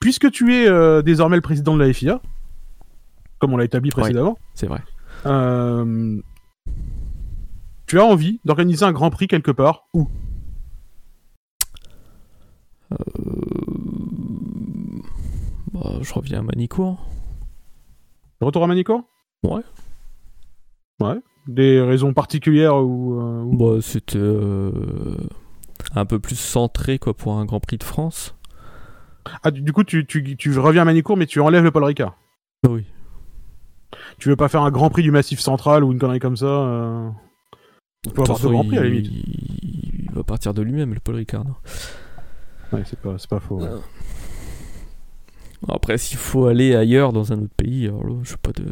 puisque 0.00 0.30
tu 0.30 0.54
es 0.54 0.68
euh, 0.68 1.00
désormais 1.00 1.36
le 1.36 1.42
président 1.42 1.74
de 1.74 1.82
la 1.82 1.90
FIA, 1.92 2.20
comme 3.38 3.52
on 3.52 3.56
l'a 3.56 3.64
établi 3.64 3.90
précédemment, 3.90 4.38
c'est 4.54 4.66
vrai. 4.66 4.82
Euh, 5.24 6.20
tu 7.86 7.98
as 7.98 8.04
envie 8.04 8.40
d'organiser 8.44 8.84
un 8.84 8.92
Grand 8.92 9.10
Prix 9.10 9.28
quelque 9.28 9.50
part 9.50 9.84
où? 9.94 10.08
Euh... 12.92 12.96
bah, 15.72 15.98
Je 16.00 16.14
reviens 16.14 16.40
à 16.40 16.42
Manicourt. 16.42 17.06
Retour 18.40 18.64
à 18.64 18.66
Manicourt? 18.66 19.02
Ouais. 19.42 19.62
Ouais. 21.00 21.18
Des 21.46 21.80
raisons 21.80 22.12
particulières 22.12 22.76
ou, 22.76 23.20
euh. 23.20 23.44
Bah, 23.52 23.80
c'était 23.80 24.18
euh, 24.18 25.16
un 25.94 26.04
peu 26.04 26.18
plus 26.18 26.36
centré 26.36 26.98
quoi 26.98 27.14
pour 27.14 27.34
un 27.34 27.44
Grand 27.44 27.60
Prix 27.60 27.78
de 27.78 27.84
France. 27.84 28.34
Ah, 29.42 29.50
du 29.50 29.72
coup, 29.72 29.82
tu, 29.84 30.06
tu, 30.06 30.36
tu 30.36 30.58
reviens 30.58 30.82
à 30.82 30.84
Manicourt, 30.84 31.16
mais 31.16 31.26
tu 31.26 31.40
enlèves 31.40 31.64
le 31.64 31.70
Paul 31.70 31.84
Ricard? 31.84 32.16
Oui. 32.68 32.84
Tu 34.18 34.28
veux 34.28 34.36
pas 34.36 34.48
faire 34.48 34.62
un 34.62 34.70
Grand 34.70 34.90
Prix 34.90 35.02
du 35.02 35.10
Massif 35.10 35.40
Central 35.40 35.84
ou 35.84 35.92
une 35.92 35.98
connerie 35.98 36.20
comme 36.20 36.36
ça 36.36 36.46
euh... 36.46 37.08
On 38.06 38.10
peut 38.10 38.22
avoir 38.22 38.38
deux 38.38 38.48
Grands 38.48 38.64
Prix 38.64 38.78
à 38.78 38.82
la 38.82 38.88
limite. 38.88 39.06
Il... 39.10 40.04
il 40.04 40.10
va 40.12 40.22
partir 40.22 40.54
de 40.54 40.62
lui-même, 40.62 40.94
le 40.94 41.00
Paul 41.00 41.16
Ricard. 41.16 41.44
Ouais, 42.72 42.82
c'est 42.84 42.98
pas, 42.98 43.16
pas 43.28 43.40
faux. 43.40 43.60
Ouais. 43.60 43.68
Après, 45.68 45.98
s'il 45.98 46.18
faut 46.18 46.46
aller 46.46 46.74
ailleurs 46.74 47.12
dans 47.12 47.32
un 47.32 47.38
autre 47.42 47.54
pays, 47.56 47.86
alors 47.86 48.04
là, 48.04 48.14
je 48.22 48.30
sais 48.30 48.36
pas 48.40 48.52
de. 48.52 48.64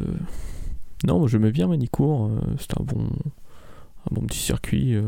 Non, 1.05 1.27
je 1.27 1.37
mets 1.37 1.51
bien 1.51 1.67
Manicourt. 1.67 2.27
Euh, 2.27 2.39
c'est 2.57 2.79
un 2.79 2.83
bon, 2.83 3.03
un 3.03 4.13
bon 4.13 4.21
petit 4.21 4.39
circuit 4.39 4.95
euh, 4.95 5.03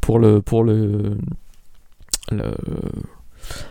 pour 0.00 0.18
le, 0.18 0.42
pour 0.42 0.64
le, 0.64 1.16
le 2.30 2.54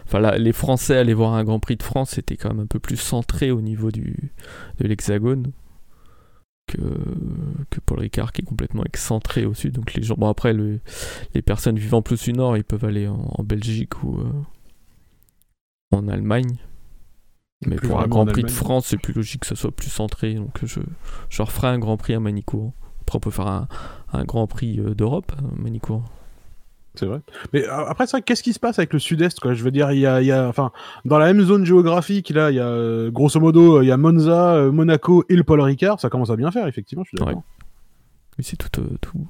Enfin, 0.08 0.20
là, 0.20 0.38
les 0.38 0.54
Français 0.54 0.96
allaient 0.96 1.14
voir 1.14 1.34
un 1.34 1.44
Grand 1.44 1.60
Prix 1.60 1.76
de 1.76 1.84
France, 1.84 2.12
c'était 2.12 2.38
quand 2.38 2.48
même 2.48 2.62
un 2.62 2.66
peu 2.66 2.80
plus 2.80 2.96
centré 2.96 3.52
au 3.52 3.60
niveau 3.60 3.92
du, 3.92 4.32
de 4.80 4.88
l'Hexagone 4.88 5.52
que, 6.68 6.78
que 7.70 7.80
Paul 7.86 8.00
Ricard 8.00 8.32
qui 8.32 8.42
est 8.42 8.46
complètement 8.46 8.86
excentré 8.86 9.46
au 9.46 9.54
sud. 9.54 9.74
Donc 9.74 9.94
les 9.96 10.04
gens, 10.04 10.16
bon 10.18 10.30
après 10.30 10.54
le, 10.54 10.80
les 11.34 11.42
personnes 11.42 11.78
vivant 11.78 12.02
plus 12.02 12.30
au 12.30 12.32
nord, 12.32 12.56
ils 12.56 12.64
peuvent 12.64 12.86
aller 12.86 13.08
en, 13.08 13.20
en 13.38 13.44
Belgique 13.44 14.02
ou 14.04 14.20
euh, 14.20 14.32
en 15.92 16.08
Allemagne. 16.08 16.58
Mais 17.66 17.76
Plus 17.76 17.90
pour 17.90 18.00
un 18.00 18.08
Grand 18.08 18.26
Prix 18.26 18.44
de. 18.44 18.52
France, 18.52 18.86
c'est 18.88 18.98
plus 18.98 19.14
logique 19.14 19.42
que 19.42 19.48
ça 19.48 19.56
soit 19.56 19.72
plus 19.72 19.90
centré. 19.90 20.36
Donc 20.36 20.64
je, 20.64 20.80
je 21.30 21.42
referai 21.42 21.68
un 21.68 21.80
Grand 21.80 21.98
Prix 21.98 22.14
à 22.14 22.20
Manicourt. 22.22 22.72
Après, 23.02 23.18
on 23.18 23.20
peut 23.20 23.32
faire 23.32 23.48
un, 23.48 23.68
un 24.14 24.24
Grand 24.26 24.48
Prix 24.48 24.80
euh, 24.80 24.94
d'Europe 24.94 25.34
à 25.38 25.62
Manicourt. 25.62 26.04
C'est 26.98 27.06
vrai. 27.06 27.22
Mais 27.54 27.64
euh, 27.68 27.86
après, 27.86 28.06
vrai, 28.06 28.22
qu'est-ce 28.22 28.42
qui 28.44 28.54
se 28.54 28.60
passe 28.60 28.80
avec 28.80 28.92
le 28.94 29.00
sud-est, 29.00 29.40
quoi? 29.40 29.54
Je 29.54 29.64
veux 29.64 29.72
dire, 29.72 29.92
il 29.92 30.00
y 30.00 30.06
a, 30.06 30.22
il 30.22 30.26
y 30.28 30.32
a, 30.32 30.48
enfin, 30.48 30.72
dans 31.06 31.18
la 31.20 31.32
même 31.32 31.44
zone 31.46 31.66
géographique, 31.66 32.30
là, 32.32 32.50
il 32.52 32.56
y 32.56 32.60
a, 32.60 32.66
euh, 32.68 33.12
grosso 33.12 33.40
modo, 33.40 33.82
il 33.82 33.88
y 33.88 33.92
a 33.92 33.98
Monza, 33.98 34.56
euh, 34.56 34.72
Monaco 34.72 35.24
et 35.30 35.36
le 35.36 35.44
Paul 35.44 35.62
Ricard. 35.62 36.00
Ça 36.00 36.10
commence 36.10 36.30
à 36.32 36.36
bien 36.36 36.50
faire, 36.52 36.68
effectivement, 36.68 37.04
je 37.04 37.10
suis 37.10 37.18
d'accord. 37.18 37.44
Mais 38.38 38.44
c'est 38.44 38.56
tout, 38.58 38.82
euh, 38.82 38.88
tout. 39.02 39.28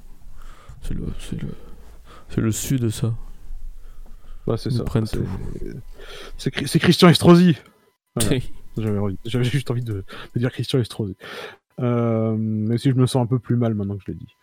C'est 0.82 0.94
le, 0.94 1.04
c'est 1.18 1.40
le, 1.42 1.48
c'est 2.30 2.40
le 2.40 2.52
sud, 2.52 2.88
ça. 2.90 3.14
Ouais, 4.46 4.56
c'est 4.56 4.70
Ils 4.70 4.76
ça. 4.78 4.84
prennent 4.84 5.06
C'est- 5.06 5.18
tout. 5.18 5.26
C'est 6.38 6.54
Chri- 6.54 6.66
c'est 6.66 6.78
Christian 6.78 7.08
Estrosi. 7.08 7.56
Voilà. 8.16 8.40
J'avais 8.78 8.98
envie- 8.98 9.18
j'avais 9.24 9.44
juste 9.44 9.70
envie 9.70 9.82
de, 9.84 10.04
de 10.34 10.38
dire 10.38 10.50
Christian 10.50 10.78
Estrosi. 10.80 11.16
Euh, 11.80 12.34
mais 12.38 12.78
si 12.78 12.90
je 12.90 12.94
me 12.94 13.06
sens 13.06 13.22
un 13.22 13.26
peu 13.26 13.38
plus 13.38 13.56
mal 13.56 13.74
maintenant 13.74 13.96
que 13.96 14.02
je 14.06 14.12
l'ai 14.12 14.18
dit. 14.18 14.34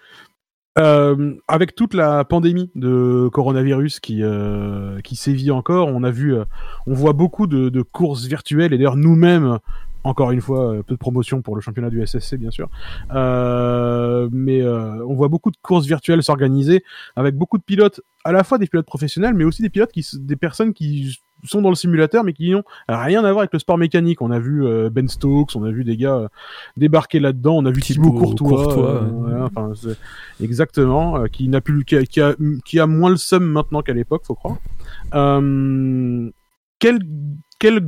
Euh, 0.77 1.35
avec 1.47 1.73
toute 1.73 1.93
la 1.93 2.25
pandémie 2.25 2.69
de 2.75 3.29
coronavirus 3.31 4.01
qui 4.01 4.23
euh, 4.23 4.99
qui 5.01 5.15
sévit 5.15 5.49
encore, 5.49 5.87
on 5.87 6.03
a 6.03 6.11
vu, 6.11 6.35
euh, 6.35 6.43
on 6.85 6.93
voit 6.93 7.13
beaucoup 7.13 7.47
de, 7.47 7.69
de 7.69 7.81
courses 7.81 8.25
virtuelles 8.25 8.73
et 8.73 8.77
d'ailleurs 8.77 8.97
nous-mêmes, 8.97 9.59
encore 10.03 10.31
une 10.31 10.41
fois, 10.41 10.73
euh, 10.73 10.83
peu 10.83 10.93
de 10.93 10.99
promotion 10.99 11.41
pour 11.41 11.55
le 11.55 11.61
championnat 11.61 11.89
du 11.89 12.05
SSC 12.05 12.35
bien 12.35 12.51
sûr, 12.51 12.69
euh, 13.13 14.27
mais 14.33 14.61
euh, 14.61 15.03
on 15.05 15.15
voit 15.15 15.29
beaucoup 15.29 15.49
de 15.49 15.57
courses 15.61 15.85
virtuelles 15.85 16.21
s'organiser 16.23 16.83
avec 17.15 17.35
beaucoup 17.35 17.57
de 17.57 17.63
pilotes, 17.63 18.01
à 18.25 18.33
la 18.33 18.43
fois 18.43 18.57
des 18.57 18.67
pilotes 18.67 18.85
professionnels, 18.85 19.33
mais 19.33 19.45
aussi 19.45 19.61
des 19.61 19.69
pilotes 19.69 19.93
qui, 19.93 20.05
des 20.13 20.35
personnes 20.35 20.73
qui 20.73 21.17
sont 21.43 21.61
dans 21.61 21.69
le 21.69 21.75
simulateur 21.75 22.23
mais 22.23 22.33
qui 22.33 22.51
n'ont 22.51 22.63
rien 22.87 23.23
à 23.23 23.31
voir 23.31 23.39
avec 23.39 23.53
le 23.53 23.59
sport 23.59 23.77
mécanique. 23.77 24.21
On 24.21 24.31
a 24.31 24.39
vu 24.39 24.65
euh, 24.65 24.89
Ben 24.89 25.07
Stokes, 25.07 25.55
on 25.55 25.63
a 25.63 25.71
vu 25.71 25.83
des 25.83 25.97
gars 25.97 26.15
euh, 26.15 26.27
débarquer 26.77 27.19
là-dedans, 27.19 27.57
on 27.57 27.65
a 27.65 27.71
vu 27.71 27.81
Thibaut, 27.81 28.09
Thibaut 28.09 28.19
Courtois, 28.19 28.63
Courtois, 28.63 29.03
euh, 29.03 29.09
ouais. 29.09 29.41
enfin, 29.41 29.71
exactement, 30.41 31.25
qui 31.25 31.47
n'a 31.47 31.61
plus, 31.61 31.85
qui 31.85 31.95
a, 31.95 32.03
qui 32.03 32.21
a, 32.21 32.35
qui 32.65 32.79
a 32.79 32.87
moins 32.87 33.09
le 33.09 33.17
seum 33.17 33.45
maintenant 33.45 33.81
qu'à 33.81 33.93
l'époque, 33.93 34.23
faut 34.25 34.35
croire. 34.35 34.57
Quel, 36.79 36.99
quel 37.59 37.79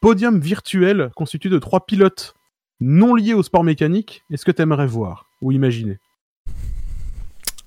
podium 0.00 0.40
virtuel 0.40 1.10
constitué 1.14 1.50
de 1.50 1.58
trois 1.58 1.84
pilotes 1.86 2.34
non 2.80 3.14
liés 3.14 3.34
au 3.34 3.42
sport 3.42 3.64
mécanique 3.64 4.24
est-ce 4.30 4.44
que 4.44 4.50
tu 4.50 4.62
aimerais 4.62 4.86
voir 4.86 5.26
ou 5.40 5.52
imaginer? 5.52 5.98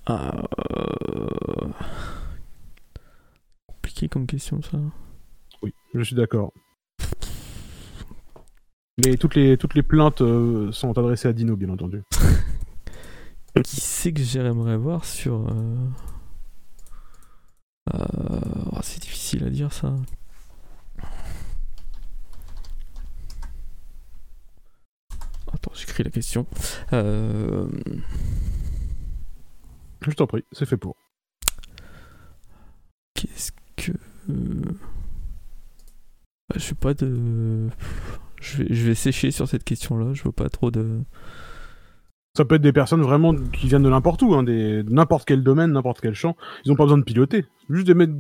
Ah, 0.05 0.43
euh, 0.71 1.67
Compliqué 3.67 4.07
comme 4.07 4.27
question, 4.27 4.61
ça. 4.61 4.77
Je 5.95 6.03
suis 6.03 6.15
d'accord. 6.15 6.51
Les, 8.97 9.17
toutes, 9.17 9.35
les, 9.35 9.57
toutes 9.57 9.75
les 9.75 9.81
plaintes 9.83 10.19
euh, 10.21 10.69
sont 10.73 10.97
adressées 10.97 11.29
à 11.29 11.33
Dino, 11.33 11.55
bien 11.55 11.69
entendu. 11.69 12.03
Qui 13.63 13.77
c'est 13.79 14.11
que 14.11 14.21
j'aimerais 14.21 14.75
voir 14.75 15.05
sur. 15.05 15.47
euh, 15.49 15.75
euh, 17.93 18.39
oh, 18.73 18.79
c'est 18.81 19.01
difficile 19.01 19.45
à 19.45 19.49
dire 19.49 19.71
ça. 19.71 19.95
Attends, 25.53 25.71
j'écris 25.73 26.03
la 26.03 26.09
question. 26.09 26.45
Euh, 26.91 27.67
Je 30.01 30.11
t'en 30.11 30.27
prie, 30.27 30.43
c'est 30.51 30.65
fait 30.65 30.77
pour. 30.77 30.95
Qu'est-ce 33.13 33.51
que. 33.77 33.93
Bah, 36.49 36.55
je 36.57 36.63
sais 36.63 36.75
pas 36.75 36.93
de. 36.93 37.67
Je 38.41 38.57
vais, 38.57 38.67
je 38.69 38.87
vais 38.87 38.95
sécher 38.95 39.31
sur 39.31 39.47
cette 39.47 39.63
question-là. 39.63 40.13
Je 40.13 40.23
vois 40.23 40.33
pas 40.33 40.49
trop 40.49 40.71
de. 40.71 41.01
Ça 42.37 42.43
peut 42.43 42.55
être 42.55 42.61
des 42.61 42.73
personnes 42.73 43.01
vraiment 43.01 43.33
qui 43.33 43.67
viennent 43.67 43.83
de 43.83 43.89
n'importe 43.89 44.21
où, 44.21 44.35
hein, 44.35 44.43
des, 44.43 44.83
de 44.83 44.91
n'importe 44.91 45.25
quel 45.25 45.41
domaine, 45.41 45.71
n'importe 45.71 46.01
quel 46.01 46.13
champ. 46.13 46.35
Ils 46.65 46.71
ont 46.71 46.75
pas 46.75 46.83
besoin 46.83 46.97
de 46.97 47.03
piloter. 47.03 47.45
Juste 47.69 47.87
des 47.87 47.93
mecs, 47.93 48.11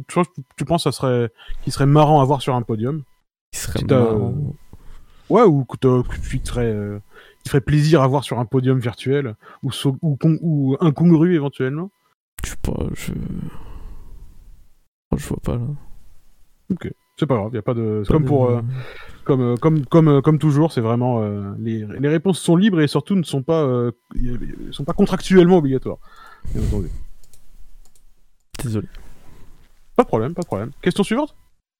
tu, 0.55 0.65
penses 0.65 0.83
ça 0.85 0.93
serait, 0.93 1.29
qui 1.63 1.71
serait 1.71 1.85
marrant 1.85 2.21
à 2.21 2.25
voir 2.25 2.41
sur 2.41 2.55
un 2.55 2.61
podium. 2.61 3.03
Qui 3.51 3.59
serait 3.59 3.79
Si 3.79 3.85
marrant. 3.85 4.33
Ouais, 5.29 5.43
ou 5.43 5.65
que, 5.65 5.75
tu 6.29 6.39
te 6.39 6.49
ferais, 6.49 6.71
euh, 6.71 6.99
qui 7.43 7.49
ferait 7.49 7.61
plaisir 7.61 8.01
à 8.01 8.07
voir 8.07 8.23
sur 8.23 8.39
un 8.39 8.45
podium 8.45 8.79
virtuel, 8.79 9.35
ou, 9.63 9.71
so- 9.71 9.97
ou, 10.01 10.77
incongru 10.79 11.35
éventuellement. 11.35 11.91
Je 12.43 12.51
sais 12.51 12.57
pas, 12.61 12.85
je. 12.93 13.11
Je 15.17 15.27
vois 15.27 15.39
pas 15.43 15.55
là. 15.57 15.67
C'est 17.17 17.25
pas 17.27 17.35
grave, 17.35 17.53
y 17.53 17.57
a 17.57 17.61
pas 17.61 17.73
de. 17.73 18.03
Pas 18.05 18.13
comme 18.13 18.23
de- 18.23 18.27
pour, 18.27 18.49
euh, 18.49 18.61
comme, 19.23 19.41
euh, 19.41 19.55
comme, 19.55 19.85
comme, 19.85 20.07
euh, 20.09 20.21
comme 20.21 20.37
toujours, 20.37 20.73
c'est 20.73 20.81
vraiment 20.81 21.21
euh, 21.21 21.53
les, 21.59 21.85
les 21.85 22.09
réponses 22.09 22.39
sont 22.39 22.57
libres 22.57 22.81
et 22.81 22.87
surtout 22.87 23.15
ne 23.15 23.23
sont 23.23 23.41
pas, 23.41 23.63
euh, 23.63 23.91
sont 24.71 24.83
pas 24.83 24.93
contractuellement 24.93 25.57
obligatoires. 25.57 25.97
Bien 26.53 26.61
entendu. 26.63 26.89
Désolé. 28.61 28.87
Pas 29.95 30.03
de 30.03 30.07
problème, 30.07 30.33
pas 30.33 30.41
de 30.41 30.47
problème. 30.47 30.71
Question 30.81 31.03
suivante? 31.03 31.35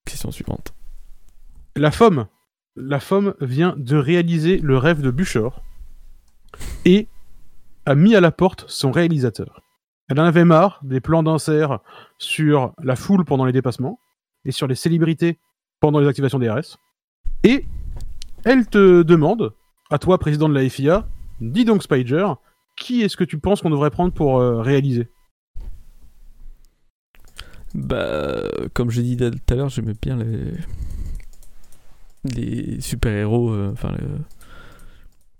Question 0.06 0.30
suivante. 0.30 0.72
La 1.74 1.90
FOM, 1.90 2.26
la 2.76 2.98
FOM 3.00 3.34
vient 3.40 3.74
de 3.76 3.96
réaliser 3.96 4.56
le 4.58 4.78
rêve 4.78 5.02
de 5.02 5.10
Buchor 5.10 5.62
et 6.86 7.08
a 7.84 7.94
mis 7.94 8.16
à 8.16 8.22
la 8.22 8.30
porte 8.30 8.64
son 8.68 8.90
réalisateur. 8.90 9.60
Elle 10.08 10.18
en 10.18 10.24
avait 10.24 10.46
marre 10.46 10.80
des 10.82 11.00
plans 11.00 11.22
d'insert 11.22 11.80
sur 12.16 12.72
la 12.82 12.96
foule 12.96 13.24
pendant 13.26 13.44
les 13.44 13.52
dépassements 13.52 13.98
et 14.46 14.52
sur 14.52 14.66
les 14.66 14.74
célébrités 14.74 15.38
pendant 15.80 15.98
les 16.00 16.06
activations 16.08 16.38
DRS. 16.38 16.78
Et 17.44 17.64
elle 18.44 18.66
te 18.66 19.02
demande, 19.02 19.52
à 19.90 19.98
toi, 19.98 20.18
président 20.18 20.48
de 20.48 20.54
la 20.54 20.68
FIA, 20.68 21.06
dis 21.40 21.64
donc 21.64 21.82
Spider, 21.82 22.26
qui 22.76 23.02
est-ce 23.02 23.16
que 23.16 23.24
tu 23.24 23.38
penses 23.38 23.60
qu'on 23.62 23.70
devrait 23.70 23.90
prendre 23.90 24.12
pour 24.12 24.38
euh, 24.40 24.60
réaliser? 24.62 25.08
Bah, 27.74 28.42
comme 28.72 28.90
j'ai 28.90 29.02
dit 29.02 29.16
tout 29.16 29.30
à 29.50 29.54
l'heure, 29.54 29.68
j'aimais 29.68 29.94
bien 30.00 30.16
les 30.16 30.52
les 32.34 32.80
super-héros, 32.80 33.50
euh, 33.52 33.70
enfin 33.72 33.92
le- 33.92 34.18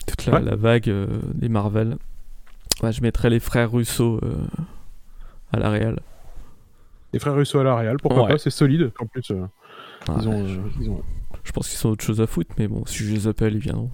toute 0.07 0.25
la, 0.25 0.33
Ouais. 0.35 0.41
la 0.41 0.55
vague 0.55 0.89
euh, 0.89 1.07
des 1.33 1.49
Marvel. 1.49 1.97
Ouais, 2.81 2.93
je 2.93 3.01
mettrais 3.01 3.29
les 3.29 3.39
frères 3.41 3.71
Russo 3.71 4.21
à 5.51 5.59
la 5.59 5.69
Real. 5.69 5.99
Les 7.13 7.19
frères 7.19 7.35
Russo 7.35 7.57
à 7.59 7.63
la 7.63 7.75
Real, 7.75 7.97
pourquoi 8.01 8.23
Ouais. 8.23 8.31
pas, 8.33 8.37
c'est 8.37 8.49
solide. 8.49 8.91
En 8.99 9.05
plus, 9.05 9.31
euh, 9.31 9.41
Ouais, 10.09 10.15
ils, 10.21 10.27
ont, 10.27 10.47
je, 10.47 10.59
euh, 10.59 10.63
ils 10.81 10.89
ont- 10.89 11.01
Je 11.43 11.51
pense 11.51 11.69
qu'ils 11.69 11.87
ont 11.87 11.91
autre 11.91 12.03
chose 12.03 12.21
à 12.21 12.27
foutre, 12.27 12.51
mais 12.57 12.67
bon, 12.67 12.85
si 12.85 13.03
je 13.03 13.13
les 13.13 13.27
appelle, 13.27 13.53
ils 13.53 13.59
viendront. 13.59 13.89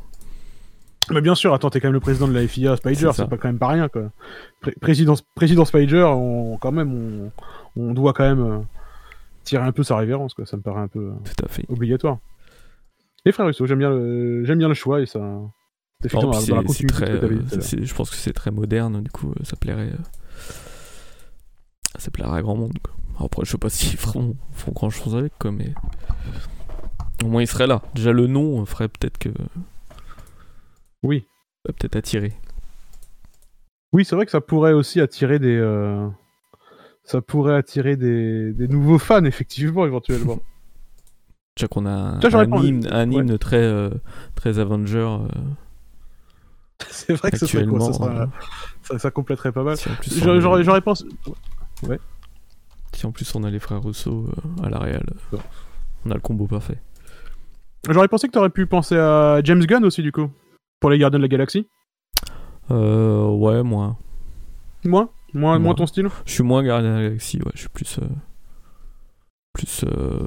Mais 1.12 1.22
bien 1.22 1.36
sûr, 1.36 1.54
attends, 1.54 1.70
t'es 1.70 1.80
quand 1.82 1.88
même 1.90 1.94
le 1.94 2.00
président 2.00 2.28
de 2.28 2.34
la 2.34 2.48
FIA 2.48 2.76
Spider, 2.78 3.10
c'est 3.14 3.28
pas 3.28 3.38
quand 3.38 3.50
même 3.50 3.60
pas 3.60 3.68
rien, 3.68 3.90
quoi. 3.90 4.12
président, 4.82 5.16
président 5.36 5.66
Spider, 5.66 6.04
on, 6.16 6.58
quand 6.58 6.72
même, 6.72 6.94
on, 7.76 7.82
on 7.82 7.94
doit 7.94 8.14
quand 8.14 8.24
même 8.24 8.40
euh, 8.42 8.60
tirer 9.44 9.64
un 9.64 9.72
peu 9.72 9.84
sa 9.84 9.98
révérence, 9.98 10.34
quoi. 10.34 10.46
Ça 10.46 10.56
me 10.58 10.62
paraît 10.62 10.82
un 10.82 10.88
peu 10.88 11.12
Tout 11.26 11.46
à 11.46 11.50
fait. 11.50 11.66
obligatoire. 11.70 12.18
Et 13.26 13.32
frère 13.32 13.46
Russo, 13.48 13.66
j'aime 13.66 13.80
bien, 13.80 13.90
le, 13.90 14.44
j'aime 14.46 14.60
bien 14.60 14.68
le 14.70 14.74
choix 14.74 15.02
et 15.02 15.06
ça. 15.06 15.20
C'est 16.02 16.12
dans, 16.14 16.32
très, 16.32 17.10
euh, 17.12 17.40
je 17.82 17.94
pense 17.94 18.10
que 18.10 18.16
c'est 18.18 18.34
très 18.34 18.52
moderne, 18.52 19.02
du 19.02 19.10
coup, 19.12 19.34
ça 19.44 19.56
plairait. 19.56 19.92
Ça 21.98 22.12
plairait 22.12 22.38
à 22.38 22.42
grand 22.42 22.56
monde, 22.58 22.78
quoi. 22.84 22.94
Après, 23.20 23.46
je 23.46 23.52
sais 23.52 23.58
pas 23.58 23.70
s'ils 23.70 23.98
feront, 23.98 24.36
grand 24.70 24.90
chose 24.90 25.16
avec, 25.16 25.34
quoi, 25.40 25.52
mais. 25.52 25.74
Au 27.24 27.28
moins, 27.28 27.42
il 27.42 27.48
serait 27.48 27.68
là. 27.68 27.82
Déjà, 27.94 28.12
le 28.12 28.28
nom 28.28 28.66
ferait 28.66 28.88
peut-être 28.88 29.18
que. 29.18 29.30
Oui. 31.04 31.26
Ça 31.66 31.74
peut-être 31.74 31.96
attirer. 31.96 32.34
Oui, 33.94 34.04
c'est 34.06 34.16
vrai 34.16 34.26
que 34.26 34.32
ça 34.32 34.42
pourrait 34.42 34.74
aussi 34.74 35.00
attirer 35.00 35.40
des. 35.40 35.56
Euh, 35.56 36.08
ça 37.04 37.22
pourrait 37.22 37.56
attirer 37.56 37.96
des... 37.96 38.54
des 38.54 38.68
nouveaux 38.68 38.98
fans, 38.98 39.24
effectivement, 39.26 39.86
éventuellement. 39.86 40.40
Déjà 41.56 41.68
qu'on 41.68 41.86
a 41.86 41.92
un, 41.92 42.64
hymne, 42.64 42.88
un 42.92 43.12
hymne 43.12 43.38
très, 43.38 43.58
euh, 43.58 43.92
très 44.34 44.58
Avenger. 44.58 44.98
Euh, 44.98 45.28
c'est 46.90 47.14
vrai 47.14 47.30
que 47.30 47.38
ce 47.38 47.46
serait 47.46 47.68
quoi, 47.68 47.94
ça, 48.82 48.98
ça, 48.98 49.12
compléterait 49.12 49.52
pas 49.52 49.62
mal. 49.62 49.78
J'aurais 50.08 50.82
pensé. 50.82 51.06
Ouais. 51.84 52.00
Si 52.94 53.06
en 53.06 53.12
plus 53.12 53.34
on 53.36 53.44
a 53.44 53.50
les 53.50 53.60
frères 53.60 53.82
Rousseau 53.82 54.28
euh, 54.30 54.66
à 54.66 54.70
la 54.70 54.80
Real, 54.80 55.06
on 56.06 56.12
a 56.12 56.14
le 56.14 56.20
combo 56.20 56.48
parfait. 56.48 56.80
J'aurais 57.90 58.08
pensé 58.08 58.28
que 58.28 58.34
t'aurais 58.34 58.50
pu 58.50 58.66
penser 58.66 58.96
à 58.96 59.42
James 59.44 59.64
Gunn 59.66 59.84
aussi, 59.84 60.02
du 60.02 60.12
coup, 60.12 60.30
pour 60.80 60.90
les 60.90 60.98
Gardiens 60.98 61.20
de 61.20 61.24
la 61.24 61.28
Galaxie. 61.28 61.68
Euh, 62.72 63.28
ouais, 63.28 63.62
moi. 63.64 63.98
Moi? 64.86 65.14
Moins, 65.34 65.60
moins 65.60 65.74
ton 65.74 65.86
style? 65.86 66.10
Je 66.26 66.32
suis 66.32 66.44
moins 66.44 66.64
Gardien 66.64 66.92
de 66.92 66.96
la 66.96 67.04
Galaxie, 67.04 67.40
ouais, 67.40 67.52
je 67.56 67.62
suis 67.62 67.70
plus. 67.70 68.00
Euh, 68.00 68.08
plus, 69.54 69.84
euh, 69.84 70.26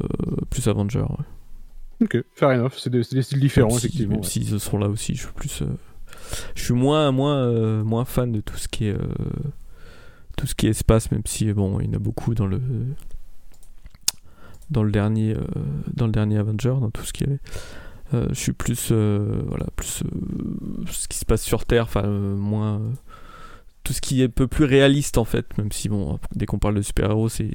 plus 0.51 0.69
Avenger, 0.69 1.01
ouais. 1.01 2.05
Ok, 2.05 2.25
fair 2.35 2.51
enough, 2.51 2.73
c'est 2.77 2.91
des, 2.91 3.03
styles 3.03 3.41
différents, 3.41 3.75
effectivement. 3.77 4.17
Même 4.17 4.23
s'ils 4.23 4.61
sont 4.61 4.79
là 4.79 4.89
aussi, 4.89 5.14
je 5.14 5.23
suis 5.23 5.33
plus. 5.33 5.62
je 6.55 6.62
suis 6.62 6.75
moins, 6.75 7.11
moins, 7.11 7.83
moins 7.85 8.05
fan 8.05 8.33
de 8.33 8.41
tout 8.41 8.57
ce 8.57 8.69
qui 8.69 8.89
est 8.89 8.97
tout 10.37 10.47
ce 10.47 10.55
qui 10.55 10.66
est 10.66 10.70
espace, 10.70 11.11
même 11.11 11.22
si 11.24 11.53
bon, 11.53 11.80
il 11.80 11.87
y 11.87 11.91
en 11.91 11.95
a 11.95 11.99
beaucoup 11.99 12.34
dans 12.34 12.47
le 12.47 12.61
dans 14.70 14.82
le 14.82 14.91
dernier 14.91 15.34
euh, 15.34 15.45
dans 15.95 16.07
le 16.07 16.12
dernier 16.12 16.39
Avenger, 16.39 16.74
dans 16.80 16.91
tout 16.91 17.05
ce 17.05 17.12
qui 17.12 17.24
est. 17.24 17.39
Euh, 18.14 18.28
je 18.30 18.34
suis 18.34 18.53
plus 18.53 18.91
euh, 18.93 19.43
voilà 19.47 19.66
plus 19.74 20.05
ce 20.91 21.09
qui 21.09 21.18
se 21.18 21.24
passe 21.24 21.43
sur 21.43 21.64
Terre, 21.64 21.84
enfin 21.84 22.07
moins 22.07 22.80
tout 23.82 23.93
ce 23.93 24.01
qui 24.01 24.22
est 24.22 24.26
un 24.26 24.28
peu 24.28 24.47
plus 24.47 24.64
réaliste 24.64 25.18
en 25.18 25.24
fait, 25.24 25.57
même 25.59 25.72
si 25.72 25.89
bon 25.89 26.18
dès 26.34 26.47
qu'on 26.47 26.59
parle 26.59 26.74
de 26.74 26.82
super-héros 26.82 27.28
c'est 27.28 27.51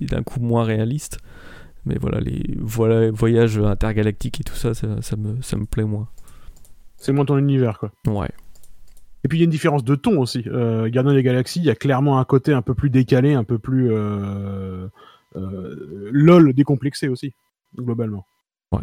d'un 0.00 0.22
coup 0.22 0.40
moins 0.40 0.64
réaliste. 0.64 1.18
Mais 1.86 1.96
voilà, 1.98 2.20
les 2.20 2.56
voilà, 2.58 3.10
voyages 3.10 3.58
intergalactiques 3.58 4.40
et 4.40 4.44
tout 4.44 4.54
ça, 4.54 4.74
ça, 4.74 5.00
ça, 5.00 5.16
me, 5.16 5.40
ça 5.40 5.56
me 5.56 5.64
plaît 5.64 5.84
moins. 5.84 6.08
C'est 6.98 7.12
moins 7.12 7.24
ton 7.24 7.38
univers, 7.38 7.78
quoi. 7.78 7.90
Ouais. 8.06 8.28
Et 9.24 9.28
puis 9.28 9.38
il 9.38 9.40
y 9.40 9.44
a 9.44 9.46
une 9.46 9.50
différence 9.50 9.84
de 9.84 9.94
ton 9.94 10.18
aussi. 10.20 10.44
Euh, 10.46 10.88
Gardien 10.88 11.14
des 11.14 11.22
Galaxies, 11.22 11.60
il 11.60 11.66
y 11.66 11.70
a 11.70 11.74
clairement 11.74 12.18
un 12.18 12.24
côté 12.24 12.52
un 12.52 12.62
peu 12.62 12.74
plus 12.74 12.90
décalé, 12.90 13.34
un 13.34 13.44
peu 13.44 13.58
plus 13.58 13.92
euh, 13.92 14.86
euh, 15.36 16.10
lol 16.12 16.52
décomplexé 16.54 17.08
aussi, 17.08 17.34
globalement. 17.76 18.26
Ouais. 18.72 18.80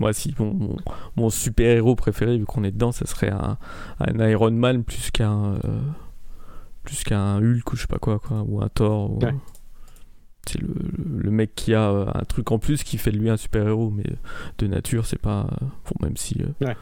Moi, 0.00 0.12
si 0.12 0.34
mon, 0.38 0.76
mon, 1.16 1.30
super 1.30 1.76
héros 1.76 1.94
préféré, 1.94 2.36
vu 2.36 2.46
qu'on 2.46 2.64
est 2.64 2.72
dedans, 2.72 2.90
ça 2.90 3.06
serait 3.06 3.30
un, 3.30 3.58
un 4.00 4.28
Iron 4.28 4.50
Man 4.50 4.82
plus 4.82 5.12
qu'un 5.12 5.54
euh, 5.64 5.80
plus 6.82 7.04
qu'un 7.04 7.36
Hulk 7.36 7.72
ou 7.72 7.76
je 7.76 7.82
sais 7.82 7.86
pas 7.86 7.98
quoi, 7.98 8.18
quoi 8.18 8.42
ou 8.46 8.60
un 8.60 8.68
Thor. 8.68 9.20
C'est 10.46 10.60
le, 10.60 10.74
le, 10.98 11.30
mec 11.30 11.54
qui 11.54 11.72
a 11.72 11.88
un 11.88 12.24
truc 12.24 12.50
en 12.50 12.58
plus 12.58 12.82
qui 12.82 12.98
fait 12.98 13.10
de 13.12 13.16
lui 13.16 13.30
un 13.30 13.38
super 13.38 13.66
héros, 13.66 13.90
mais 13.90 14.04
de 14.58 14.66
nature, 14.66 15.06
c'est 15.06 15.20
pas. 15.20 15.46
Bon, 15.60 16.06
même 16.06 16.16
si. 16.16 16.42
Ouais 16.60 16.76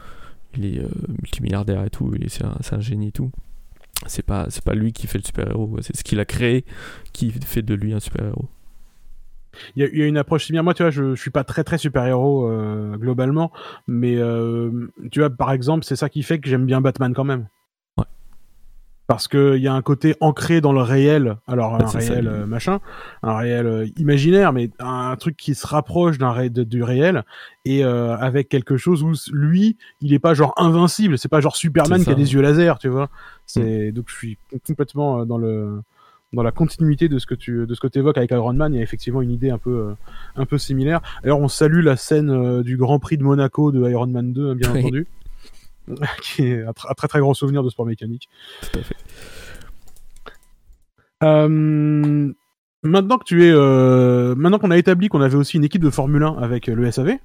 il 0.55 0.65
est 0.65 0.79
euh, 0.79 0.89
multimilliardaire 1.07 1.83
et 1.83 1.89
tout, 1.89 2.13
c'est 2.27 2.43
un, 2.43 2.79
génie 2.79 3.09
et 3.09 3.11
tout. 3.11 3.31
C'est 4.07 4.25
pas, 4.25 4.47
pas 4.65 4.73
lui 4.73 4.91
qui 4.91 5.07
fait 5.07 5.17
le 5.17 5.23
super-héros, 5.23 5.77
c'est 5.81 5.95
ce 5.95 6.03
qu'il 6.03 6.19
a 6.19 6.25
créé 6.25 6.65
qui 7.13 7.31
fait 7.31 7.61
de 7.61 7.73
lui 7.73 7.93
un 7.93 7.99
super-héros. 7.99 8.49
Il 9.75 9.83
y, 9.83 10.01
a 10.01 10.05
une 10.05 10.17
approche 10.17 10.45
similaire. 10.45 10.63
Moi, 10.63 10.73
tu 10.73 10.83
vois, 10.83 10.89
je, 10.89 11.15
je 11.15 11.21
suis 11.21 11.29
pas 11.29 11.43
très 11.43 11.63
très 11.63 11.77
super-héros 11.77 12.49
euh, 12.49 12.97
globalement, 12.97 13.51
mais 13.87 14.15
euh, 14.17 14.91
tu 15.11 15.19
vois, 15.19 15.29
par 15.29 15.51
exemple, 15.51 15.85
c'est 15.85 15.95
ça 15.95 16.09
qui 16.09 16.23
fait 16.23 16.39
que 16.39 16.49
j'aime 16.49 16.65
bien 16.65 16.81
Batman 16.81 17.13
quand 17.13 17.23
même 17.23 17.47
parce 19.07 19.27
qu'il 19.27 19.57
y 19.57 19.67
a 19.67 19.73
un 19.73 19.81
côté 19.81 20.15
ancré 20.21 20.61
dans 20.61 20.71
le 20.71 20.81
réel, 20.81 21.35
alors 21.47 21.75
un 21.75 21.85
réel 21.85 22.27
euh, 22.27 22.45
machin, 22.45 22.79
un 23.21 23.35
réel 23.35 23.67
euh, 23.67 23.87
imaginaire, 23.97 24.53
mais 24.53 24.69
un 24.79 25.15
truc 25.17 25.35
qui 25.35 25.55
se 25.55 25.67
rapproche 25.67 26.17
d'un 26.17 26.31
ré 26.31 26.49
du 26.49 26.83
réel 26.83 27.23
et 27.65 27.83
euh, 27.83 28.15
avec 28.17 28.47
quelque 28.47 28.77
chose 28.77 29.03
où 29.03 29.13
lui, 29.33 29.77
il 30.01 30.13
est 30.13 30.19
pas 30.19 30.33
genre 30.33 30.53
invincible, 30.57 31.17
c'est 31.17 31.27
pas 31.27 31.41
genre 31.41 31.55
Superman 31.55 32.03
qui 32.03 32.09
a 32.09 32.15
des 32.15 32.33
yeux 32.33 32.41
laser, 32.41 32.79
tu 32.79 32.87
vois. 32.87 33.09
C'est 33.45 33.89
mm. 33.89 33.91
donc 33.91 34.05
je 34.07 34.15
suis 34.15 34.37
complètement 34.65 35.25
dans 35.25 35.37
le 35.37 35.81
dans 36.31 36.41
la 36.41 36.51
continuité 36.51 37.09
de 37.09 37.19
ce 37.19 37.27
que 37.27 37.35
tu 37.35 37.67
de 37.67 37.73
ce 37.75 37.81
que 37.81 37.87
tu 37.87 37.99
évoques 37.99 38.17
avec 38.17 38.31
Iron 38.31 38.53
Man, 38.53 38.73
il 38.73 38.77
y 38.77 38.79
a 38.79 38.83
effectivement 38.83 39.21
une 39.21 39.31
idée 39.31 39.49
un 39.49 39.57
peu 39.57 39.93
un 40.37 40.45
peu 40.45 40.57
similaire. 40.57 41.01
Alors 41.23 41.41
on 41.41 41.49
salue 41.49 41.83
la 41.83 41.97
scène 41.97 42.63
du 42.63 42.77
Grand 42.77 42.99
Prix 42.99 43.17
de 43.17 43.23
Monaco 43.23 43.73
de 43.73 43.87
Iron 43.89 44.07
Man 44.07 44.31
2 44.31 44.51
hein, 44.51 44.55
bien 44.55 44.71
entendu. 44.71 45.07
qui 46.21 46.43
est 46.43 46.63
un, 46.63 46.73
très 46.73 47.07
très 47.07 47.19
grand 47.19 47.33
souvenir 47.33 47.63
de 47.63 47.69
sport 47.69 47.85
mécanique. 47.85 48.29
Tout 48.61 48.79
à 48.79 48.83
fait. 48.83 48.95
Euh, 51.23 52.33
maintenant 52.83 53.17
que 53.17 53.23
tu 53.23 53.45
es, 53.45 53.51
euh, 53.51 54.35
maintenant 54.35 54.59
qu'on 54.59 54.71
a 54.71 54.77
établi 54.77 55.07
qu'on 55.07 55.21
avait 55.21 55.37
aussi 55.37 55.57
une 55.57 55.63
équipe 55.63 55.81
de 55.81 55.89
Formule 55.89 56.23
1 56.23 56.37
avec 56.41 56.67
le 56.67 56.91
SAV, 56.91 57.17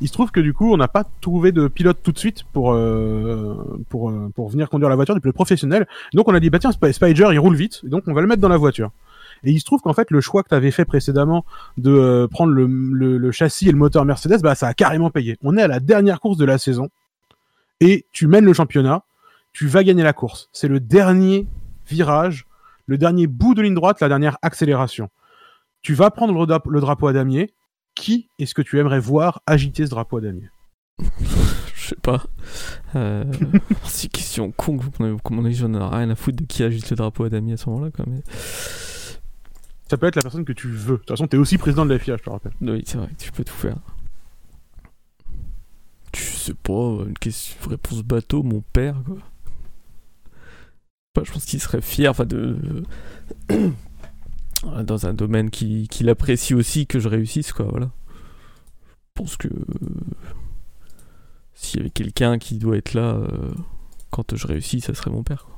il 0.00 0.08
se 0.08 0.12
trouve 0.12 0.30
que 0.30 0.40
du 0.40 0.52
coup 0.52 0.72
on 0.72 0.76
n'a 0.76 0.88
pas 0.88 1.04
trouvé 1.20 1.52
de 1.52 1.68
pilote 1.68 1.98
tout 2.02 2.12
de 2.12 2.18
suite 2.18 2.44
pour 2.52 2.72
euh, 2.72 3.78
pour 3.88 4.12
pour 4.34 4.48
venir 4.48 4.68
conduire 4.68 4.88
la 4.90 4.96
voiture, 4.96 5.14
des 5.14 5.20
pilotes 5.20 5.34
professionnels. 5.34 5.86
Donc 6.12 6.28
on 6.28 6.34
a 6.34 6.40
dit 6.40 6.50
bah 6.50 6.58
tiens 6.58 6.72
Spider 6.72 7.28
il 7.32 7.38
roule 7.38 7.56
vite, 7.56 7.84
donc 7.84 8.04
on 8.06 8.12
va 8.12 8.20
le 8.20 8.26
mettre 8.26 8.40
dans 8.40 8.48
la 8.48 8.56
voiture. 8.56 8.90
Et 9.42 9.50
il 9.50 9.60
se 9.60 9.64
trouve 9.64 9.80
qu'en 9.80 9.92
fait 9.92 10.10
le 10.10 10.20
choix 10.20 10.42
que 10.42 10.48
tu 10.48 10.54
avais 10.54 10.70
fait 10.70 10.84
précédemment 10.84 11.44
de 11.76 12.26
prendre 12.30 12.52
le, 12.52 12.66
le, 12.66 13.18
le, 13.18 13.32
châssis 13.32 13.68
et 13.68 13.72
le 13.72 13.78
moteur 13.78 14.04
Mercedes, 14.04 14.40
bah 14.42 14.54
ça 14.54 14.68
a 14.68 14.74
carrément 14.74 15.10
payé. 15.10 15.36
On 15.42 15.56
est 15.56 15.62
à 15.62 15.68
la 15.68 15.80
dernière 15.80 16.18
course 16.18 16.38
de 16.38 16.44
la 16.44 16.58
saison 16.58 16.88
et 17.80 18.06
tu 18.12 18.26
mènes 18.26 18.44
le 18.44 18.52
championnat, 18.52 19.04
tu 19.52 19.66
vas 19.66 19.84
gagner 19.84 20.02
la 20.02 20.12
course. 20.12 20.48
C'est 20.52 20.68
le 20.68 20.80
dernier 20.80 21.46
virage, 21.86 22.46
le 22.86 22.98
dernier 22.98 23.26
bout 23.26 23.54
de 23.54 23.62
ligne 23.62 23.74
droite, 23.74 24.00
la 24.00 24.08
dernière 24.08 24.36
accélération. 24.42 25.10
Tu 25.82 25.94
vas 25.94 26.10
prendre 26.10 26.32
le, 26.34 26.80
drapeau 26.80 27.06
à 27.06 27.12
damier. 27.12 27.52
Qui 27.94 28.28
est-ce 28.38 28.54
que 28.54 28.62
tu 28.62 28.80
aimerais 28.80 28.98
voir 28.98 29.42
agiter 29.46 29.84
ce 29.84 29.90
drapeau 29.90 30.16
à 30.16 30.20
damier? 30.20 30.48
Je 31.74 31.88
sais 31.90 31.96
pas. 32.00 32.24
Euh, 32.96 33.24
c'est 33.84 34.10
question 34.10 34.50
con. 34.50 34.78
Comme 35.22 35.38
on 35.38 35.42
dit, 35.42 35.54
j'en 35.54 35.72
ai 35.74 35.78
rien 35.78 36.10
à 36.10 36.14
foutre 36.14 36.38
de 36.38 36.44
qui 36.46 36.62
agite 36.62 36.88
le 36.90 36.96
drapeau 36.96 37.24
à 37.24 37.28
damier 37.28 37.52
à 37.52 37.56
ce 37.56 37.68
moment-là. 37.68 37.90
Ça 39.90 39.98
peut 39.98 40.06
être 40.06 40.16
la 40.16 40.22
personne 40.22 40.44
que 40.46 40.52
tu 40.52 40.68
veux. 40.68 40.94
De 40.94 40.96
toute 40.98 41.10
façon, 41.10 41.26
tu 41.26 41.36
es 41.36 41.38
aussi 41.38 41.58
président 41.58 41.84
de 41.84 41.92
la 41.92 41.98
FIA, 41.98 42.16
je 42.16 42.22
te 42.22 42.30
rappelle. 42.30 42.52
Oui, 42.62 42.82
c'est 42.86 42.96
vrai, 42.96 43.10
tu 43.18 43.30
peux 43.30 43.44
tout 43.44 43.52
faire. 43.52 43.76
Sais 46.44 46.52
pas, 46.52 46.98
une 47.06 47.16
question, 47.18 47.70
réponse 47.70 48.02
bateau, 48.02 48.42
mon 48.42 48.60
père, 48.60 49.02
quoi. 49.06 49.16
je 51.24 51.32
pense 51.32 51.46
qu'il 51.46 51.58
serait 51.58 51.80
fier, 51.80 52.10
enfin, 52.10 52.26
de. 52.26 52.82
dans 54.84 55.06
un 55.06 55.14
domaine 55.14 55.48
qu'il 55.48 55.88
qui 55.88 56.06
apprécie 56.06 56.52
aussi, 56.52 56.86
que 56.86 56.98
je 56.98 57.08
réussisse, 57.08 57.54
quoi, 57.54 57.64
voilà. 57.64 57.90
Je 59.16 59.22
pense 59.22 59.38
que. 59.38 59.48
S'il 61.54 61.78
y 61.78 61.80
avait 61.80 61.88
quelqu'un 61.88 62.38
qui 62.38 62.58
doit 62.58 62.76
être 62.76 62.92
là 62.92 63.14
euh, 63.14 63.54
quand 64.10 64.36
je 64.36 64.46
réussis, 64.46 64.82
ça 64.82 64.92
serait 64.92 65.10
mon 65.10 65.22
père, 65.22 65.46
quoi. 65.46 65.54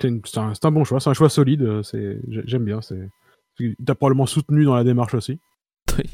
C'est 0.00 0.38
un, 0.38 0.52
un, 0.60 0.70
bon 0.72 0.82
choix, 0.82 0.98
c'est 0.98 1.10
un 1.10 1.14
choix 1.14 1.28
solide, 1.30 1.62
euh, 1.62 1.82
j'aime 2.26 2.64
bien. 2.64 2.80
T'as 2.80 3.94
probablement 3.94 4.26
soutenu 4.26 4.64
dans 4.64 4.74
la 4.74 4.82
démarche 4.82 5.14
aussi. 5.14 5.38
Oui. 5.96 6.10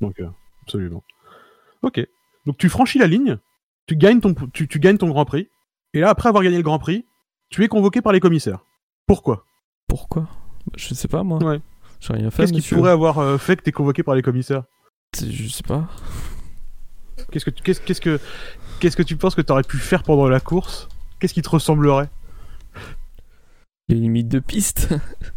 Donc, 0.00 0.20
euh, 0.20 0.28
absolument. 0.62 1.02
Ok. 1.82 2.06
Donc 2.46 2.56
tu 2.58 2.68
franchis 2.68 2.98
la 2.98 3.06
ligne, 3.06 3.38
tu 3.86 3.96
gagnes 3.96 4.20
ton, 4.20 4.34
tu, 4.52 4.66
gagnes 4.78 4.98
ton 4.98 5.08
Grand 5.08 5.24
Prix, 5.24 5.48
et 5.92 6.00
là, 6.00 6.10
après 6.10 6.28
avoir 6.28 6.42
gagné 6.42 6.56
le 6.56 6.62
Grand 6.62 6.78
Prix, 6.78 7.04
tu 7.50 7.62
es 7.64 7.68
convoqué 7.68 8.02
par 8.02 8.12
les 8.12 8.20
commissaires. 8.20 8.64
Pourquoi? 9.06 9.44
Pourquoi? 9.88 10.28
Je 10.76 10.94
sais 10.94 11.08
pas, 11.08 11.22
moi. 11.22 11.42
Ouais. 11.42 11.60
J'ai 12.00 12.12
rien 12.12 12.30
fait. 12.30 12.46
Qu'est-ce 12.46 12.52
qui 12.52 12.74
pourrait 12.74 12.90
avoir 12.90 13.18
euh, 13.18 13.38
fait 13.38 13.56
que 13.56 13.62
tu 13.62 13.68
es 13.68 13.72
convoqué 13.72 14.02
par 14.02 14.14
les 14.14 14.22
commissaires? 14.22 14.64
Je 15.16 15.48
sais 15.48 15.62
pas. 15.62 15.88
Qu'est-ce 17.30 17.44
que, 17.44 17.50
qu'est-ce, 17.50 17.80
qu'est-ce 17.80 18.00
que, 18.00 18.20
qu'est-ce 18.80 18.96
que 18.96 19.02
tu 19.02 19.16
penses 19.16 19.34
que 19.34 19.40
tu 19.40 19.52
aurais 19.52 19.62
pu 19.62 19.78
faire 19.78 20.02
pendant 20.02 20.28
la 20.28 20.40
course? 20.40 20.88
Qu'est-ce 21.20 21.34
qui 21.34 21.42
te 21.42 21.48
ressemblerait? 21.48 22.10
Les 23.88 23.96
limites 23.96 24.28
de 24.28 24.38
piste 24.38 24.94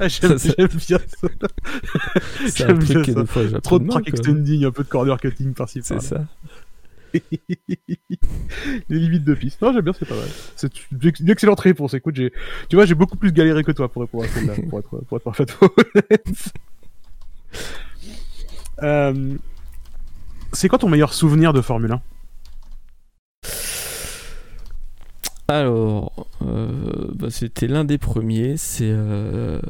Ah, 0.00 0.08
J'aime 0.08 0.38
j'aime 0.38 0.68
bien 0.68 0.98
ça. 0.98 1.28
C'est 2.48 2.64
un 2.64 2.68
J'aime 2.68 2.78
truc 2.78 2.88
bien 2.90 3.02
que 3.02 3.12
ça. 3.12 3.20
des 3.22 3.26
fois 3.26 3.42
j'apprends 3.44 3.60
Trop 3.60 3.78
de 3.78 3.88
track 3.88 4.04
quoi. 4.04 4.10
extending, 4.12 4.64
un 4.64 4.70
peu 4.70 4.84
de 4.84 4.88
corner 4.88 5.18
cutting 5.20 5.52
par-ci 5.54 5.80
C'est 5.82 5.94
par 5.94 6.02
ça. 6.02 6.24
Les 7.14 8.98
limites 8.98 9.24
de 9.24 9.34
piste. 9.34 9.60
Non, 9.62 9.72
j'aime 9.72 9.82
bien, 9.82 9.92
c'est 9.98 10.06
pas 10.06 10.14
mal. 10.14 10.28
C'est 10.56 10.70
une 11.20 11.30
excellente 11.30 11.60
réponse. 11.60 11.94
Écoute, 11.94 12.16
j'ai, 12.16 12.32
tu 12.68 12.76
vois, 12.76 12.84
j'ai 12.86 12.94
beaucoup 12.94 13.16
plus 13.16 13.32
galéré 13.32 13.64
que 13.64 13.72
toi 13.72 13.90
pour 13.90 14.02
répondre 14.02 14.24
à 14.24 14.28
celle-là, 14.28 14.54
pour 14.68 14.78
être, 14.78 14.88
pour 15.08 15.16
être 15.16 15.24
parfaitement 15.24 15.68
honnête. 15.94 16.52
Euh, 18.82 19.34
c'est 20.52 20.68
quoi 20.68 20.78
ton 20.78 20.88
meilleur 20.88 21.12
souvenir 21.14 21.52
de 21.52 21.60
Formule 21.62 21.92
1 21.92 22.00
Alors, 25.48 26.26
euh, 26.42 27.10
bah, 27.14 27.30
c'était 27.30 27.66
l'un 27.68 27.84
des 27.84 27.96
premiers. 27.96 28.58
C'est 28.58 28.90
euh, 28.90 29.60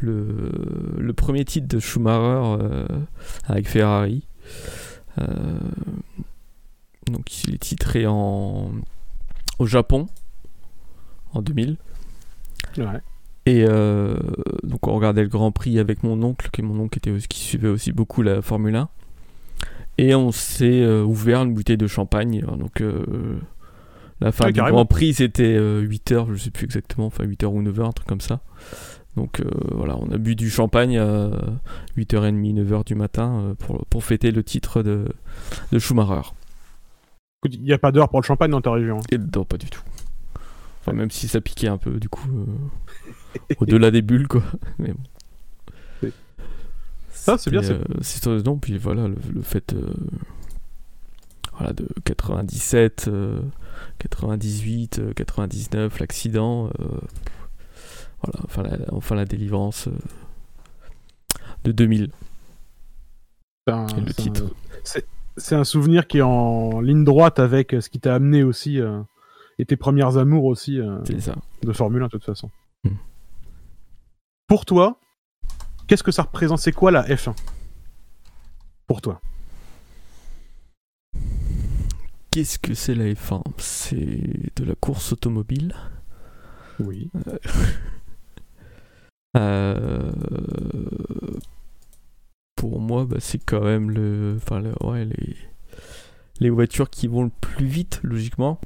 le, 0.00 0.52
le 0.96 1.12
premier 1.12 1.44
titre 1.44 1.66
de 1.66 1.80
Schumacher 1.80 2.62
euh, 2.62 2.86
avec 3.46 3.68
Ferrari. 3.68 4.26
Donc, 7.10 7.44
il 7.44 7.54
est 7.54 7.58
titré 7.58 8.06
en, 8.06 8.70
au 9.58 9.66
Japon 9.66 10.06
en 11.34 11.42
2000. 11.42 11.76
Ouais. 12.78 12.84
Et 13.44 13.64
euh, 13.68 14.16
donc, 14.62 14.86
on 14.86 14.94
regardait 14.94 15.22
le 15.22 15.28
Grand 15.28 15.50
Prix 15.50 15.80
avec 15.80 16.04
mon 16.04 16.22
oncle, 16.22 16.48
qui, 16.52 16.62
mon 16.62 16.78
oncle 16.78 16.98
était, 16.98 17.12
qui 17.28 17.40
suivait 17.40 17.68
aussi 17.68 17.90
beaucoup 17.90 18.22
la 18.22 18.40
Formule 18.40 18.76
1. 18.76 18.88
Et 19.98 20.14
on 20.14 20.30
s'est 20.30 20.86
ouvert 20.86 21.42
une 21.42 21.54
bouteille 21.54 21.76
de 21.76 21.88
champagne. 21.88 22.40
Donc, 22.56 22.80
euh, 22.80 23.04
la 24.22 24.32
fin 24.32 24.44
Ouais, 24.46 24.52
du 24.52 24.56
carrément. 24.58 24.76
Grand 24.78 24.86
Prix, 24.86 25.14
c'était 25.14 25.58
8h, 25.58 26.32
je 26.32 26.36
sais 26.36 26.50
plus 26.50 26.64
exactement, 26.64 27.06
enfin 27.06 27.24
8h 27.24 27.46
ou 27.46 27.62
9h, 27.62 27.86
un 27.88 27.92
truc 27.92 28.08
comme 28.08 28.20
ça. 28.20 28.40
Donc 29.16 29.40
euh, 29.40 29.44
voilà, 29.72 29.96
on 29.98 30.10
a 30.10 30.16
bu 30.16 30.34
du 30.34 30.48
champagne 30.48 30.96
à 30.98 31.30
8h30, 31.98 32.64
9h 32.64 32.84
du 32.86 32.94
matin 32.94 33.40
euh, 33.42 33.54
pour, 33.54 33.84
pour 33.86 34.04
fêter 34.04 34.30
le 34.30 34.42
titre 34.42 34.82
de, 34.82 35.04
de 35.70 35.78
Schumacher. 35.78 36.30
Il 37.50 37.62
n'y 37.62 37.72
a 37.72 37.78
pas 37.78 37.92
d'heure 37.92 38.08
pour 38.08 38.20
le 38.20 38.24
champagne 38.24 38.50
dans 38.52 38.60
ta 38.62 38.70
région. 38.72 38.98
hein. 38.98 39.02
Et 39.10 39.18
non, 39.18 39.44
pas 39.44 39.58
du 39.58 39.66
tout. 39.68 39.82
Enfin, 40.80 40.92
même 40.92 41.10
si 41.10 41.28
ça 41.28 41.40
piquait 41.40 41.68
un 41.68 41.76
peu, 41.78 41.98
du 42.00 42.08
coup, 42.08 42.28
euh, 42.30 43.54
au-delà 43.58 43.90
des 43.90 44.00
bulles, 44.02 44.28
quoi. 44.28 44.42
Mais 44.78 44.92
bon. 44.92 45.00
Oui. 46.02 46.12
Ça, 47.10 47.36
c'est 47.38 47.50
bien, 47.50 47.62
euh, 47.64 47.82
C'est 48.00 48.26
euh, 48.28 48.42
non, 48.42 48.56
puis 48.58 48.78
voilà, 48.78 49.08
le, 49.08 49.16
le 49.34 49.42
fait 49.42 49.74
euh, 49.74 49.92
voilà, 51.62 51.72
de 51.74 51.86
97, 52.04 53.06
euh, 53.08 53.40
98, 53.98 54.98
euh, 54.98 55.12
99, 55.12 56.00
l'accident, 56.00 56.66
euh, 56.80 56.84
voilà, 58.22 58.40
enfin 58.44 58.62
la, 58.64 58.78
enfin 58.92 59.14
la 59.14 59.24
délivrance 59.24 59.86
euh, 59.86 59.92
de 61.62 61.70
2000 61.70 62.10
C'est 63.68 63.72
un- 63.74 63.86
et 63.86 64.00
le 64.00 64.06
c'est 64.12 64.20
un- 64.20 64.24
titre. 64.24 64.44
C'est 65.36 65.54
un 65.54 65.64
souvenir 65.64 66.08
qui 66.08 66.18
est 66.18 66.22
en 66.22 66.80
ligne 66.80 67.04
droite 67.04 67.38
avec 67.38 67.70
ce 67.80 67.88
qui 67.88 68.00
t'a 68.00 68.14
amené 68.16 68.42
aussi 68.42 68.80
euh, 68.80 69.00
et 69.58 69.64
tes 69.64 69.76
premières 69.76 70.18
amours 70.18 70.44
aussi 70.44 70.78
euh, 70.80 70.98
ça. 71.20 71.36
de 71.62 71.72
Formule 71.72 72.02
1 72.02 72.06
de 72.06 72.10
toute 72.10 72.24
façon. 72.24 72.50
Hmm. 72.84 72.96
Pour 74.48 74.66
toi, 74.66 74.98
qu'est-ce 75.86 76.02
que 76.02 76.10
ça 76.10 76.22
représente? 76.24 76.58
C'est 76.58 76.72
quoi 76.72 76.90
la 76.90 77.02
F1 77.04 77.34
Pour 78.86 79.00
toi 79.00 79.20
Qu'est-ce 82.32 82.58
que 82.58 82.74
c'est 82.74 82.94
la 82.96 83.04
F1 83.12 83.42
C'est 83.58 83.96
de 84.56 84.64
la 84.64 84.74
course 84.74 85.12
automobile? 85.12 85.74
Oui. 86.80 87.10
Euh, 89.34 90.12
pour 92.54 92.80
moi, 92.80 93.06
bah, 93.06 93.16
c'est 93.18 93.38
quand 93.42 93.62
même 93.62 93.90
le, 93.90 94.34
enfin, 94.36 94.60
le- 94.60 94.74
ouais, 94.86 95.06
les, 95.06 95.36
les 96.40 96.50
voitures 96.50 96.90
qui 96.90 97.06
vont 97.06 97.24
le 97.24 97.30
plus 97.40 97.64
vite, 97.64 98.00
logiquement. 98.02 98.60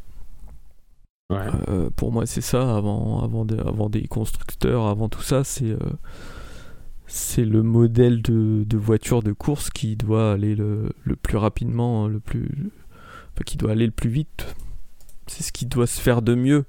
Ouais. 1.31 1.39
Euh, 1.69 1.89
pour 1.95 2.11
moi, 2.11 2.27
c'est 2.27 2.41
ça. 2.41 2.77
Avant, 2.77 3.23
avant, 3.23 3.45
de- 3.45 3.61
avant 3.61 3.89
des 3.89 4.09
constructeurs, 4.09 4.87
avant 4.89 5.09
tout 5.09 5.23
ça, 5.23 5.45
c'est 5.45 5.71
euh, 5.71 5.79
c'est 7.07 7.45
le 7.45 7.63
modèle 7.63 8.21
de, 8.23 8.65
de 8.67 8.77
voiture 8.77 9.23
de 9.23 9.31
course 9.33 9.71
qui 9.71 9.95
doit 9.95 10.33
aller 10.33 10.57
le, 10.57 10.91
le 11.05 11.15
plus 11.15 11.37
rapidement, 11.37 12.09
le 12.09 12.19
plus, 12.19 12.73
qui 13.45 13.57
doit 13.57 13.73
aller 13.73 13.87
le 13.87 13.93
plus 13.93 14.11
vite. 14.11 14.55
C'est 15.27 15.43
ce 15.43 15.53
qui 15.53 15.67
doit 15.67 15.87
se 15.87 16.01
faire 16.01 16.23
de 16.23 16.35
mieux. 16.35 16.65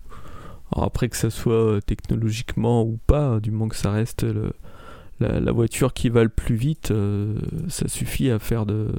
Alors 0.74 0.86
après 0.86 1.08
que 1.10 1.16
ça 1.18 1.30
soit 1.30 1.54
euh, 1.54 1.80
technologiquement 1.82 2.84
ou 2.84 3.00
pas, 3.08 3.40
du 3.40 3.52
moment 3.52 3.70
que 3.70 3.76
ça 3.76 3.92
reste 3.92 4.24
le- 4.24 4.54
la, 5.20 5.40
la 5.40 5.52
voiture 5.52 5.94
qui 5.94 6.10
va 6.10 6.24
le 6.24 6.30
plus 6.30 6.56
vite, 6.56 6.92
euh, 6.92 7.40
ça 7.70 7.88
suffit 7.88 8.30
à 8.30 8.38
faire 8.40 8.66
de, 8.66 8.92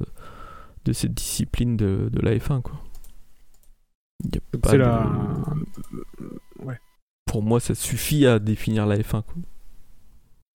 de 0.84 0.92
cette 0.92 1.14
discipline 1.14 1.76
de, 1.76 2.08
de 2.10 2.20
la 2.20 2.34
F1 2.36 2.62
quoi. 2.62 2.80
C'est 4.64 4.72
de- 4.72 4.78
la. 4.78 5.06
Ouais. 6.60 6.78
Pour 7.26 7.42
moi, 7.42 7.60
ça 7.60 7.74
suffit 7.74 8.26
à 8.26 8.38
définir 8.38 8.86
la 8.86 8.96
F1 8.98 9.22
quoi. 9.22 9.34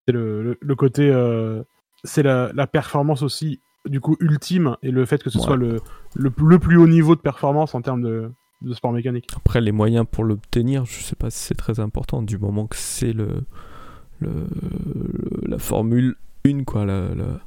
C'est 0.07 0.13
le, 0.13 0.43
le, 0.43 0.57
le 0.61 0.75
côté. 0.75 1.09
euh, 1.09 1.63
c'est 2.05 2.23
la, 2.23 2.51
la 2.53 2.65
performance 2.67 3.21
aussi, 3.23 3.59
du 3.89 3.99
coup, 3.99 4.15
ultime 4.19 4.77
et 4.83 4.91
le 4.91 5.05
fait 5.05 5.21
que 5.23 5.29
ce 5.29 5.37
Ouais. 5.37 5.43
soit 5.43 5.57
le, 5.57 5.77
le, 6.15 6.31
le 6.37 6.59
plus 6.59 6.77
haut 6.77 6.87
niveau 6.87 7.15
de 7.15 7.21
performance 7.21 7.75
en 7.75 7.81
termes 7.81 8.01
de, 8.01 8.31
de 8.61 8.73
sport 8.73 8.91
mécanique. 8.93 9.27
Après, 9.35 9.59
les 9.61 9.71
moyens 9.71 10.05
pour 10.09 10.23
l'obtenir, 10.23 10.85
je 10.85 11.01
sais 11.01 11.15
pas 11.15 11.29
si 11.29 11.39
c'est 11.39 11.55
très 11.55 11.79
important, 11.79 12.21
du 12.21 12.37
moment 12.37 12.67
que 12.67 12.75
c'est 12.77 13.13
le, 13.13 13.43
le, 14.19 14.47
la 15.47 15.57
formule 15.59 16.15
1, 16.45 16.63
quoi, 16.63 16.85
la, 16.85 17.13
la, 17.15 17.39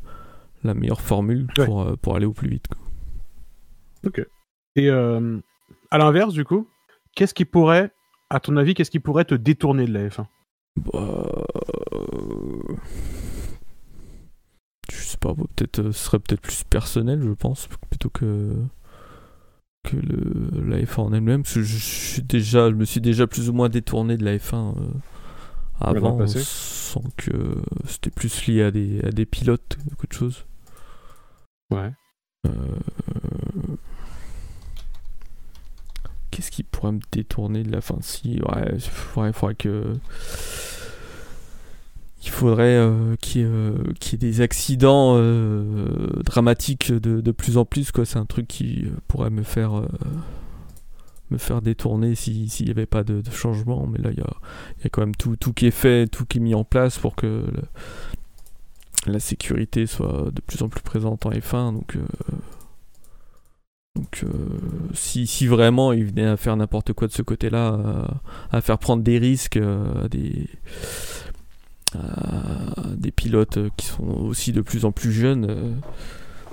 la 0.64 0.74
meilleure 0.74 1.01
formule 1.01 1.47
Ouais. 1.59 1.64
pour, 1.66 1.82
euh, 1.82 1.97
pour 1.97 2.16
aller 2.16 2.26
au 2.26 2.32
plus 2.32 2.49
vite. 2.49 2.66
quoi. 2.68 2.78
Et 4.76 4.88
euh, 4.90 5.38
à 5.90 5.99
l'inverse, 5.99 6.32
du 6.32 6.45
coup, 6.45 6.66
qu'est-ce 7.14 7.34
qui 7.34 7.45
pourrait, 7.45 7.90
à 8.30 8.40
ton 8.40 8.57
avis, 8.57 8.74
qu'est-ce 8.74 8.90
qui 8.90 9.01
pourrait 9.01 9.24
te 9.26 9.34
détourner 9.34 9.84
de 9.86 9.93
la 9.93 10.09
F1 10.09 10.24
Bah, 10.93 11.26
euh, 11.93 12.74
pas, 15.23 15.35
peut-être, 15.35 15.79
euh, 15.79 15.93
ce 15.93 16.05
serait 16.05 16.18
peut-être 16.18 16.41
plus 16.41 16.64
personnel, 16.64 17.23
je 17.23 17.31
pense, 17.31 17.68
plutôt 17.89 18.11
que 18.11 18.55
que 19.85 19.97
le, 19.97 20.68
la 20.68 20.79
F1 20.79 21.01
en 21.01 21.12
elle-même. 21.12 21.43
Parce 21.43 21.55
que 21.55 21.62
je, 21.62 21.77
suis 21.77 22.23
déjà, 22.23 22.68
je 22.68 22.75
me 22.75 22.85
suis 22.85 23.01
déjà 23.01 23.27
plus 23.27 23.49
ou 23.49 23.53
moins 23.53 23.68
détourné 23.68 24.16
de 24.16 24.25
la 24.25 24.37
F1 24.37 24.55
euh, 24.55 24.85
avant, 25.81 26.27
sans 26.27 27.03
que 27.16 27.33
c'était 27.87 28.11
plus 28.11 28.47
lié 28.47 28.62
à 28.62 28.70
des, 28.70 29.01
à 29.05 29.11
des 29.11 29.27
pilotes 29.27 29.79
qu'autre 29.99 30.16
chose. 30.16 30.45
Ouais. 31.70 31.93
Euh, 32.47 32.51
Qu'est-ce 36.31 36.51
qui 36.51 36.62
pourrait 36.62 36.93
me 36.93 37.01
détourner 37.11 37.62
de 37.62 37.70
la 37.70 37.81
fin 37.81 37.99
Si, 38.01 38.41
ouais, 38.41 38.75
il 38.75 39.33
faudrait 39.33 39.55
que. 39.55 39.95
Il 42.25 42.31
faudrait 42.31 42.77
euh, 42.77 43.16
qu'il 43.16 43.41
y, 43.41 43.45
ait, 43.45 43.49
euh, 43.49 43.75
qu'il 43.99 44.12
y 44.12 44.14
ait 44.14 44.31
des 44.31 44.41
accidents 44.43 45.14
euh, 45.16 46.07
dramatiques 46.25 46.93
de, 46.93 47.20
de 47.20 47.33
plus 47.33 47.57
en 47.59 47.64
plus. 47.64 47.91
C'est 48.05 48.16
un 48.18 48.27
truc 48.27 48.47
qui 48.47 48.85
pourrait 49.09 49.31
me 49.31 49.43
faire. 49.43 49.83
me 51.31 51.39
faire 51.39 51.62
détourner 51.62 52.14
si- 52.14 52.49
s'il 52.49 52.66
n'y 52.66 52.73
avait 52.73 52.87
pas 52.87 53.03
de, 53.03 53.23
changement. 53.31 53.87
Mais 53.87 53.99
là, 53.99 54.11
il 54.12 54.18
y 54.18 54.23
a, 54.23 54.31
y 54.85 54.87
a 54.87 54.91
quand 54.91 55.01
même 55.03 55.16
tout, 55.16 55.35
tout 55.37 55.53
qui 55.53 55.66
est 55.66 55.70
fait, 55.73 56.07
tout 56.07 56.25
qui 56.25 56.39
est 56.39 56.41
mis 56.41 56.55
en 56.55 56.64
place 56.64 56.99
pour 56.99 57.16
que 57.16 57.45
la 59.07 59.18
sécurité 59.18 59.87
soit 59.87 60.31
de 60.33 60.41
plus 60.43 60.62
en 60.62 60.68
plus 60.68 60.83
présente 60.83 61.27
en 61.27 61.31
F1. 61.31 61.73
Donc. 61.75 61.99
donc, 63.97 64.25
si, 64.95 65.27
si 65.27 65.47
vraiment 65.47 65.93
il 65.93 66.05
venait 66.05 66.27
à 66.27 66.37
faire 66.37 66.57
n'importe 66.57 66.93
quoi 66.93 67.09
de 67.09 67.12
ce 67.12 67.23
côté-là, 67.23 67.75
euh, 67.75 68.07
à 68.51 68.61
faire 68.61 68.79
prendre 68.79 69.03
des 69.03 69.18
risques 69.18 69.57
à 69.59 70.09
des, 70.09 70.49
à 71.97 72.82
des 72.97 73.11
pilotes 73.11 73.57
euh, 73.59 73.68
qui 73.76 73.86
sont 73.86 74.05
aussi 74.05 74.53
de 74.53 74.61
plus 74.61 74.84
en 74.84 74.93
plus 74.93 75.12
jeunes, 75.12 75.47
euh, 75.51 75.72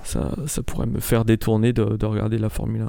ça, 0.04 0.32
ça 0.48 0.64
pourrait 0.64 0.86
me 0.88 1.00
faire 1.00 1.26
détourner 1.26 1.74
de, 1.74 1.84
de 1.98 2.06
regarder 2.06 2.38
la 2.38 2.50
Formule 2.50 2.88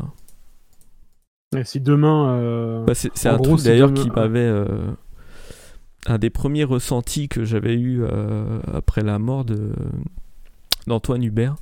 1. 1.54 1.58
Et 1.58 1.64
si 1.64 1.80
demain. 1.80 2.30
euh, 2.34 2.84
Bah, 2.84 2.94
c'est 2.94 3.26
un 3.28 3.36
gros, 3.36 3.56
truc 3.56 3.64
d'ailleurs 3.66 3.90
demain- 3.90 4.02
qui 4.02 4.10
m'avait. 4.10 4.38
euh, 4.40 4.90
un 6.06 6.16
des 6.18 6.30
premiers 6.30 6.64
ressentis 6.64 7.28
que 7.28 7.44
j'avais 7.44 7.74
eu 7.74 8.02
euh, 8.02 8.60
après 8.72 9.02
la 9.02 9.18
mort 9.18 9.44
d'Antoine 10.86 11.22
Hubert, 11.22 11.56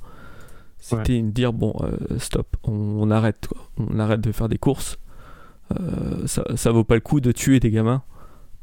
c'était 0.79 1.21
de 1.21 1.29
dire 1.29 1.51
bon, 1.53 1.73
euh, 1.81 2.17
stop, 2.19 2.55
on, 2.63 2.71
on 2.71 3.11
arrête, 3.11 3.47
quoi. 3.47 3.61
on 3.77 3.99
arrête 3.99 4.21
de 4.21 4.31
faire 4.31 4.47
des 4.47 4.57
courses. 4.57 4.97
Euh, 5.79 6.25
ça, 6.25 6.43
ça 6.55 6.71
vaut 6.71 6.83
pas 6.85 6.95
le 6.95 7.01
coup 7.01 7.19
de 7.19 7.31
tuer 7.31 7.59
des 7.59 7.69
gamins 7.71 8.01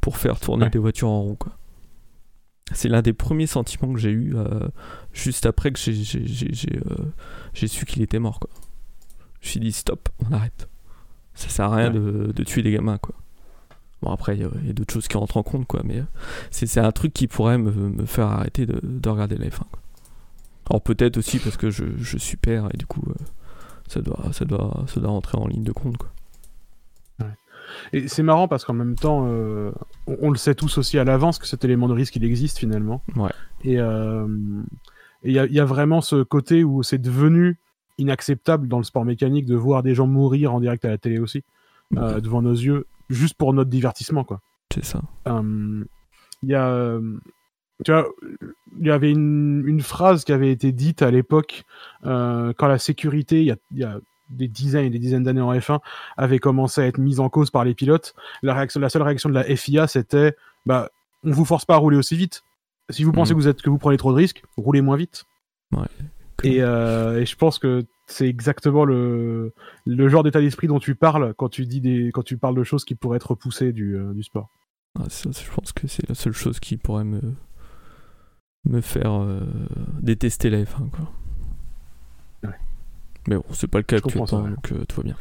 pour 0.01 0.17
faire 0.17 0.39
tourner 0.39 0.63
Ouais. 0.65 0.69
des 0.71 0.79
voitures 0.79 1.09
en 1.09 1.21
rond. 1.21 1.35
quoi. 1.35 1.56
C'est 2.73 2.89
l'un 2.89 3.01
des 3.01 3.13
premiers 3.13 3.47
sentiments 3.47 3.93
que 3.93 3.99
j'ai 3.99 4.11
eu 4.11 4.35
euh, 4.35 4.67
juste 5.13 5.45
après 5.45 5.71
que 5.71 5.79
j'ai 5.79 5.93
j'ai- 5.93 6.27
j'ai- 6.27 6.53
j'ai, 6.53 6.77
euh, 6.91 6.95
j'ai 7.53 7.67
su 7.67 7.85
qu'il 7.85 8.01
était 8.01 8.19
mort. 8.19 8.39
Quoi. 8.39 8.49
Je 9.41 9.47
me 9.47 9.51
suis 9.51 9.59
dit 9.59 9.71
stop, 9.71 10.09
on 10.29 10.33
arrête. 10.33 10.67
Ça 11.33 11.49
sert 11.49 11.65
à 11.71 11.75
rien 11.75 11.87
Ouais. 11.93 11.99
de, 11.99 12.31
de 12.33 12.43
tuer 12.43 12.63
des 12.63 12.71
gamins. 12.71 12.97
Quoi. 12.97 13.15
Bon, 14.01 14.11
après, 14.11 14.35
il 14.35 14.41
y 14.41 14.45
a, 14.69 14.73
d'autres 14.73 14.93
choses 14.93 15.07
qui 15.07 15.17
rentrent 15.17 15.37
en 15.37 15.43
compte, 15.43 15.65
quoi, 15.65 15.81
mais 15.83 16.03
c'est 16.51 16.77
un 16.79 16.91
truc 16.91 17.13
qui 17.13 17.27
pourrait 17.27 17.57
me, 17.57 17.71
me 17.71 18.05
faire 18.05 18.27
arrêter 18.27 18.65
de, 18.65 18.79
de 18.83 19.09
regarder 19.09 19.37
la 19.37 19.47
F1. 19.47 19.59
Quoi. 19.71 19.79
Alors 20.69 20.81
peut-être 20.81 21.17
aussi 21.17 21.39
parce 21.39 21.55
que 21.57 21.69
je, 21.71 21.85
je 21.97 22.17
suis 22.17 22.35
père 22.37 22.67
et 22.73 22.77
du 22.77 22.85
coup, 22.85 23.01
ça, 23.87 24.01
doit, 24.01 24.31
ça, 24.33 24.43
doit, 24.45 24.83
ça 24.87 24.99
doit 24.99 25.09
rentrer 25.09 25.37
en 25.37 25.47
ligne 25.47 25.63
de 25.63 25.71
compte, 25.71 25.97
quoi. 25.97 26.11
Et 27.93 28.07
c'est 28.07 28.23
marrant 28.23 28.47
parce 28.47 28.65
qu'en 28.65 28.73
même 28.73 28.95
temps, 28.95 29.27
euh, 29.27 29.71
on, 30.07 30.29
le 30.29 30.37
sait 30.37 30.55
tous 30.55 30.77
aussi 30.77 30.97
à 30.97 31.03
l'avance 31.03 31.39
que 31.39 31.47
cet 31.47 31.63
élément 31.65 31.87
de 31.87 31.93
risque 31.93 32.15
il 32.15 32.23
existe 32.23 32.57
finalement. 32.57 33.03
Ouais. 33.15 33.31
Et 33.63 33.79
euh, 33.79 34.27
il 35.23 35.31
y, 35.31 35.53
y, 35.53 35.59
a 35.59 35.65
vraiment 35.65 36.01
ce 36.01 36.23
côté 36.23 36.63
où 36.63 36.83
c'est 36.83 36.97
devenu 36.97 37.57
inacceptable 37.97 38.67
dans 38.67 38.77
le 38.77 38.83
sport 38.83 39.05
mécanique 39.05 39.45
de 39.45 39.55
voir 39.55 39.83
des 39.83 39.95
gens 39.95 40.07
mourir 40.07 40.53
en 40.53 40.59
direct 40.59 40.85
à 40.85 40.89
la 40.89 40.97
télé 40.97 41.19
aussi, 41.19 41.43
euh, 41.95 42.19
devant 42.19 42.41
nos 42.41 42.53
yeux, 42.53 42.85
juste 43.09 43.35
pour 43.35 43.53
notre 43.53 43.69
divertissement 43.69 44.23
quoi. 44.23 44.41
C'est 44.73 44.85
ça. 44.85 45.01
Il 46.43 46.49
y 46.49 46.55
a 46.55 46.99
tu 47.85 47.91
vois, 47.91 48.07
il 48.79 48.87
y 48.87 48.91
avait 48.91 49.11
une, 49.11 49.63
une, 49.65 49.81
phrase 49.81 50.23
qui 50.23 50.33
avait 50.33 50.51
été 50.51 50.71
dite 50.71 51.01
à 51.01 51.11
l'époque 51.11 51.63
euh, 52.05 52.53
quand 52.57 52.67
la 52.67 52.79
sécurité, 52.79 53.41
il 53.41 53.47
y 53.47 53.51
a, 53.51 53.57
y 53.71 53.83
a, 53.83 53.99
des 54.29 54.47
dizaines 54.47 54.85
et 54.85 54.89
des 54.89 54.99
dizaines 54.99 55.23
d'années 55.23 55.41
en 55.41 55.53
F1 55.53 55.79
avait 56.17 56.39
commencé 56.39 56.81
à 56.81 56.87
être 56.87 56.97
mise 56.97 57.19
en 57.19 57.29
cause 57.29 57.49
par 57.51 57.63
les 57.63 57.73
pilotes, 57.73 58.13
la, 58.41 58.53
réaction, 58.53 58.79
la 58.79 58.89
seule 58.89 59.01
réaction 59.01 59.29
de 59.29 59.35
la 59.35 59.43
FIA, 59.43 59.87
c'était 59.87 60.35
bah, 60.65 60.89
on 61.23 61.31
vous 61.31 61.45
force 61.45 61.65
pas 61.65 61.75
à 61.75 61.77
rouler 61.77 61.97
aussi 61.97 62.15
vite. 62.15 62.43
Si 62.89 63.03
vous 63.03 63.11
pensez 63.11 63.33
mhm. 63.33 63.39
que 63.39 63.43
vous, 63.43 63.47
êtes, 63.49 63.61
que 63.61 63.69
vous 63.69 63.77
prenez 63.77 63.97
trop 63.97 64.11
de 64.11 64.17
risques, 64.17 64.43
roulez 64.55 64.81
moins 64.81 64.97
vite. 64.97 65.25
Ouais. 65.75 65.87
Et, 66.43 66.61
euh, 66.61 67.21
et, 67.21 67.25
je 67.25 67.35
pense 67.35 67.59
que 67.59 67.83
c'est 68.05 68.27
exactement 68.27 68.85
le, 68.85 69.53
le 69.85 70.07
genre 70.07 70.23
d'état 70.23 70.39
d'esprit 70.39 70.67
dont 70.67 70.79
tu 70.79 70.95
parles 70.95 71.33
quand 71.33 71.49
tu, 71.49 71.65
dis 71.65 71.81
des, 71.81 72.11
quand 72.13 72.23
tu 72.23 72.37
parles 72.37 72.55
de 72.55 72.63
choses 72.63 72.85
qui 72.85 72.95
pourraient 72.95 73.17
être 73.17 73.31
repoussées 73.31 73.73
du, 73.73 73.97
euh, 73.97 74.13
du 74.13 74.23
sport. 74.23 74.49
ça, 75.09 75.29
je 75.31 75.51
pense 75.51 75.73
que 75.73 75.87
c'est 75.87 76.07
la 76.07 76.15
seule 76.15 76.33
chose 76.33 76.59
qui 76.59 76.77
pourrait 76.77 77.03
me, 77.03 77.21
me 78.65 78.81
faire 78.81 79.13
euh, 79.13 79.41
détester 79.99 80.49
la 80.49 80.61
F1. 80.63 80.89
Quoi. 80.91 81.11
Mais 83.27 83.35
bon, 83.35 83.43
c'est 83.51 83.67
pas 83.67 83.79
le 83.79 83.83
cas 83.83 83.97
actuellement, 83.97 84.25
donc 84.25 84.71
euh, 84.71 84.85
tout 84.87 84.97
va 84.97 85.03
bien. 85.03 85.15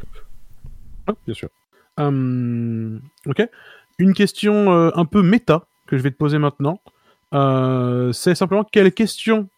Ah, 1.08 1.14
bien 1.26 1.34
sûr. 1.34 1.48
Hum, 1.98 3.00
ok. 3.26 3.48
Une 3.98 4.14
question 4.14 4.72
euh, 4.72 4.90
un 4.94 5.04
peu 5.04 5.22
méta 5.22 5.66
que 5.86 5.96
je 5.98 6.02
vais 6.02 6.10
te 6.10 6.16
poser 6.16 6.38
maintenant. 6.38 6.80
Euh, 7.34 8.12
c'est 8.12 8.34
simplement 8.34 8.64
quelle 8.64 8.92
question? 8.92 9.48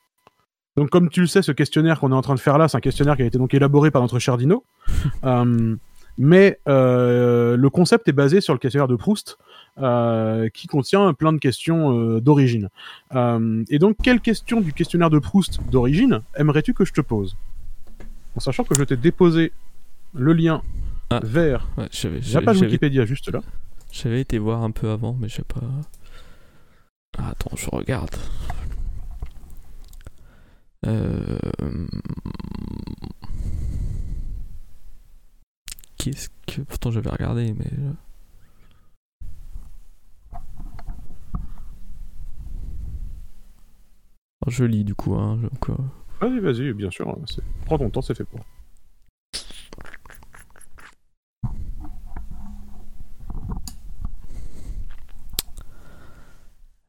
Donc, 0.77 0.91
comme 0.91 1.11
tu 1.11 1.21
le 1.21 1.27
sais, 1.27 1.43
ce 1.43 1.53
questionnaire 1.53 2.01
qu'on 2.01 2.13
est 2.13 2.15
en 2.15 2.23
train 2.23 2.35
de 2.35 2.41
faire 2.41 2.57
là, 2.57 2.69
c'est 2.69 2.77
un 2.77 2.81
questionnaire 2.81 3.17
qui 3.17 3.23
a 3.23 3.27
été 3.27 3.37
donc 3.37 3.53
élaboré 3.53 3.91
par 3.91 4.01
notre 4.01 4.19
cher 4.19 4.39
Dino. 4.39 4.65
Hum, 5.23 5.79
mais 6.19 6.59
le 6.67 7.69
concept 7.69 8.09
est 8.09 8.13
basé 8.13 8.41
sur 8.41 8.55
le 8.55 8.59
questionnaire 8.59 8.89
de 8.89 8.97
Proust, 8.97 9.39
qui 10.55 10.67
contient 10.69 11.13
plein 11.15 11.33
de 11.33 11.39
questions 11.39 12.19
d'origine. 12.21 12.71
Et 13.15 13.79
donc, 13.79 13.97
quelle 14.03 14.21
question 14.21 14.61
du 14.61 14.73
questionnaire 14.73 15.11
de 15.11 15.19
Proust 15.19 15.61
d'origine 15.71 16.23
aimerais-tu 16.37 16.75
que 16.75 16.85
je 16.85 16.93
te 16.93 17.01
pose? 17.01 17.37
En 18.39 18.41
sachant 18.41 18.63
que 18.63 18.77
je 18.77 18.85
t'ai 18.85 18.97
déposé 18.97 19.53
le 20.15 20.33
lien 20.33 20.63
ah. 21.11 21.19
vers 21.25 21.67
ouais, 21.77 21.89
la 22.33 22.41
page 22.41 22.61
Wikipédia 22.61 23.05
juste 23.05 23.33
là. 23.33 23.41
J'avais 23.91 24.21
été 24.21 24.39
voir 24.39 24.63
un 24.63 24.71
peu 24.71 24.91
avant, 24.91 25.17
mais 25.19 25.29
je 25.29 25.35
sais 25.35 25.43
pas. 25.43 25.61
Ah, 27.19 27.31
attends, 27.31 27.57
je 27.57 27.67
regarde. 27.69 28.15
Euh... 30.87 31.39
Qu'est-ce 35.97 36.29
que. 36.47 36.61
Pourtant, 36.61 36.93
j'avais 36.93 37.11
regardé, 37.11 37.53
mais. 37.55 37.73
Je 44.47 44.65
lis 44.65 44.85
du 44.85 44.95
coup, 44.95 45.17
hein. 45.17 45.39
Donc, 45.39 45.77
Vas-y, 46.21 46.41
vas-y, 46.41 46.73
bien 46.73 46.91
sûr. 46.91 47.09
Hein, 47.09 47.17
prends 47.65 47.79
ton 47.79 47.91
temps, 47.91 48.03
c'est 48.03 48.15
fait 48.17 48.25
pour. 48.25 48.41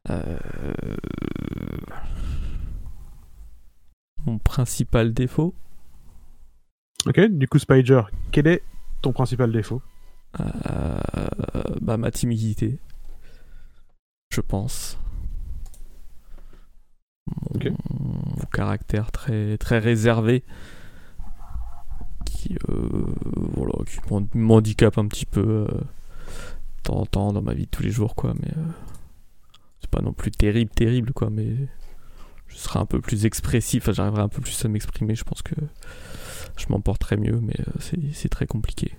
Euh, 0.08 0.38
mon 4.26 4.38
principal 4.38 5.12
défaut 5.12 5.54
Ok, 7.06 7.20
du 7.30 7.48
coup, 7.48 7.58
Spider, 7.58 8.02
quel 8.32 8.46
est 8.46 8.62
ton 9.02 9.12
principal 9.12 9.50
défaut? 9.52 9.80
Euh, 10.40 11.00
Bah, 11.80 11.96
ma 11.96 12.10
timidité. 12.10 12.78
Je 14.32 14.40
pense 14.40 14.98
mon, 17.30 18.46
caractère 18.52 19.12
très, 19.12 19.56
très 19.58 19.78
réservé 19.78 20.44
qui, 22.24 22.56
euh, 22.68 23.06
voilà, 23.54 23.72
qui 23.86 23.98
m'handicape 24.34 24.98
un 24.98 25.06
petit 25.06 25.26
peu 25.26 25.40
euh, 25.40 25.66
de 25.66 26.82
temps 26.82 26.96
en 26.96 27.06
temps 27.06 27.32
dans 27.32 27.42
ma 27.42 27.54
vie 27.54 27.66
de 27.66 27.70
tous 27.70 27.82
les 27.82 27.90
jours, 27.90 28.14
quoi. 28.14 28.34
Mais 28.40 28.50
euh, 28.56 28.66
c'est 29.80 29.90
pas 29.90 30.02
non 30.02 30.12
plus 30.12 30.30
terrible, 30.30 30.70
terrible, 30.70 31.12
quoi. 31.12 31.30
Mais 31.30 31.48
je 32.48 32.56
serai 32.56 32.78
un 32.78 32.86
peu 32.86 33.00
plus 33.00 33.26
expressif, 33.26 33.90
j'arriverai 33.90 34.22
un 34.22 34.28
peu 34.28 34.40
plus 34.40 34.64
à 34.64 34.68
m'exprimer. 34.68 35.14
Je 35.14 35.24
pense 35.24 35.42
que 35.42 35.54
je 36.56 36.66
m'emporterai 36.68 37.16
mieux, 37.16 37.40
mais 37.40 37.56
c'est 37.78 38.28
très 38.28 38.46
compliqué. 38.46 38.96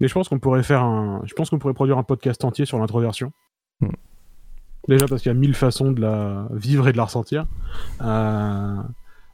Mais 0.00 0.08
je 0.08 0.14
pense 0.14 0.28
qu'on 0.28 0.38
pourrait 0.38 0.62
faire 0.62 0.82
un, 0.82 1.22
je 1.24 1.34
pense 1.34 1.50
qu'on 1.50 1.58
pourrait 1.58 1.74
produire 1.74 1.96
un 1.96 2.02
podcast 2.02 2.44
entier 2.44 2.66
sur 2.66 2.78
l'introversion. 2.78 3.32
Hmm. 3.80 3.88
Déjà 4.88 5.06
parce 5.08 5.22
qu'il 5.22 5.30
y 5.30 5.34
a 5.34 5.38
mille 5.38 5.54
façons 5.54 5.92
de 5.92 6.00
la 6.00 6.46
vivre 6.52 6.88
et 6.88 6.92
de 6.92 6.96
la 6.96 7.04
ressentir. 7.04 7.46
Euh, 8.02 8.76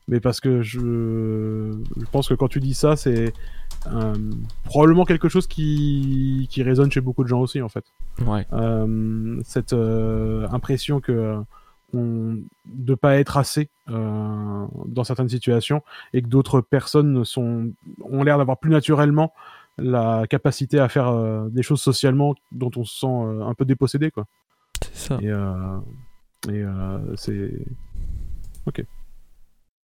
mais 0.08 0.20
parce 0.20 0.40
que 0.40 0.62
je... 0.62 0.80
je, 0.80 2.06
pense 2.10 2.28
que 2.28 2.34
quand 2.34 2.48
tu 2.48 2.60
dis 2.60 2.74
ça, 2.74 2.96
c'est 2.96 3.32
euh, 3.86 4.14
probablement 4.64 5.04
quelque 5.04 5.28
chose 5.28 5.46
qui... 5.46 6.48
qui 6.50 6.62
résonne 6.62 6.90
chez 6.90 7.00
beaucoup 7.00 7.22
de 7.22 7.28
gens 7.28 7.40
aussi, 7.40 7.60
en 7.60 7.68
fait. 7.68 7.84
Ouais. 8.26 8.46
Euh, 8.52 9.40
cette 9.44 9.74
impression 9.74 11.00
que 11.00 11.36
on... 11.92 12.38
de 12.66 12.94
pas 12.94 13.16
être 13.16 13.36
assez 13.36 13.68
dans 13.88 15.04
certaines 15.04 15.28
situations 15.28 15.82
et 16.14 16.22
que 16.22 16.28
d'autres 16.28 16.62
personnes 16.62 17.24
sont... 17.24 17.72
ont 18.02 18.22
l'air 18.22 18.38
d'avoir 18.38 18.58
plus 18.58 18.70
naturellement 18.70 19.34
la 19.78 20.26
capacité 20.28 20.78
à 20.78 20.88
faire 20.88 21.46
des 21.50 21.62
choses 21.62 21.80
socialement 21.80 22.34
dont 22.52 22.70
on 22.76 22.84
se 22.84 23.00
sent 23.00 23.06
un 23.06 23.54
peu 23.54 23.64
dépossédé, 23.64 24.10
quoi. 24.10 24.26
C'est 24.92 25.08
ça. 25.08 25.18
Et, 25.20 25.28
euh, 25.28 25.78
et 26.48 26.62
euh, 26.62 27.16
c'est. 27.16 27.50
Ok. 28.66 28.84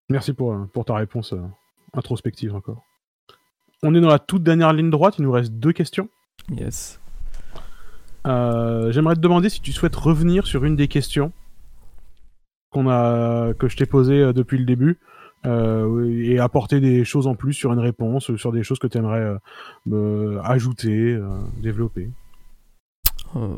Merci 0.09 0.33
pour, 0.33 0.53
euh, 0.53 0.65
pour 0.73 0.85
ta 0.85 0.95
réponse 0.95 1.35
introspective 1.95 2.55
encore. 2.55 2.85
On 3.83 3.95
est 3.95 4.01
dans 4.01 4.09
la 4.09 4.19
toute 4.19 4.43
dernière 4.43 4.73
ligne 4.73 4.91
droite, 4.91 5.17
il 5.19 5.23
nous 5.23 5.33
reste 5.33 5.53
deux 5.53 5.73
questions. 5.73 6.09
Yes. 6.51 7.01
J'aimerais 8.25 9.15
te 9.15 9.21
demander 9.21 9.49
si 9.49 9.61
tu 9.63 9.73
souhaites 9.73 9.97
revenir 9.97 10.47
sur 10.47 10.65
une 10.65 10.77
des 10.77 10.89
questions 10.89 11.33
qu'on 12.71 12.89
a, 12.89 13.55
que 13.55 13.69
je 13.69 13.77
t'ai 13.77 13.87
posées 13.87 14.33
depuis 14.35 14.59
le 14.59 14.65
début. 14.65 14.99
et 15.45 16.39
apporter 16.39 16.81
des 16.81 17.05
choses 17.07 17.27
en 17.27 17.35
plus 17.35 17.55
sur 17.55 17.73
une 17.73 17.79
réponse, 17.79 18.35
sur 18.37 18.53
des 18.53 18.63
choses 18.63 18.79
que 18.79 18.87
tu 18.87 18.99
aimerais 18.99 19.39
ajouter, 20.45 21.19
développer. 21.63 22.11
Euh, 23.37 23.49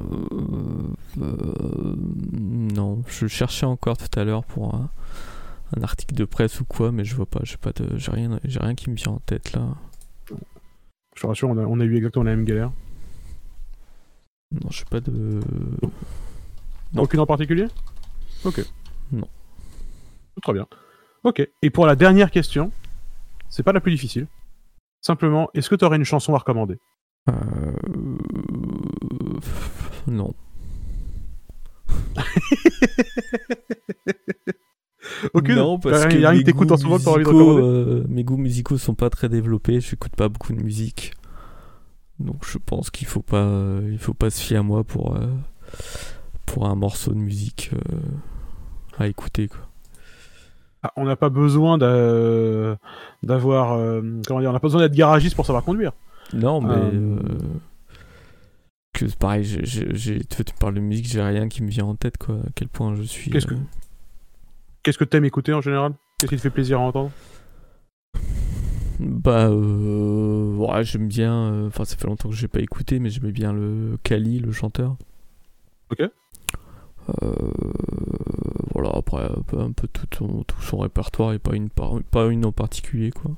euh, 1.20 1.94
non, 2.32 3.02
je 3.06 3.26
cherchais 3.26 3.66
encore 3.66 3.96
tout 3.96 4.18
à 4.18 4.24
l'heure 4.24 4.44
pour 4.44 4.74
un, 4.74 4.90
article 5.82 6.14
de 6.14 6.24
presse 6.24 6.60
ou 6.60 6.64
quoi, 6.64 6.90
mais 6.90 7.04
je 7.04 7.14
vois 7.14 7.26
pas, 7.26 7.40
j'ai 7.44 7.56
pas 7.56 7.72
de, 7.72 7.96
j'ai 7.96 8.10
rien, 8.10 8.40
j'ai 8.44 8.58
rien 8.58 8.74
qui 8.74 8.90
me 8.90 8.96
vient 8.96 9.12
en 9.12 9.18
tête 9.20 9.52
là. 9.52 9.68
Je 11.14 11.22
te 11.22 11.26
rassure, 11.26 11.50
on 11.50 11.80
a, 11.80 11.84
eu 11.84 11.96
exactement 11.96 12.24
la 12.24 12.36
même 12.36 12.44
galère. 12.44 12.72
Non, 14.52 14.70
je 14.70 14.78
sais 14.78 14.84
pas 14.90 15.00
de. 15.00 15.40
Aucune 16.96 17.20
en 17.20 17.26
particulier? 17.26 17.66
Ok. 18.44 18.64
Non. 19.12 19.28
Très 20.42 20.52
bien. 20.52 20.66
Ok. 21.22 21.46
Et 21.62 21.70
pour 21.70 21.86
la 21.86 21.94
dernière 21.94 22.30
question, 22.30 22.72
c'est 23.48 23.62
pas 23.62 23.72
la 23.72 23.80
plus 23.80 23.92
difficile. 23.92 24.26
Simplement, 25.02 25.50
est-ce 25.54 25.68
que 25.68 25.76
tu 25.76 25.84
aurais 25.84 25.96
une 25.96 26.04
chanson 26.04 26.34
à 26.34 26.38
recommander? 26.38 26.78
Euh... 27.28 27.34
Non. 30.06 30.32
ok, 35.34 35.48
non, 35.50 35.78
parce 35.78 36.06
que 36.06 36.16
mes 36.16 36.52
goûts, 36.52 36.64
musicaux, 36.64 37.58
euh, 37.58 38.04
mes 38.08 38.24
goûts 38.24 38.36
musicaux 38.36 38.78
sont 38.78 38.94
pas 38.94 39.10
très 39.10 39.28
développés, 39.28 39.80
j'écoute 39.80 40.16
pas 40.16 40.28
beaucoup 40.28 40.52
de 40.52 40.62
musique. 40.62 41.12
Donc 42.18 42.44
je 42.46 42.58
pense 42.58 42.90
qu'il 42.90 43.06
faut 43.06 43.22
pas 43.22 43.48
il 43.90 43.98
faut 43.98 44.14
pas 44.14 44.30
se 44.30 44.40
fier 44.40 44.58
à 44.58 44.62
moi 44.62 44.84
pour 44.84 45.16
euh, 45.16 45.26
pour 46.44 46.66
un 46.66 46.74
morceau 46.74 47.12
de 47.12 47.18
musique 47.18 47.70
euh, 47.72 47.78
à 48.98 49.06
écouter 49.06 49.48
quoi. 49.48 49.60
Ah, 50.82 50.92
on 50.96 51.04
n'a 51.04 51.16
pas 51.16 51.28
besoin 51.28 51.76
d'avoir 51.76 53.76
comment 54.26 54.40
dire, 54.40 54.50
on 54.50 54.52
n'a 54.52 54.60
pas 54.60 54.68
besoin 54.68 54.80
d'être 54.80 54.94
garagiste 54.94 55.36
pour 55.36 55.44
savoir 55.44 55.62
conduire. 55.62 55.92
Non, 56.32 56.62
mais 56.62 56.74
que 58.92 59.04
pareil, 59.16 59.44
j'ai, 59.44 60.20
tu 60.24 60.54
parles 60.58 60.74
de 60.74 60.80
musique, 60.80 61.06
j'ai 61.06 61.22
rien 61.22 61.48
qui 61.48 61.62
me 61.62 61.68
vient 61.68 61.84
en 61.84 61.94
tête, 61.94 62.18
quoi. 62.18 62.36
À 62.36 62.48
quel 62.54 62.68
point 62.68 62.94
je 62.94 63.02
suis. 63.02 63.30
Qu'est-ce 63.30 63.46
que, 63.46 63.54
qu'est-ce 64.82 64.98
que 64.98 65.04
t'aimes 65.04 65.24
écouter 65.24 65.52
en 65.52 65.60
général? 65.60 65.94
Qu'est-ce 66.18 66.30
qui 66.30 66.36
te 66.36 66.42
fait 66.42 66.50
plaisir 66.50 66.80
à 66.80 66.82
entendre? 66.82 67.10
Bah, 68.98 69.48
euh, 69.48 70.54
ouais, 70.56 70.84
j'aime 70.84 71.08
bien. 71.08 71.66
Enfin, 71.66 71.84
ça 71.84 71.96
fait 71.96 72.06
longtemps 72.06 72.28
que 72.28 72.34
j'ai 72.34 72.48
pas 72.48 72.60
écouté, 72.60 72.98
mais 72.98 73.08
j'aimais 73.08 73.32
bien 73.32 73.52
le 73.52 73.98
Kali, 74.02 74.40
le 74.40 74.52
chanteur. 74.52 74.96
Ok. 75.90 76.02
voilà, 78.74 78.90
après, 78.94 79.24
un 79.58 79.72
peu 79.72 79.88
tout 79.88 80.06
son, 80.16 80.44
tout 80.44 80.60
son 80.60 80.78
répertoire 80.78 81.32
et 81.32 81.38
pas 81.38 81.54
une, 81.56 81.70
pas 81.70 82.26
une 82.26 82.44
en 82.44 82.52
particulier, 82.52 83.10
quoi. 83.10 83.32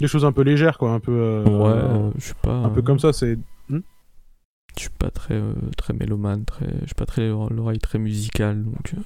Des 0.00 0.06
choses 0.06 0.24
un 0.24 0.32
peu 0.32 0.42
légères, 0.42 0.78
quoi, 0.78 0.92
un 0.92 1.00
peu. 1.00 1.12
Euh, 1.12 1.44
ouais, 1.44 2.12
je 2.16 2.24
suis 2.24 2.34
pas. 2.40 2.54
Un 2.54 2.70
peu 2.70 2.80
comme 2.80 2.98
ça, 2.98 3.12
c'est. 3.12 3.38
Je 4.76 4.82
suis 4.82 4.90
pas 4.90 5.10
très 5.10 5.34
euh, 5.34 5.54
très 5.76 5.92
mélomane, 5.92 6.44
très. 6.44 6.66
Je 6.82 6.86
suis 6.86 6.94
pas 6.94 7.06
très 7.06 7.28
l'oreille 7.28 7.78
très 7.78 7.98
musicale, 7.98 8.64
donc. 8.64 8.94
Euh, 8.94 9.00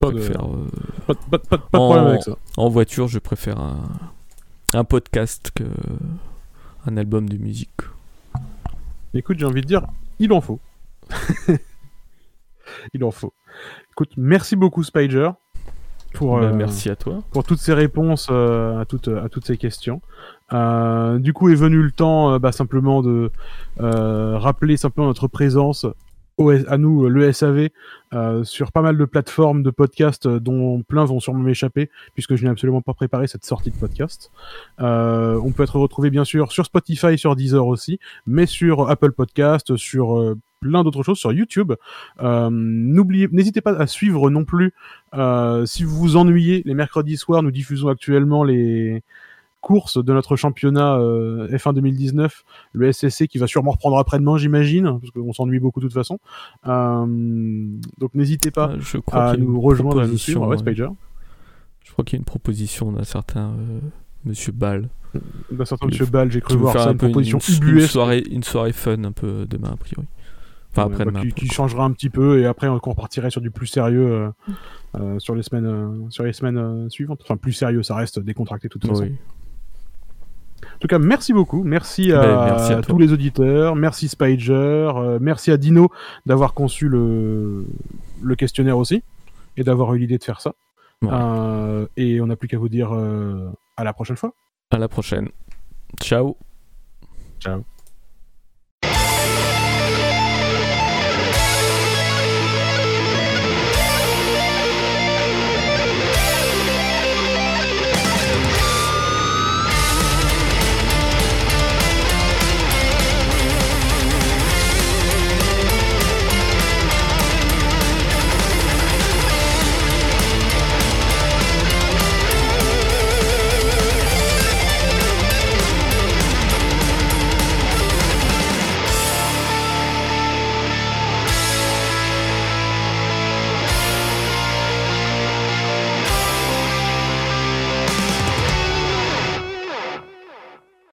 pas, 0.00 0.10
de... 0.12 0.20
Faire, 0.20 0.46
pas, 1.06 1.14
pas, 1.14 1.38
pas, 1.38 1.56
de 1.56 1.62
problème 1.62 2.06
avec 2.06 2.22
ça. 2.22 2.36
En 2.56 2.68
voiture, 2.68 3.08
je 3.08 3.18
préfère 3.18 3.58
un, 3.58 3.88
un 4.72 4.84
podcast 4.84 5.50
que 5.54 5.64
un 6.86 6.96
album 6.96 7.28
de 7.28 7.36
musique. 7.36 7.80
Écoute, 9.14 9.38
j'ai 9.38 9.46
envie 9.46 9.62
de 9.62 9.66
dire, 9.66 9.86
il 10.18 10.32
en 10.32 10.40
faut. 10.40 10.60
il 12.94 13.04
en 13.04 13.10
faut. 13.10 13.32
Écoute, 13.92 14.12
merci 14.16 14.56
beaucoup 14.56 14.82
Spider. 14.82 15.30
Pour, 16.14 16.38
bah, 16.38 16.46
euh, 16.46 16.52
merci 16.52 16.90
à 16.90 16.96
toi. 16.96 17.22
Pour 17.30 17.44
toutes 17.44 17.58
ces 17.58 17.74
réponses 17.74 18.28
euh, 18.30 18.80
à, 18.80 18.84
toutes, 18.84 19.08
à 19.08 19.28
toutes 19.28 19.46
ces 19.46 19.56
questions. 19.56 20.00
Euh, 20.52 21.18
du 21.18 21.32
coup 21.32 21.50
est 21.50 21.54
venu 21.54 21.82
le 21.82 21.90
temps 21.90 22.38
bah, 22.38 22.52
simplement 22.52 23.02
de 23.02 23.30
rappeler 23.78 24.76
simplement 24.76 25.06
notre 25.06 25.28
présence 25.28 25.86
à 26.68 26.78
nous, 26.78 27.08
le 27.08 27.32
SAV, 27.32 27.68
sur 28.44 28.70
pas 28.70 28.80
mal 28.80 28.96
de 28.96 29.04
plateformes 29.04 29.64
de 29.64 29.70
podcasts 29.70 30.28
dont 30.28 30.82
plein 30.82 31.04
vont 31.04 31.18
sûrement 31.18 31.42
m'échapper, 31.42 31.90
puisque 32.14 32.36
je 32.36 32.44
n'ai 32.44 32.50
absolument 32.50 32.80
pas 32.80 32.94
préparé 32.94 33.26
cette 33.26 33.44
sortie 33.44 33.72
de 33.72 33.76
podcast. 33.76 34.30
on 34.78 35.52
peut 35.56 35.64
être 35.64 35.80
retrouvé 35.80 36.10
bien 36.10 36.24
sûr 36.24 36.52
sur 36.52 36.64
Spotify, 36.64 37.18
sur 37.18 37.34
Deezer 37.34 37.66
aussi, 37.66 37.98
mais 38.28 38.46
sur 38.46 38.88
Apple 38.88 39.10
Podcast, 39.10 39.76
sur 39.76 40.36
plein 40.60 40.82
d'autres 40.82 41.02
choses 41.02 41.18
sur 41.18 41.32
YouTube. 41.32 41.72
Euh, 42.20 42.50
n'hésitez 42.50 43.60
pas 43.60 43.72
à 43.72 43.86
suivre 43.86 44.30
non 44.30 44.44
plus. 44.44 44.72
Euh, 45.14 45.66
si 45.66 45.84
vous 45.84 45.96
vous 45.96 46.16
ennuyez, 46.16 46.62
les 46.64 46.74
mercredis 46.74 47.16
soirs, 47.16 47.42
nous 47.42 47.50
diffusons 47.50 47.88
actuellement 47.88 48.44
les 48.44 49.02
courses 49.60 50.02
de 50.02 50.12
notre 50.12 50.36
championnat 50.36 50.96
euh, 50.96 51.48
F1 51.48 51.74
2019, 51.74 52.44
le 52.72 52.92
SSC 52.92 53.26
qui 53.26 53.38
va 53.38 53.46
sûrement 53.46 53.72
reprendre 53.72 53.98
après-demain, 53.98 54.38
j'imagine, 54.38 54.98
parce 55.00 55.10
qu'on 55.10 55.32
s'ennuie 55.32 55.60
beaucoup 55.60 55.80
de 55.80 55.86
toute 55.86 55.94
façon. 55.94 56.18
donc 56.64 58.14
n'hésitez 58.14 58.50
pas 58.50 58.74
je 58.78 58.98
crois 58.98 59.30
à 59.30 59.36
nous 59.36 59.60
rejoindre, 59.60 60.00
à 60.02 60.06
nous 60.06 60.18
suivre. 60.18 60.54
Je 61.84 61.92
crois 61.92 62.04
qu'il 62.04 62.16
y 62.16 62.18
a 62.18 62.20
une 62.20 62.24
proposition 62.24 62.92
d'un 62.92 63.04
certain 63.04 63.54
Monsieur 64.24 64.52
Ball. 64.52 64.88
D'un 65.50 65.64
certain 65.64 65.86
Monsieur 65.86 66.06
Ball, 66.06 66.30
j'ai 66.30 66.40
cru 66.40 66.56
voir 66.56 66.78
ça, 66.78 66.90
une 66.90 66.98
proposition 66.98 67.38
une, 67.38 67.78
une, 67.78 67.86
soirée, 67.86 68.22
une 68.30 68.42
soirée 68.42 68.72
fun 68.72 69.04
un 69.04 69.12
peu 69.12 69.46
demain 69.48 69.70
a 69.72 69.76
priori. 69.76 70.06
Enfin, 70.72 70.84
après 70.86 71.04
bah, 71.04 71.20
qui, 71.34 71.48
changera 71.48 71.84
un 71.84 71.92
petit 71.92 72.10
peu 72.10 72.40
et 72.40 72.46
après 72.46 72.68
on 72.68 72.78
repartirait 72.78 73.30
sur 73.30 73.40
du 73.40 73.50
plus 73.50 73.66
sérieux 73.66 74.06
euh, 74.06 74.30
euh, 74.96 75.18
sur 75.18 75.34
les 75.34 75.42
semaines, 75.42 75.66
euh, 75.66 76.10
sur 76.10 76.24
les 76.24 76.32
semaines 76.32 76.90
suivantes. 76.90 77.20
Enfin, 77.22 77.36
plus 77.36 77.52
sérieux, 77.52 77.82
ça 77.82 77.96
reste 77.96 78.18
décontracté 78.18 78.68
de 78.68 78.72
toute 78.72 78.86
façon. 78.86 79.08
En 80.78 80.80
tout 80.80 80.86
cas, 80.88 81.00
merci 81.00 81.32
beaucoup. 81.32 81.64
Merci 81.64 82.12
à, 82.12 82.20
ben, 82.20 82.44
merci 82.44 82.72
à 82.72 82.80
tous 82.82 82.98
les 82.98 83.12
auditeurs. 83.12 83.74
Merci 83.74 84.06
Spider. 84.08 85.18
merci 85.20 85.50
à 85.50 85.56
Dino 85.56 85.90
d'avoir 86.24 86.54
conçu 86.54 86.88
le, 86.88 87.66
le 88.22 88.36
questionnaire 88.36 88.78
aussi 88.78 89.02
et 89.56 89.64
d'avoir 89.64 89.92
eu 89.94 89.98
l'idée 89.98 90.18
de 90.18 90.24
faire 90.24 90.40
ça. 90.40 90.54
et 91.96 92.20
on 92.20 92.26
n'a 92.26 92.36
plus 92.36 92.46
qu'à 92.48 92.58
vous 92.58 92.68
dire 92.68 92.92
à 93.76 93.84
la 93.84 93.92
prochaine 93.92 94.16
fois. 94.16 94.32
À 94.70 94.78
la 94.78 94.86
prochaine. 94.88 95.28
Ciao. 96.00 96.36
Ciao. 97.40 97.64